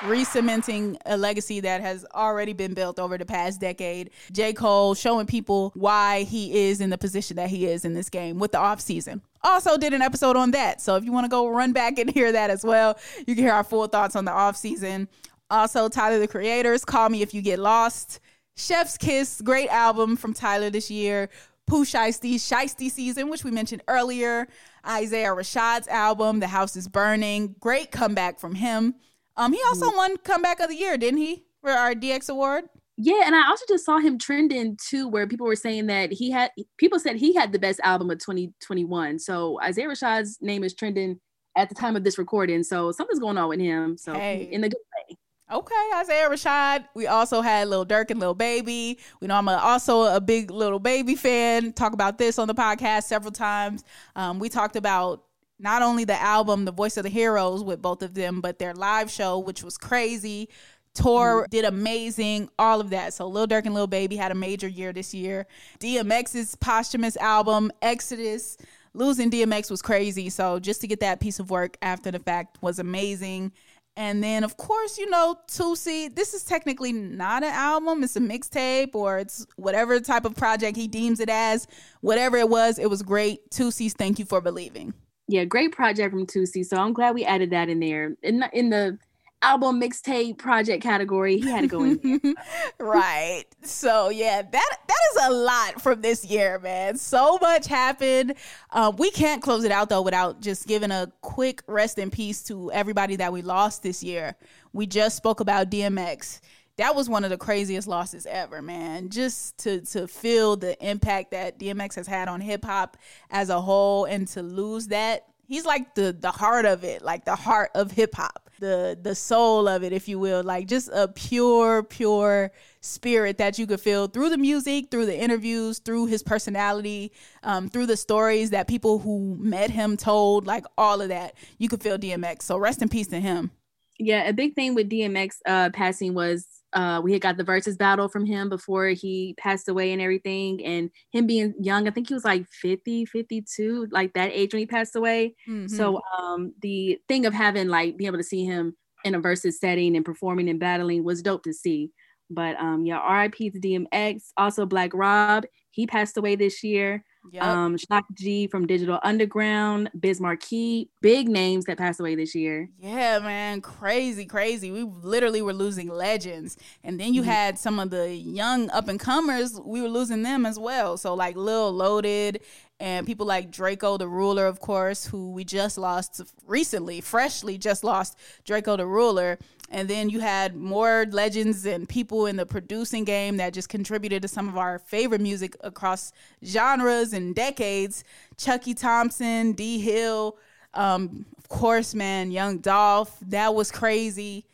Re-cementing 0.05 0.99
a 1.07 1.17
legacy 1.17 1.61
that 1.61 1.81
has 1.81 2.05
already 2.15 2.53
been 2.53 2.75
built 2.75 2.99
over 2.99 3.17
the 3.17 3.25
past 3.25 3.61
decade. 3.61 4.11
J. 4.33 4.53
Cole 4.53 4.95
showing 4.95 5.27
people 5.27 5.71
why 5.75 6.25
he 6.25 6.67
is 6.67 6.81
in 6.81 6.91
the 6.91 6.99
position 6.99 7.37
that 7.37 7.51
he 7.51 7.67
is 7.67 7.85
in 7.85 7.95
this 7.95 8.09
game 8.09 8.41
with 8.41 8.51
the 8.51 8.59
off 8.59 8.81
season. 8.81 9.23
Also 9.45 9.77
did 9.77 9.93
an 9.93 10.03
episode 10.03 10.37
on 10.37 10.53
that. 10.53 10.81
So 10.81 10.97
if 10.97 11.05
you 11.05 11.13
want 11.13 11.25
to 11.25 11.29
go 11.29 11.49
run 11.49 11.73
back 11.73 11.99
and 11.99 12.11
hear 12.11 12.33
that 12.33 12.51
as 12.51 12.65
well, 12.65 12.99
you 13.27 13.35
can 13.35 13.45
hear 13.45 13.53
our 13.53 13.65
full 13.65 13.87
thoughts 13.87 14.17
on 14.17 14.25
the 14.25 14.33
off 14.33 14.57
season. 14.57 15.09
Also, 15.53 15.87
Tyler 15.87 16.19
the 16.19 16.27
Creators, 16.27 16.83
Call 16.83 17.11
Me 17.11 17.21
If 17.21 17.35
You 17.35 17.43
Get 17.43 17.59
Lost. 17.59 18.21
Chef's 18.57 18.97
Kiss, 18.97 19.43
great 19.43 19.69
album 19.69 20.17
from 20.17 20.33
Tyler 20.33 20.71
this 20.71 20.91
year. 20.91 21.29
Pooh 21.67 21.85
Shiesty, 21.85 22.37
Shiesty 22.37 22.91
Season, 22.91 23.29
which 23.29 23.45
we 23.45 23.51
mentioned 23.51 23.83
earlier. 23.87 24.49
Isaiah 24.89 25.29
Rashad's 25.29 25.89
album, 25.89 26.41
The 26.41 26.47
House 26.47 26.75
is 26.75 26.89
Burning. 26.89 27.55
Great 27.61 27.91
comeback 27.91 28.41
from 28.41 28.55
him. 28.55 28.95
Um, 29.37 29.53
he 29.53 29.61
also 29.67 29.89
mm-hmm. 29.89 29.97
won 29.97 30.17
Comeback 30.19 30.59
of 30.61 30.71
the 30.71 30.75
Year, 30.75 30.97
didn't 30.97 31.21
he? 31.21 31.45
For 31.61 31.71
our 31.71 31.93
DX 31.93 32.31
Award. 32.31 32.65
Yeah, 32.97 33.21
and 33.27 33.35
I 33.35 33.47
also 33.49 33.67
just 33.69 33.85
saw 33.85 33.99
him 33.99 34.19
trending 34.19 34.79
too, 34.83 35.07
where 35.07 35.27
people 35.27 35.47
were 35.47 35.55
saying 35.55 35.87
that 35.89 36.13
he 36.13 36.31
had 36.31 36.51
people 36.79 36.99
said 36.99 37.17
he 37.17 37.35
had 37.35 37.53
the 37.53 37.59
best 37.59 37.79
album 37.85 38.11
of 38.11 38.19
2021. 38.21 39.19
So 39.19 39.61
Isaiah 39.63 39.89
Rashad's 39.89 40.39
name 40.41 40.65
is 40.65 40.75
trending 40.75 41.21
at 41.57 41.69
the 41.69 41.75
time 41.75 41.97
of 41.97 42.05
this 42.05 42.17
recording. 42.17 42.63
So 42.63 42.91
something's 42.93 43.19
going 43.19 43.39
on 43.39 43.51
with 43.51 43.61
him. 43.61 43.99
So 43.99 44.15
hey. 44.15 44.49
in 44.51 44.63
the 44.63 44.69
good 44.69 44.81
way. 45.11 45.17
Okay, 45.53 45.91
Isaiah 45.97 46.31
Rashad. 46.31 46.87
We 46.95 47.09
also 47.09 47.43
had 47.43 47.69
Lil 47.69 47.85
Durk 47.85 48.11
and 48.11 48.19
Lil 48.19 48.33
Baby. 48.33 48.99
We 49.21 49.27
know 49.29 49.35
I'm 49.35 49.49
a, 49.49 49.57
also 49.57 50.05
a 50.05 50.19
big 50.19 50.51
Lil 50.51 50.79
Baby 50.79 51.15
fan. 51.15 51.75
Talk 51.75 51.93
about 51.93 52.17
this 52.17 52.39
on 52.39 52.49
the 52.49 52.55
podcast 52.55 53.03
several 53.03 53.33
times. 53.33 53.85
Um, 54.17 54.39
we 54.39 54.49
talked 54.49 54.77
about 54.77 55.25
not 55.59 55.83
only 55.83 56.05
the 56.05 56.19
album, 56.19 56.65
The 56.65 56.73
Voice 56.73 56.97
of 56.97 57.03
the 57.03 57.11
Heroes, 57.11 57.63
with 57.63 57.83
both 57.83 58.03
of 58.03 58.15
them, 58.15 58.41
but 58.41 58.59
their 58.59 58.73
live 58.73 59.11
show, 59.11 59.41
which 59.41 59.63
was 59.63 59.77
crazy. 59.77 60.49
Tour 60.95 61.43
mm-hmm. 61.43 61.51
did 61.51 61.67
amazing, 61.67 62.49
all 62.59 62.81
of 62.81 62.89
that. 62.89 63.13
So 63.13 63.29
Lil 63.29 63.47
Durk 63.47 63.67
and 63.67 63.75
Lil 63.75 63.87
Baby 63.87 64.17
had 64.17 64.33
a 64.33 64.35
major 64.35 64.69
year 64.69 64.95
this 64.95 65.13
year. 65.13 65.47
DMX's 65.81 66.57
posthumous 66.57 67.19
album, 67.19 67.71
Exodus. 67.83 68.57
Losing 68.95 69.31
DMX 69.31 69.71
was 69.71 69.83
crazy. 69.83 70.31
So 70.31 70.59
just 70.59 70.81
to 70.81 70.87
get 70.87 71.01
that 71.01 71.21
piece 71.21 71.39
of 71.39 71.51
work 71.51 71.77
after 71.83 72.11
the 72.11 72.21
fact 72.21 72.57
was 72.63 72.79
amazing. 72.79 73.53
And 73.97 74.25
then, 74.25 74.43
of 74.43 74.57
course, 74.57 74.97
you 74.97 75.09
know, 75.11 75.39
Toosii, 75.49 76.15
this 76.15 76.33
is 76.33 76.45
technically 76.45 76.93
not 76.93 77.43
an 77.43 77.53
album, 77.53 78.03
it's 78.03 78.17
a 78.17 78.21
mixtape 78.21 78.95
or 78.95 79.19
it's 79.19 79.47
whatever 79.57 80.01
type 80.01 80.25
of 80.25 80.35
project 80.35 80.77
he 80.77 80.89
deems 80.89 81.21
it 81.21 81.29
as. 81.29 81.67
Whatever 82.01 82.39
it 82.39 82.49
was, 82.49 82.79
it 82.79 82.89
was 82.89 83.03
great. 83.03 83.51
Toosii's 83.51 83.93
Thank 83.93 84.19
You 84.19 84.25
for 84.25 84.41
Believing. 84.41 84.95
Yeah, 85.29 85.45
great 85.45 85.73
project 85.73 86.13
from 86.13 86.27
Toosii. 86.27 86.65
So 86.65 86.79
I'm 86.79 86.93
glad 86.93 87.15
we 87.15 87.25
added 87.25 87.51
that 87.51 87.69
in 87.69 87.81
there. 87.81 88.17
In, 88.23 88.45
in 88.53 88.71
the 88.71 88.99
album 89.43 89.81
mixtape 89.81 90.39
project 90.39 90.83
category. 90.83 91.39
He 91.39 91.51
had 91.51 91.63
to 91.63 91.67
go 91.67 91.85
in. 91.85 92.35
right. 92.79 93.45
So 93.63 94.09
yeah, 94.09 94.43
that 94.43 94.51
that 94.87 94.99
is 95.13 95.27
a 95.27 95.31
lot 95.31 95.83
from 95.83 96.01
this 96.01 96.25
year, 96.25 96.59
man. 96.61 96.97
So 96.97 97.39
much 97.41 97.67
happened. 97.67 98.35
Um, 98.71 98.97
we 98.97 99.11
can't 99.11 99.43
close 99.43 99.65
it 99.65 99.73
out 99.73 99.89
though 99.89 100.03
without 100.03 100.41
just 100.41 100.67
giving 100.67 100.91
a 100.91 101.13
quick 101.21 101.63
rest 101.67 101.99
in 101.99 102.11
peace 102.11 102.43
to 102.45 102.71
everybody 102.73 103.17
that 103.17 103.33
we 103.33 103.43
lost 103.43 103.83
this 103.83 104.03
year. 104.03 104.37
We 104.73 104.87
just 104.87 105.17
spoke 105.17 105.41
about 105.41 105.71
DMX. 105.71 106.41
That 106.77 106.95
was 106.95 107.09
one 107.09 107.23
of 107.23 107.31
the 107.31 107.37
craziest 107.37 107.87
losses 107.87 108.25
ever, 108.25 108.63
man. 108.63 109.11
Just 109.11 109.59
to 109.59 109.83
to 109.83 110.09
feel 110.09 110.57
the 110.57 110.83
impact 110.85 111.33
that 111.33 111.59
DMX 111.59 111.97
has 111.97 112.07
had 112.07 112.29
on 112.29 112.41
hip 112.41 112.65
hop 112.65 112.97
as 113.31 113.51
a 113.51 113.61
whole 113.61 114.07
and 114.07 114.27
to 114.29 114.43
lose 114.43 114.89
that 114.89 115.27
he's 115.53 115.67
like 115.67 115.95
the 115.95 116.17
the 116.19 116.31
heart 116.31 116.65
of 116.65 116.83
it, 116.83 117.03
like 117.03 117.25
the 117.25 117.37
heart 117.37 117.71
of 117.75 117.91
hip 117.91 118.15
hop, 118.15 118.42
the 118.63 118.99
the 119.01 119.15
soul 119.15 119.69
of 119.69 119.83
it, 119.83 119.93
if 119.93 120.09
you 120.09 120.19
will, 120.19 120.43
like 120.43 120.67
just 120.67 120.89
a 120.93 121.09
pure, 121.09 121.83
pure 121.83 122.51
spirit 122.81 123.37
that 123.39 123.59
you 123.59 123.67
could 123.67 123.81
feel 123.81 124.07
through 124.07 124.31
the 124.31 124.39
music, 124.39 124.91
through 124.91 125.07
the 125.07 125.19
interviews, 125.19 125.81
through 125.81 126.07
his 126.07 126.23
personality, 126.23 127.13
um, 127.43 127.69
through 127.69 127.87
the 127.87 127.97
stories 127.97 128.51
that 128.51 128.69
people 128.69 129.01
who 129.01 129.37
met 129.39 129.71
him 129.71 129.97
told, 129.97 130.47
like 130.47 130.65
all 130.79 131.03
of 131.03 131.09
that. 131.09 131.35
You 131.59 131.69
could 131.69 131.83
feel 131.83 131.99
DMX. 131.99 132.43
So 132.43 132.57
rest 132.57 132.81
in 132.81 132.89
peace 132.89 133.09
to 133.09 133.21
him. 133.21 133.51
Yeah, 133.99 134.23
a 134.29 134.33
big 134.33 134.55
thing 134.55 134.75
with 134.75 134.89
DMX 134.89 135.37
uh, 135.47 135.71
passing 135.71 136.15
was 136.15 136.47
uh, 136.73 137.01
we 137.03 137.13
had 137.13 137.23
got 137.23 137.37
the 137.37 137.45
versus 137.45 137.77
battle 137.77 138.09
from 138.09 138.25
him 138.25 138.49
before 138.49 138.89
he 138.89 139.35
passed 139.39 139.69
away 139.69 139.93
and 139.93 140.01
everything. 140.01 140.65
And 140.65 140.91
him 141.13 141.27
being 141.27 141.55
young 141.61 141.87
i 141.87 141.91
think 141.91 142.09
he 142.09 142.15
was 142.15 142.25
like 142.25 142.47
50 142.49 143.07
52 143.07 143.89
like 143.91 144.13
that 144.15 144.31
age 144.33 144.53
when 144.53 144.61
he 144.61 144.67
passed 144.67 144.97
away. 144.97 145.35
Mm-hmm. 145.49 145.69
so 145.69 146.01
um, 146.19 146.55
the 146.61 146.99
thing 147.09 147.27
of 147.27 147.35
having 147.35 147.69
like 147.69 147.97
being 147.97 148.09
able 148.09 148.19
to 148.19 148.25
see 148.25 148.45
him 148.45 148.77
in 149.05 149.15
a 149.15 149.21
versus 149.21 149.59
setting 149.59 149.97
and 149.97 150.05
performing 150.05 150.49
and 150.49 150.61
battling 150.61 151.05
was 151.05 151.23
dope 151.23 151.43
to 151.45 151.53
see. 151.53 151.91
But 152.31 152.59
um 152.59 152.87
yeah 152.87 153.01
rip 153.21 153.35
to 153.35 153.51
dmx 153.51 154.33
also 154.39 154.65
black 154.65 154.95
rob 154.95 155.45
he 155.71 155.87
passed 155.87 156.17
away 156.17 156.35
this 156.35 156.63
year 156.63 157.05
Yep. 157.31 157.43
Um, 157.43 157.79
Shock 157.79 158.05
G 158.15 158.47
from 158.47 158.67
Digital 158.67 158.99
Underground, 159.03 159.91
Biz 159.99 160.21
Markie, 160.21 160.91
big 161.01 161.29
names 161.29 161.65
that 161.67 161.79
passed 161.79 162.01
away 162.01 162.15
this 162.15 162.35
year. 162.35 162.69
Yeah, 162.79 163.21
man, 163.21 163.61
crazy, 163.61 164.27
crazy. 164.27 164.73
We 164.73 164.83
literally 164.83 165.41
were 165.41 165.53
losing 165.53 165.89
legends, 165.89 166.57
and 166.83 166.99
then 166.99 167.15
you 167.15 167.23
mm-hmm. 167.23 167.31
had 167.31 167.59
some 167.59 167.79
of 167.79 167.91
the 167.91 168.13
young 168.13 168.71
up 168.71 168.89
and 168.89 168.99
comers. 168.99 169.61
We 169.65 169.81
were 169.81 169.89
losing 169.89 170.23
them 170.23 170.45
as 170.45 170.59
well. 170.59 170.97
So 170.97 171.15
like 171.15 171.37
Lil 171.37 171.73
Loaded 171.73 172.41
and 172.81 173.07
people 173.07 173.27
like 173.27 173.53
Draco 173.53 173.97
the 173.97 174.09
Ruler, 174.09 174.47
of 174.47 174.59
course, 174.59 175.07
who 175.07 175.31
we 175.31 175.45
just 175.45 175.79
lost 175.79 176.21
recently, 176.45 177.01
freshly 177.01 177.57
just 177.57 177.85
lost 177.85 178.19
Draco 178.45 178.77
the 178.77 178.87
Ruler. 178.87 179.39
And 179.73 179.89
then 179.89 180.11
you 180.11 180.21
had 180.21 180.55
more 180.55 181.07
legends 181.11 181.65
and 181.65 181.89
people 181.89 182.27
in 182.27 182.37
the 182.37 182.45
producing 182.45 183.05
game 183.05 183.39
that 183.39 183.55
just 183.55 183.71
contributed 183.71 184.21
to 184.21 184.29
some 184.29 184.47
of 184.47 184.59
our 184.59 184.79
favorite 184.79 185.23
music 185.23 185.57
across 185.63 186.13
genres 186.45 187.15
and 187.15 187.35
decades. 187.35 188.05
Chucky 188.37 188.75
Thompson, 188.75 189.53
D 189.53 189.81
Hill, 189.81 190.37
um, 190.75 191.25
of 191.39 191.49
course, 191.49 191.95
man, 191.95 192.31
Young 192.31 192.59
Dolph. 192.59 193.19
That 193.23 193.55
was 193.55 193.71
crazy. 193.71 194.45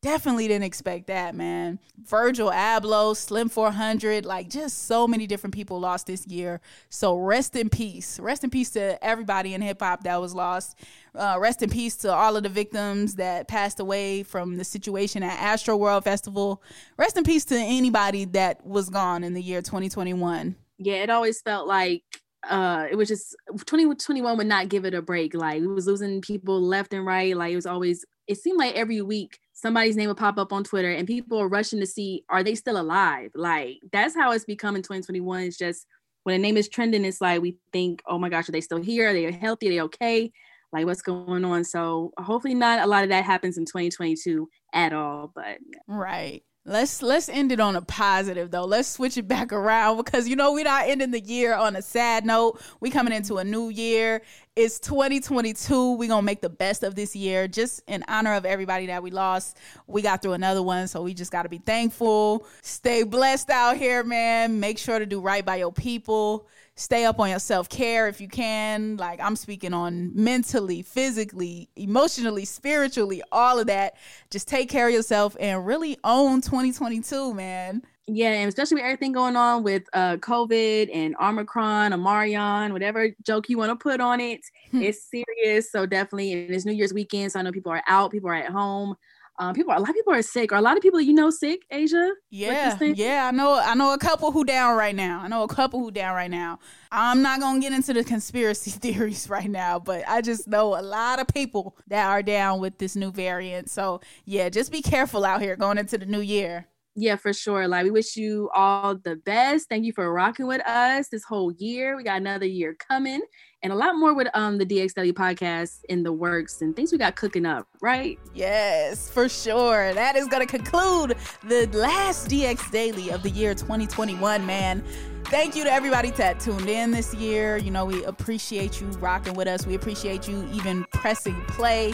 Definitely 0.00 0.46
didn't 0.46 0.64
expect 0.64 1.08
that, 1.08 1.34
man. 1.34 1.80
Virgil 2.04 2.52
Abloh, 2.52 3.16
Slim 3.16 3.48
400, 3.48 4.24
like 4.24 4.48
just 4.48 4.86
so 4.86 5.08
many 5.08 5.26
different 5.26 5.54
people 5.54 5.80
lost 5.80 6.06
this 6.06 6.24
year. 6.28 6.60
So 6.88 7.16
rest 7.16 7.56
in 7.56 7.68
peace. 7.68 8.20
Rest 8.20 8.44
in 8.44 8.50
peace 8.50 8.70
to 8.70 9.04
everybody 9.04 9.54
in 9.54 9.60
hip 9.60 9.80
hop 9.80 10.04
that 10.04 10.20
was 10.20 10.36
lost. 10.36 10.78
Uh, 11.16 11.36
rest 11.40 11.62
in 11.62 11.70
peace 11.70 11.96
to 11.96 12.12
all 12.12 12.36
of 12.36 12.44
the 12.44 12.48
victims 12.48 13.16
that 13.16 13.48
passed 13.48 13.80
away 13.80 14.22
from 14.22 14.56
the 14.56 14.62
situation 14.62 15.24
at 15.24 15.36
Astroworld 15.36 16.04
Festival. 16.04 16.62
Rest 16.96 17.16
in 17.16 17.24
peace 17.24 17.44
to 17.46 17.56
anybody 17.56 18.24
that 18.26 18.64
was 18.64 18.90
gone 18.90 19.24
in 19.24 19.34
the 19.34 19.42
year 19.42 19.62
2021. 19.62 20.54
Yeah, 20.78 21.02
it 21.02 21.10
always 21.10 21.40
felt 21.40 21.66
like 21.66 22.04
uh 22.48 22.86
it 22.88 22.94
was 22.94 23.08
just 23.08 23.34
2021 23.48 24.38
would 24.38 24.46
not 24.46 24.68
give 24.68 24.84
it 24.84 24.94
a 24.94 25.02
break 25.02 25.34
like 25.34 25.60
we 25.60 25.66
was 25.66 25.88
losing 25.88 26.20
people 26.20 26.62
left 26.62 26.92
and 26.92 27.04
right 27.04 27.36
like 27.36 27.52
it 27.52 27.56
was 27.56 27.66
always 27.66 28.04
it 28.28 28.38
seemed 28.38 28.56
like 28.58 28.76
every 28.76 29.02
week 29.02 29.40
somebody's 29.60 29.96
name 29.96 30.06
will 30.06 30.14
pop 30.14 30.38
up 30.38 30.52
on 30.52 30.62
Twitter 30.62 30.92
and 30.92 31.06
people 31.06 31.36
are 31.38 31.48
rushing 31.48 31.80
to 31.80 31.86
see 31.86 32.24
are 32.28 32.44
they 32.44 32.54
still 32.54 32.80
alive? 32.80 33.32
Like 33.34 33.80
that's 33.90 34.14
how 34.14 34.30
it's 34.30 34.44
become 34.44 34.76
in 34.76 34.82
2021. 34.82 35.42
It's 35.42 35.58
just 35.58 35.84
when 36.22 36.36
a 36.36 36.38
name 36.38 36.56
is 36.56 36.68
trending, 36.68 37.04
it's 37.04 37.20
like 37.20 37.42
we 37.42 37.56
think, 37.72 38.00
oh 38.06 38.18
my 38.18 38.28
gosh, 38.28 38.48
are 38.48 38.52
they 38.52 38.60
still 38.60 38.80
here? 38.80 39.10
Are 39.10 39.12
they 39.12 39.32
healthy? 39.32 39.66
Are 39.66 39.70
they 39.70 39.80
okay? 39.80 40.30
Like 40.72 40.86
what's 40.86 41.02
going 41.02 41.44
on? 41.44 41.64
So 41.64 42.12
hopefully 42.18 42.54
not 42.54 42.78
a 42.78 42.86
lot 42.86 43.02
of 43.02 43.10
that 43.10 43.24
happens 43.24 43.58
in 43.58 43.64
2022 43.64 44.48
at 44.72 44.92
all. 44.92 45.32
But 45.34 45.58
right. 45.88 46.44
Let's 46.68 47.00
let's 47.00 47.30
end 47.30 47.50
it 47.50 47.60
on 47.60 47.76
a 47.76 47.80
positive 47.80 48.50
though. 48.50 48.66
Let's 48.66 48.88
switch 48.88 49.16
it 49.16 49.26
back 49.26 49.54
around 49.54 49.96
because 49.96 50.28
you 50.28 50.36
know 50.36 50.52
we're 50.52 50.64
not 50.64 50.86
ending 50.86 51.12
the 51.12 51.20
year 51.20 51.54
on 51.54 51.74
a 51.76 51.80
sad 51.80 52.26
note. 52.26 52.60
We 52.78 52.90
coming 52.90 53.14
into 53.14 53.38
a 53.38 53.44
new 53.44 53.70
year. 53.70 54.20
It's 54.54 54.78
2022. 54.80 55.96
We're 55.96 56.10
gonna 56.10 56.20
make 56.20 56.42
the 56.42 56.50
best 56.50 56.82
of 56.82 56.94
this 56.94 57.16
year, 57.16 57.48
just 57.48 57.80
in 57.86 58.04
honor 58.06 58.34
of 58.34 58.44
everybody 58.44 58.84
that 58.88 59.02
we 59.02 59.10
lost. 59.10 59.56
We 59.86 60.02
got 60.02 60.20
through 60.20 60.34
another 60.34 60.62
one, 60.62 60.88
so 60.88 61.00
we 61.00 61.14
just 61.14 61.32
gotta 61.32 61.48
be 61.48 61.56
thankful. 61.56 62.46
Stay 62.60 63.02
blessed 63.02 63.48
out 63.48 63.78
here, 63.78 64.04
man. 64.04 64.60
Make 64.60 64.76
sure 64.76 64.98
to 64.98 65.06
do 65.06 65.22
right 65.22 65.46
by 65.46 65.56
your 65.56 65.72
people 65.72 66.46
stay 66.78 67.04
up 67.04 67.18
on 67.18 67.28
your 67.28 67.38
self 67.38 67.68
care 67.68 68.08
if 68.08 68.20
you 68.20 68.28
can. 68.28 68.96
Like 68.96 69.20
I'm 69.20 69.36
speaking 69.36 69.74
on 69.74 70.12
mentally, 70.14 70.82
physically, 70.82 71.68
emotionally, 71.76 72.44
spiritually, 72.44 73.22
all 73.32 73.58
of 73.58 73.66
that. 73.66 73.96
Just 74.30 74.48
take 74.48 74.70
care 74.70 74.88
of 74.88 74.94
yourself 74.94 75.36
and 75.40 75.66
really 75.66 75.98
own 76.04 76.40
2022, 76.40 77.34
man. 77.34 77.82
Yeah, 78.10 78.30
and 78.30 78.48
especially 78.48 78.76
with 78.76 78.84
everything 78.84 79.12
going 79.12 79.36
on 79.36 79.62
with 79.62 79.82
uh, 79.92 80.16
COVID 80.16 80.88
and 80.94 81.14
Omicron, 81.20 81.92
Omarion, 81.92 82.72
whatever 82.72 83.10
joke 83.22 83.50
you 83.50 83.58
want 83.58 83.70
to 83.70 83.76
put 83.76 84.00
on 84.00 84.18
it, 84.18 84.40
hmm. 84.70 84.80
it's 84.80 85.10
serious. 85.10 85.70
So 85.70 85.84
definitely, 85.84 86.32
and 86.32 86.54
it's 86.54 86.64
New 86.64 86.72
Year's 86.72 86.94
weekend, 86.94 87.32
so 87.32 87.40
I 87.40 87.42
know 87.42 87.52
people 87.52 87.72
are 87.72 87.82
out, 87.86 88.10
people 88.10 88.30
are 88.30 88.34
at 88.34 88.50
home. 88.50 88.94
Um, 89.40 89.54
people, 89.54 89.72
a 89.72 89.78
lot 89.78 89.88
of 89.88 89.94
people 89.94 90.12
are 90.12 90.22
sick, 90.22 90.50
or 90.52 90.56
a 90.56 90.60
lot 90.60 90.76
of 90.76 90.82
people 90.82 91.00
you 91.00 91.14
know 91.14 91.30
sick. 91.30 91.62
Ashia, 91.72 92.10
yeah, 92.30 92.76
yeah. 92.80 93.28
I 93.28 93.30
know, 93.30 93.54
I 93.54 93.74
know 93.74 93.94
a 93.94 93.98
couple 93.98 94.32
who 94.32 94.44
down 94.44 94.76
right 94.76 94.94
now. 94.94 95.20
I 95.22 95.28
know 95.28 95.44
a 95.44 95.48
couple 95.48 95.78
who 95.78 95.90
down 95.92 96.14
right 96.14 96.30
now. 96.30 96.58
I'm 96.90 97.22
not 97.22 97.40
gonna 97.40 97.60
get 97.60 97.72
into 97.72 97.92
the 97.92 98.02
conspiracy 98.02 98.70
theories 98.72 99.30
right 99.30 99.48
now, 99.48 99.78
but 99.78 100.02
I 100.08 100.22
just 100.22 100.48
know 100.48 100.78
a 100.78 100.82
lot 100.82 101.20
of 101.20 101.28
people 101.28 101.76
that 101.86 102.06
are 102.08 102.22
down 102.22 102.58
with 102.58 102.78
this 102.78 102.96
new 102.96 103.12
variant. 103.12 103.70
So 103.70 104.00
yeah, 104.24 104.48
just 104.48 104.72
be 104.72 104.82
careful 104.82 105.24
out 105.24 105.40
here 105.40 105.54
going 105.54 105.78
into 105.78 105.98
the 105.98 106.06
new 106.06 106.20
year. 106.20 106.66
Yeah, 107.00 107.14
for 107.14 107.32
sure. 107.32 107.68
Like 107.68 107.84
we 107.84 107.92
wish 107.92 108.16
you 108.16 108.50
all 108.52 108.96
the 108.96 109.14
best. 109.14 109.68
Thank 109.68 109.84
you 109.84 109.92
for 109.92 110.12
rocking 110.12 110.48
with 110.48 110.60
us 110.66 111.08
this 111.08 111.22
whole 111.22 111.52
year. 111.52 111.96
We 111.96 112.02
got 112.02 112.16
another 112.16 112.44
year 112.44 112.74
coming 112.74 113.22
and 113.62 113.72
a 113.72 113.76
lot 113.76 113.94
more 113.94 114.14
with 114.14 114.26
um 114.34 114.58
the 114.58 114.66
DX 114.66 114.94
Daily 114.94 115.12
podcast 115.12 115.84
in 115.88 116.02
the 116.02 116.12
works 116.12 116.60
and 116.60 116.74
things 116.74 116.90
we 116.90 116.98
got 116.98 117.14
cooking 117.14 117.46
up, 117.46 117.68
right? 117.80 118.18
Yes, 118.34 119.08
for 119.08 119.28
sure. 119.28 119.94
That 119.94 120.16
is 120.16 120.26
gonna 120.26 120.44
conclude 120.44 121.14
the 121.44 121.68
last 121.72 122.30
DX 122.30 122.68
Daily 122.72 123.10
of 123.10 123.22
the 123.22 123.30
year 123.30 123.54
2021, 123.54 124.44
man 124.44 124.82
thank 125.28 125.54
you 125.54 125.62
to 125.62 125.70
everybody 125.70 126.10
that 126.12 126.40
tuned 126.40 126.68
in 126.68 126.90
this 126.90 127.12
year. 127.14 127.58
You 127.58 127.70
know, 127.70 127.84
we 127.84 128.02
appreciate 128.04 128.80
you 128.80 128.86
rocking 128.98 129.34
with 129.34 129.46
us. 129.46 129.66
We 129.66 129.74
appreciate 129.74 130.26
you 130.26 130.48
even 130.54 130.84
pressing 130.94 131.38
play. 131.48 131.92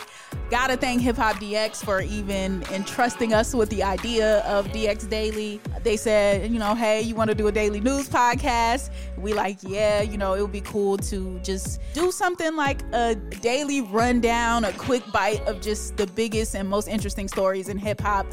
Gotta 0.50 0.76
thank 0.76 1.02
Hip 1.02 1.16
Hop 1.16 1.36
DX 1.36 1.84
for 1.84 2.00
even 2.00 2.62
entrusting 2.70 3.34
us 3.34 3.52
with 3.52 3.70
the 3.70 3.82
idea 3.82 4.38
of 4.40 4.68
DX 4.68 5.08
Daily. 5.08 5.60
They 5.82 5.96
said, 5.96 6.50
you 6.52 6.60
know, 6.60 6.76
hey, 6.76 7.00
you 7.00 7.16
want 7.16 7.28
to 7.28 7.34
do 7.34 7.48
a 7.48 7.52
daily 7.52 7.80
news 7.80 8.08
podcast? 8.08 8.90
We 9.16 9.32
like, 9.32 9.58
yeah, 9.62 10.02
you 10.02 10.16
know, 10.16 10.34
it 10.34 10.42
would 10.42 10.52
be 10.52 10.60
cool 10.60 10.96
to 10.98 11.40
just 11.40 11.80
do 11.92 12.12
something 12.12 12.54
like 12.54 12.82
a 12.92 13.16
daily 13.16 13.80
rundown, 13.80 14.64
a 14.64 14.72
quick 14.72 15.02
bite 15.12 15.40
of 15.46 15.60
just 15.60 15.96
the 15.96 16.06
biggest 16.06 16.54
and 16.54 16.68
most 16.68 16.86
interesting 16.86 17.26
stories 17.26 17.68
in 17.68 17.78
hip 17.78 18.00
hop. 18.00 18.26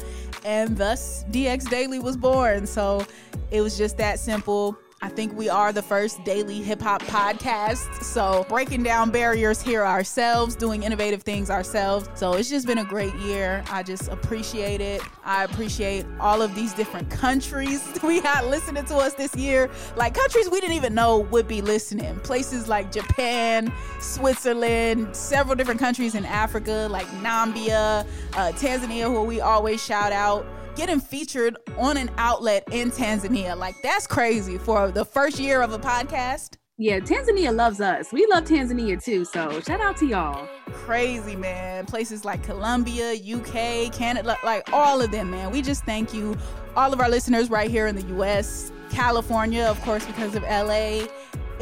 And 0.44 0.76
thus, 0.76 1.24
DX 1.30 1.68
Daily 1.70 1.98
was 1.98 2.16
born. 2.16 2.66
So 2.66 3.04
it 3.50 3.62
was 3.62 3.76
just 3.76 3.96
that 3.98 4.18
simple. 4.18 4.76
I 5.02 5.08
think 5.08 5.36
we 5.36 5.48
are 5.48 5.72
the 5.72 5.82
first 5.82 6.22
daily 6.22 6.62
hip 6.62 6.80
hop 6.80 7.02
podcast. 7.02 8.04
So, 8.04 8.46
breaking 8.48 8.84
down 8.84 9.10
barriers 9.10 9.60
here 9.60 9.84
ourselves, 9.84 10.54
doing 10.54 10.84
innovative 10.84 11.24
things 11.24 11.50
ourselves. 11.50 12.08
So, 12.14 12.34
it's 12.34 12.48
just 12.48 12.68
been 12.68 12.78
a 12.78 12.84
great 12.84 13.12
year. 13.16 13.64
I 13.68 13.82
just 13.82 14.06
appreciate 14.06 14.80
it. 14.80 15.02
I 15.24 15.42
appreciate 15.42 16.06
all 16.20 16.40
of 16.40 16.54
these 16.54 16.72
different 16.72 17.10
countries 17.10 17.82
we 18.04 18.20
had 18.20 18.44
listening 18.44 18.84
to 18.84 18.96
us 18.96 19.14
this 19.14 19.34
year. 19.34 19.68
Like 19.96 20.14
countries 20.14 20.48
we 20.48 20.60
didn't 20.60 20.76
even 20.76 20.94
know 20.94 21.18
would 21.18 21.48
be 21.48 21.62
listening. 21.62 22.20
Places 22.20 22.68
like 22.68 22.92
Japan, 22.92 23.72
Switzerland, 23.98 25.16
several 25.16 25.56
different 25.56 25.80
countries 25.80 26.14
in 26.14 26.24
Africa, 26.24 26.86
like 26.88 27.08
Nambia, 27.22 28.06
uh, 28.34 28.52
Tanzania, 28.52 29.06
who 29.06 29.24
we 29.24 29.40
always 29.40 29.84
shout 29.84 30.12
out 30.12 30.46
getting 30.76 31.00
featured 31.00 31.56
on 31.78 31.96
an 31.96 32.10
outlet 32.18 32.64
in 32.70 32.90
Tanzania. 32.90 33.56
Like 33.56 33.74
that's 33.82 34.06
crazy 34.06 34.58
for 34.58 34.90
the 34.90 35.04
first 35.04 35.38
year 35.38 35.62
of 35.62 35.72
a 35.72 35.78
podcast. 35.78 36.56
Yeah, 36.78 36.98
Tanzania 37.00 37.54
loves 37.54 37.80
us. 37.80 38.12
We 38.12 38.26
love 38.26 38.44
Tanzania 38.44 39.02
too. 39.02 39.24
So 39.24 39.60
shout 39.60 39.80
out 39.80 39.96
to 39.98 40.06
y'all. 40.06 40.48
Crazy, 40.72 41.36
man. 41.36 41.86
Places 41.86 42.24
like 42.24 42.42
Colombia, 42.42 43.12
UK, 43.12 43.92
Canada, 43.92 44.36
like 44.42 44.72
all 44.72 45.00
of 45.00 45.10
them, 45.10 45.30
man. 45.30 45.52
We 45.52 45.62
just 45.62 45.84
thank 45.84 46.14
you, 46.14 46.36
all 46.74 46.92
of 46.92 47.00
our 47.00 47.08
listeners 47.08 47.50
right 47.50 47.70
here 47.70 47.86
in 47.86 47.94
the 47.94 48.16
US, 48.16 48.72
California, 48.90 49.64
of 49.64 49.80
course, 49.82 50.04
because 50.06 50.34
of 50.34 50.42
LA, 50.42 51.06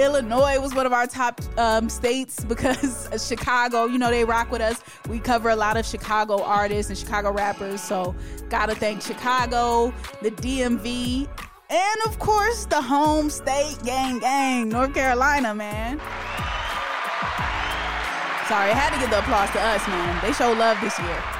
Illinois 0.00 0.58
was 0.58 0.74
one 0.74 0.86
of 0.86 0.92
our 0.92 1.06
top 1.06 1.40
um, 1.58 1.90
states 1.90 2.42
because 2.44 3.08
Chicago, 3.28 3.84
you 3.84 3.98
know, 3.98 4.10
they 4.10 4.24
rock 4.24 4.50
with 4.50 4.62
us. 4.62 4.80
We 5.08 5.18
cover 5.18 5.50
a 5.50 5.56
lot 5.56 5.76
of 5.76 5.84
Chicago 5.84 6.42
artists 6.42 6.88
and 6.88 6.98
Chicago 6.98 7.30
rappers. 7.30 7.82
So, 7.82 8.14
gotta 8.48 8.74
thank 8.74 9.02
Chicago, 9.02 9.92
the 10.22 10.30
DMV, 10.30 11.28
and 11.68 12.00
of 12.06 12.18
course, 12.18 12.64
the 12.64 12.80
home 12.80 13.28
state 13.28 13.76
gang 13.84 14.18
gang, 14.20 14.70
North 14.70 14.94
Carolina, 14.94 15.54
man. 15.54 15.98
Sorry, 18.48 18.70
I 18.70 18.74
had 18.74 18.92
to 18.94 19.00
give 19.00 19.10
the 19.10 19.18
applause 19.18 19.50
to 19.50 19.60
us, 19.60 19.86
man. 19.86 20.20
They 20.24 20.32
show 20.32 20.52
love 20.52 20.80
this 20.80 20.98
year 20.98 21.39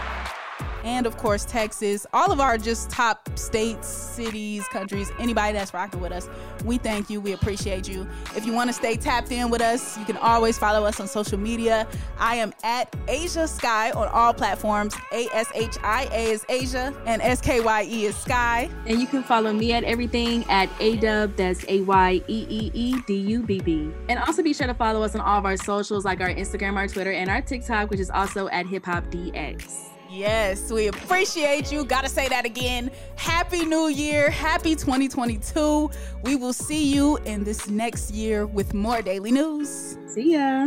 and 0.85 1.07
of 1.07 1.17
course 1.17 1.45
Texas, 1.45 2.07
all 2.13 2.33
of 2.33 2.41
our 2.41 2.59
just 2.59 2.91
top 2.91 3.29
states, 3.39 3.89
cities, 3.89 4.67
countries, 4.69 5.11
anybody 5.19 5.53
that's 5.53 5.75
rocking 5.75 6.01
with 6.01 6.13
us. 6.13 6.29
We 6.65 6.79
thank 6.79 7.11
you. 7.11 7.21
We 7.21 7.33
appreciate 7.33 7.89
you. 7.89 8.07
If 8.37 8.47
you 8.47 8.53
want 8.53 8.69
to 8.69 8.75
stay 8.75 8.97
tapped 8.97 9.33
in 9.33 9.51
with 9.51 9.63
us, 9.63 9.99
you 9.99 10.05
can 10.05 10.17
always 10.19 10.59
follow 10.59 10.85
us 10.85 11.01
on 11.01 11.09
social 11.09 11.39
media. 11.39 11.87
I 12.19 12.37
am 12.37 12.53
at 12.63 12.91
Ashia 13.07 13.49
Skye 13.49 13.91
on 13.93 14.09
all 14.09 14.35
platforms. 14.35 14.95
A 15.13 15.27
S 15.33 15.51
H 15.55 15.77
I 15.83 16.09
A 16.13 16.31
is 16.31 16.45
Ashia 16.45 16.95
and 17.07 17.23
S 17.23 17.41
K 17.41 17.61
Y 17.61 17.83
E 17.85 18.05
is 18.07 18.17
Skye. 18.17 18.69
And 18.87 19.01
you 19.01 19.07
can 19.07 19.23
follow 19.23 19.53
me 19.53 19.73
at 19.73 19.85
everything 19.85 20.45
at 20.51 20.69
Ayeeedubb, 20.79 21.37
that's 21.37 21.65
A 21.69 21.81
Y 21.83 22.23
E 22.29 22.47
E 22.49 22.71
E 22.75 23.01
D 23.07 23.15
U 23.15 23.43
B 23.43 23.61
B. 23.61 23.91
And 24.09 24.19
also 24.19 24.43
be 24.43 24.53
sure 24.53 24.67
to 24.67 24.75
follow 24.75 25.03
us 25.03 25.15
on 25.15 25.21
all 25.21 25.39
of 25.39 25.45
our 25.45 25.57
socials 25.57 26.05
like 26.05 26.21
our 26.21 26.29
Instagram, 26.29 26.77
our 26.77 26.89
Twitter, 26.89 27.13
and 27.13 27.31
our 27.31 27.43
TikTok, 27.43 27.91
which 27.91 28.01
is 28.01 28.11
also 28.11 28.49
at 28.49 28.67
Hip 28.67 28.85
Hop 28.87 29.05
DX. 29.07 29.90
Yes, 30.11 30.73
we 30.73 30.89
appreciate 30.89 31.71
you. 31.71 31.85
Gotta 31.85 32.09
say 32.09 32.27
that 32.29 32.45
again. 32.45 32.91
Happy 33.15 33.65
New 33.65 33.87
Year. 33.87 34.29
Happy 34.29 34.75
2022. 34.75 35.89
We 36.25 36.35
will 36.35 36.53
see 36.53 36.93
you 36.93 37.19
in 37.19 37.45
this 37.45 37.69
next 37.69 38.11
year 38.11 38.45
with 38.45 38.75
more 38.75 39.03
daily 39.03 39.31
news. 39.31 39.97
See 40.07 40.33
ya. 40.33 40.67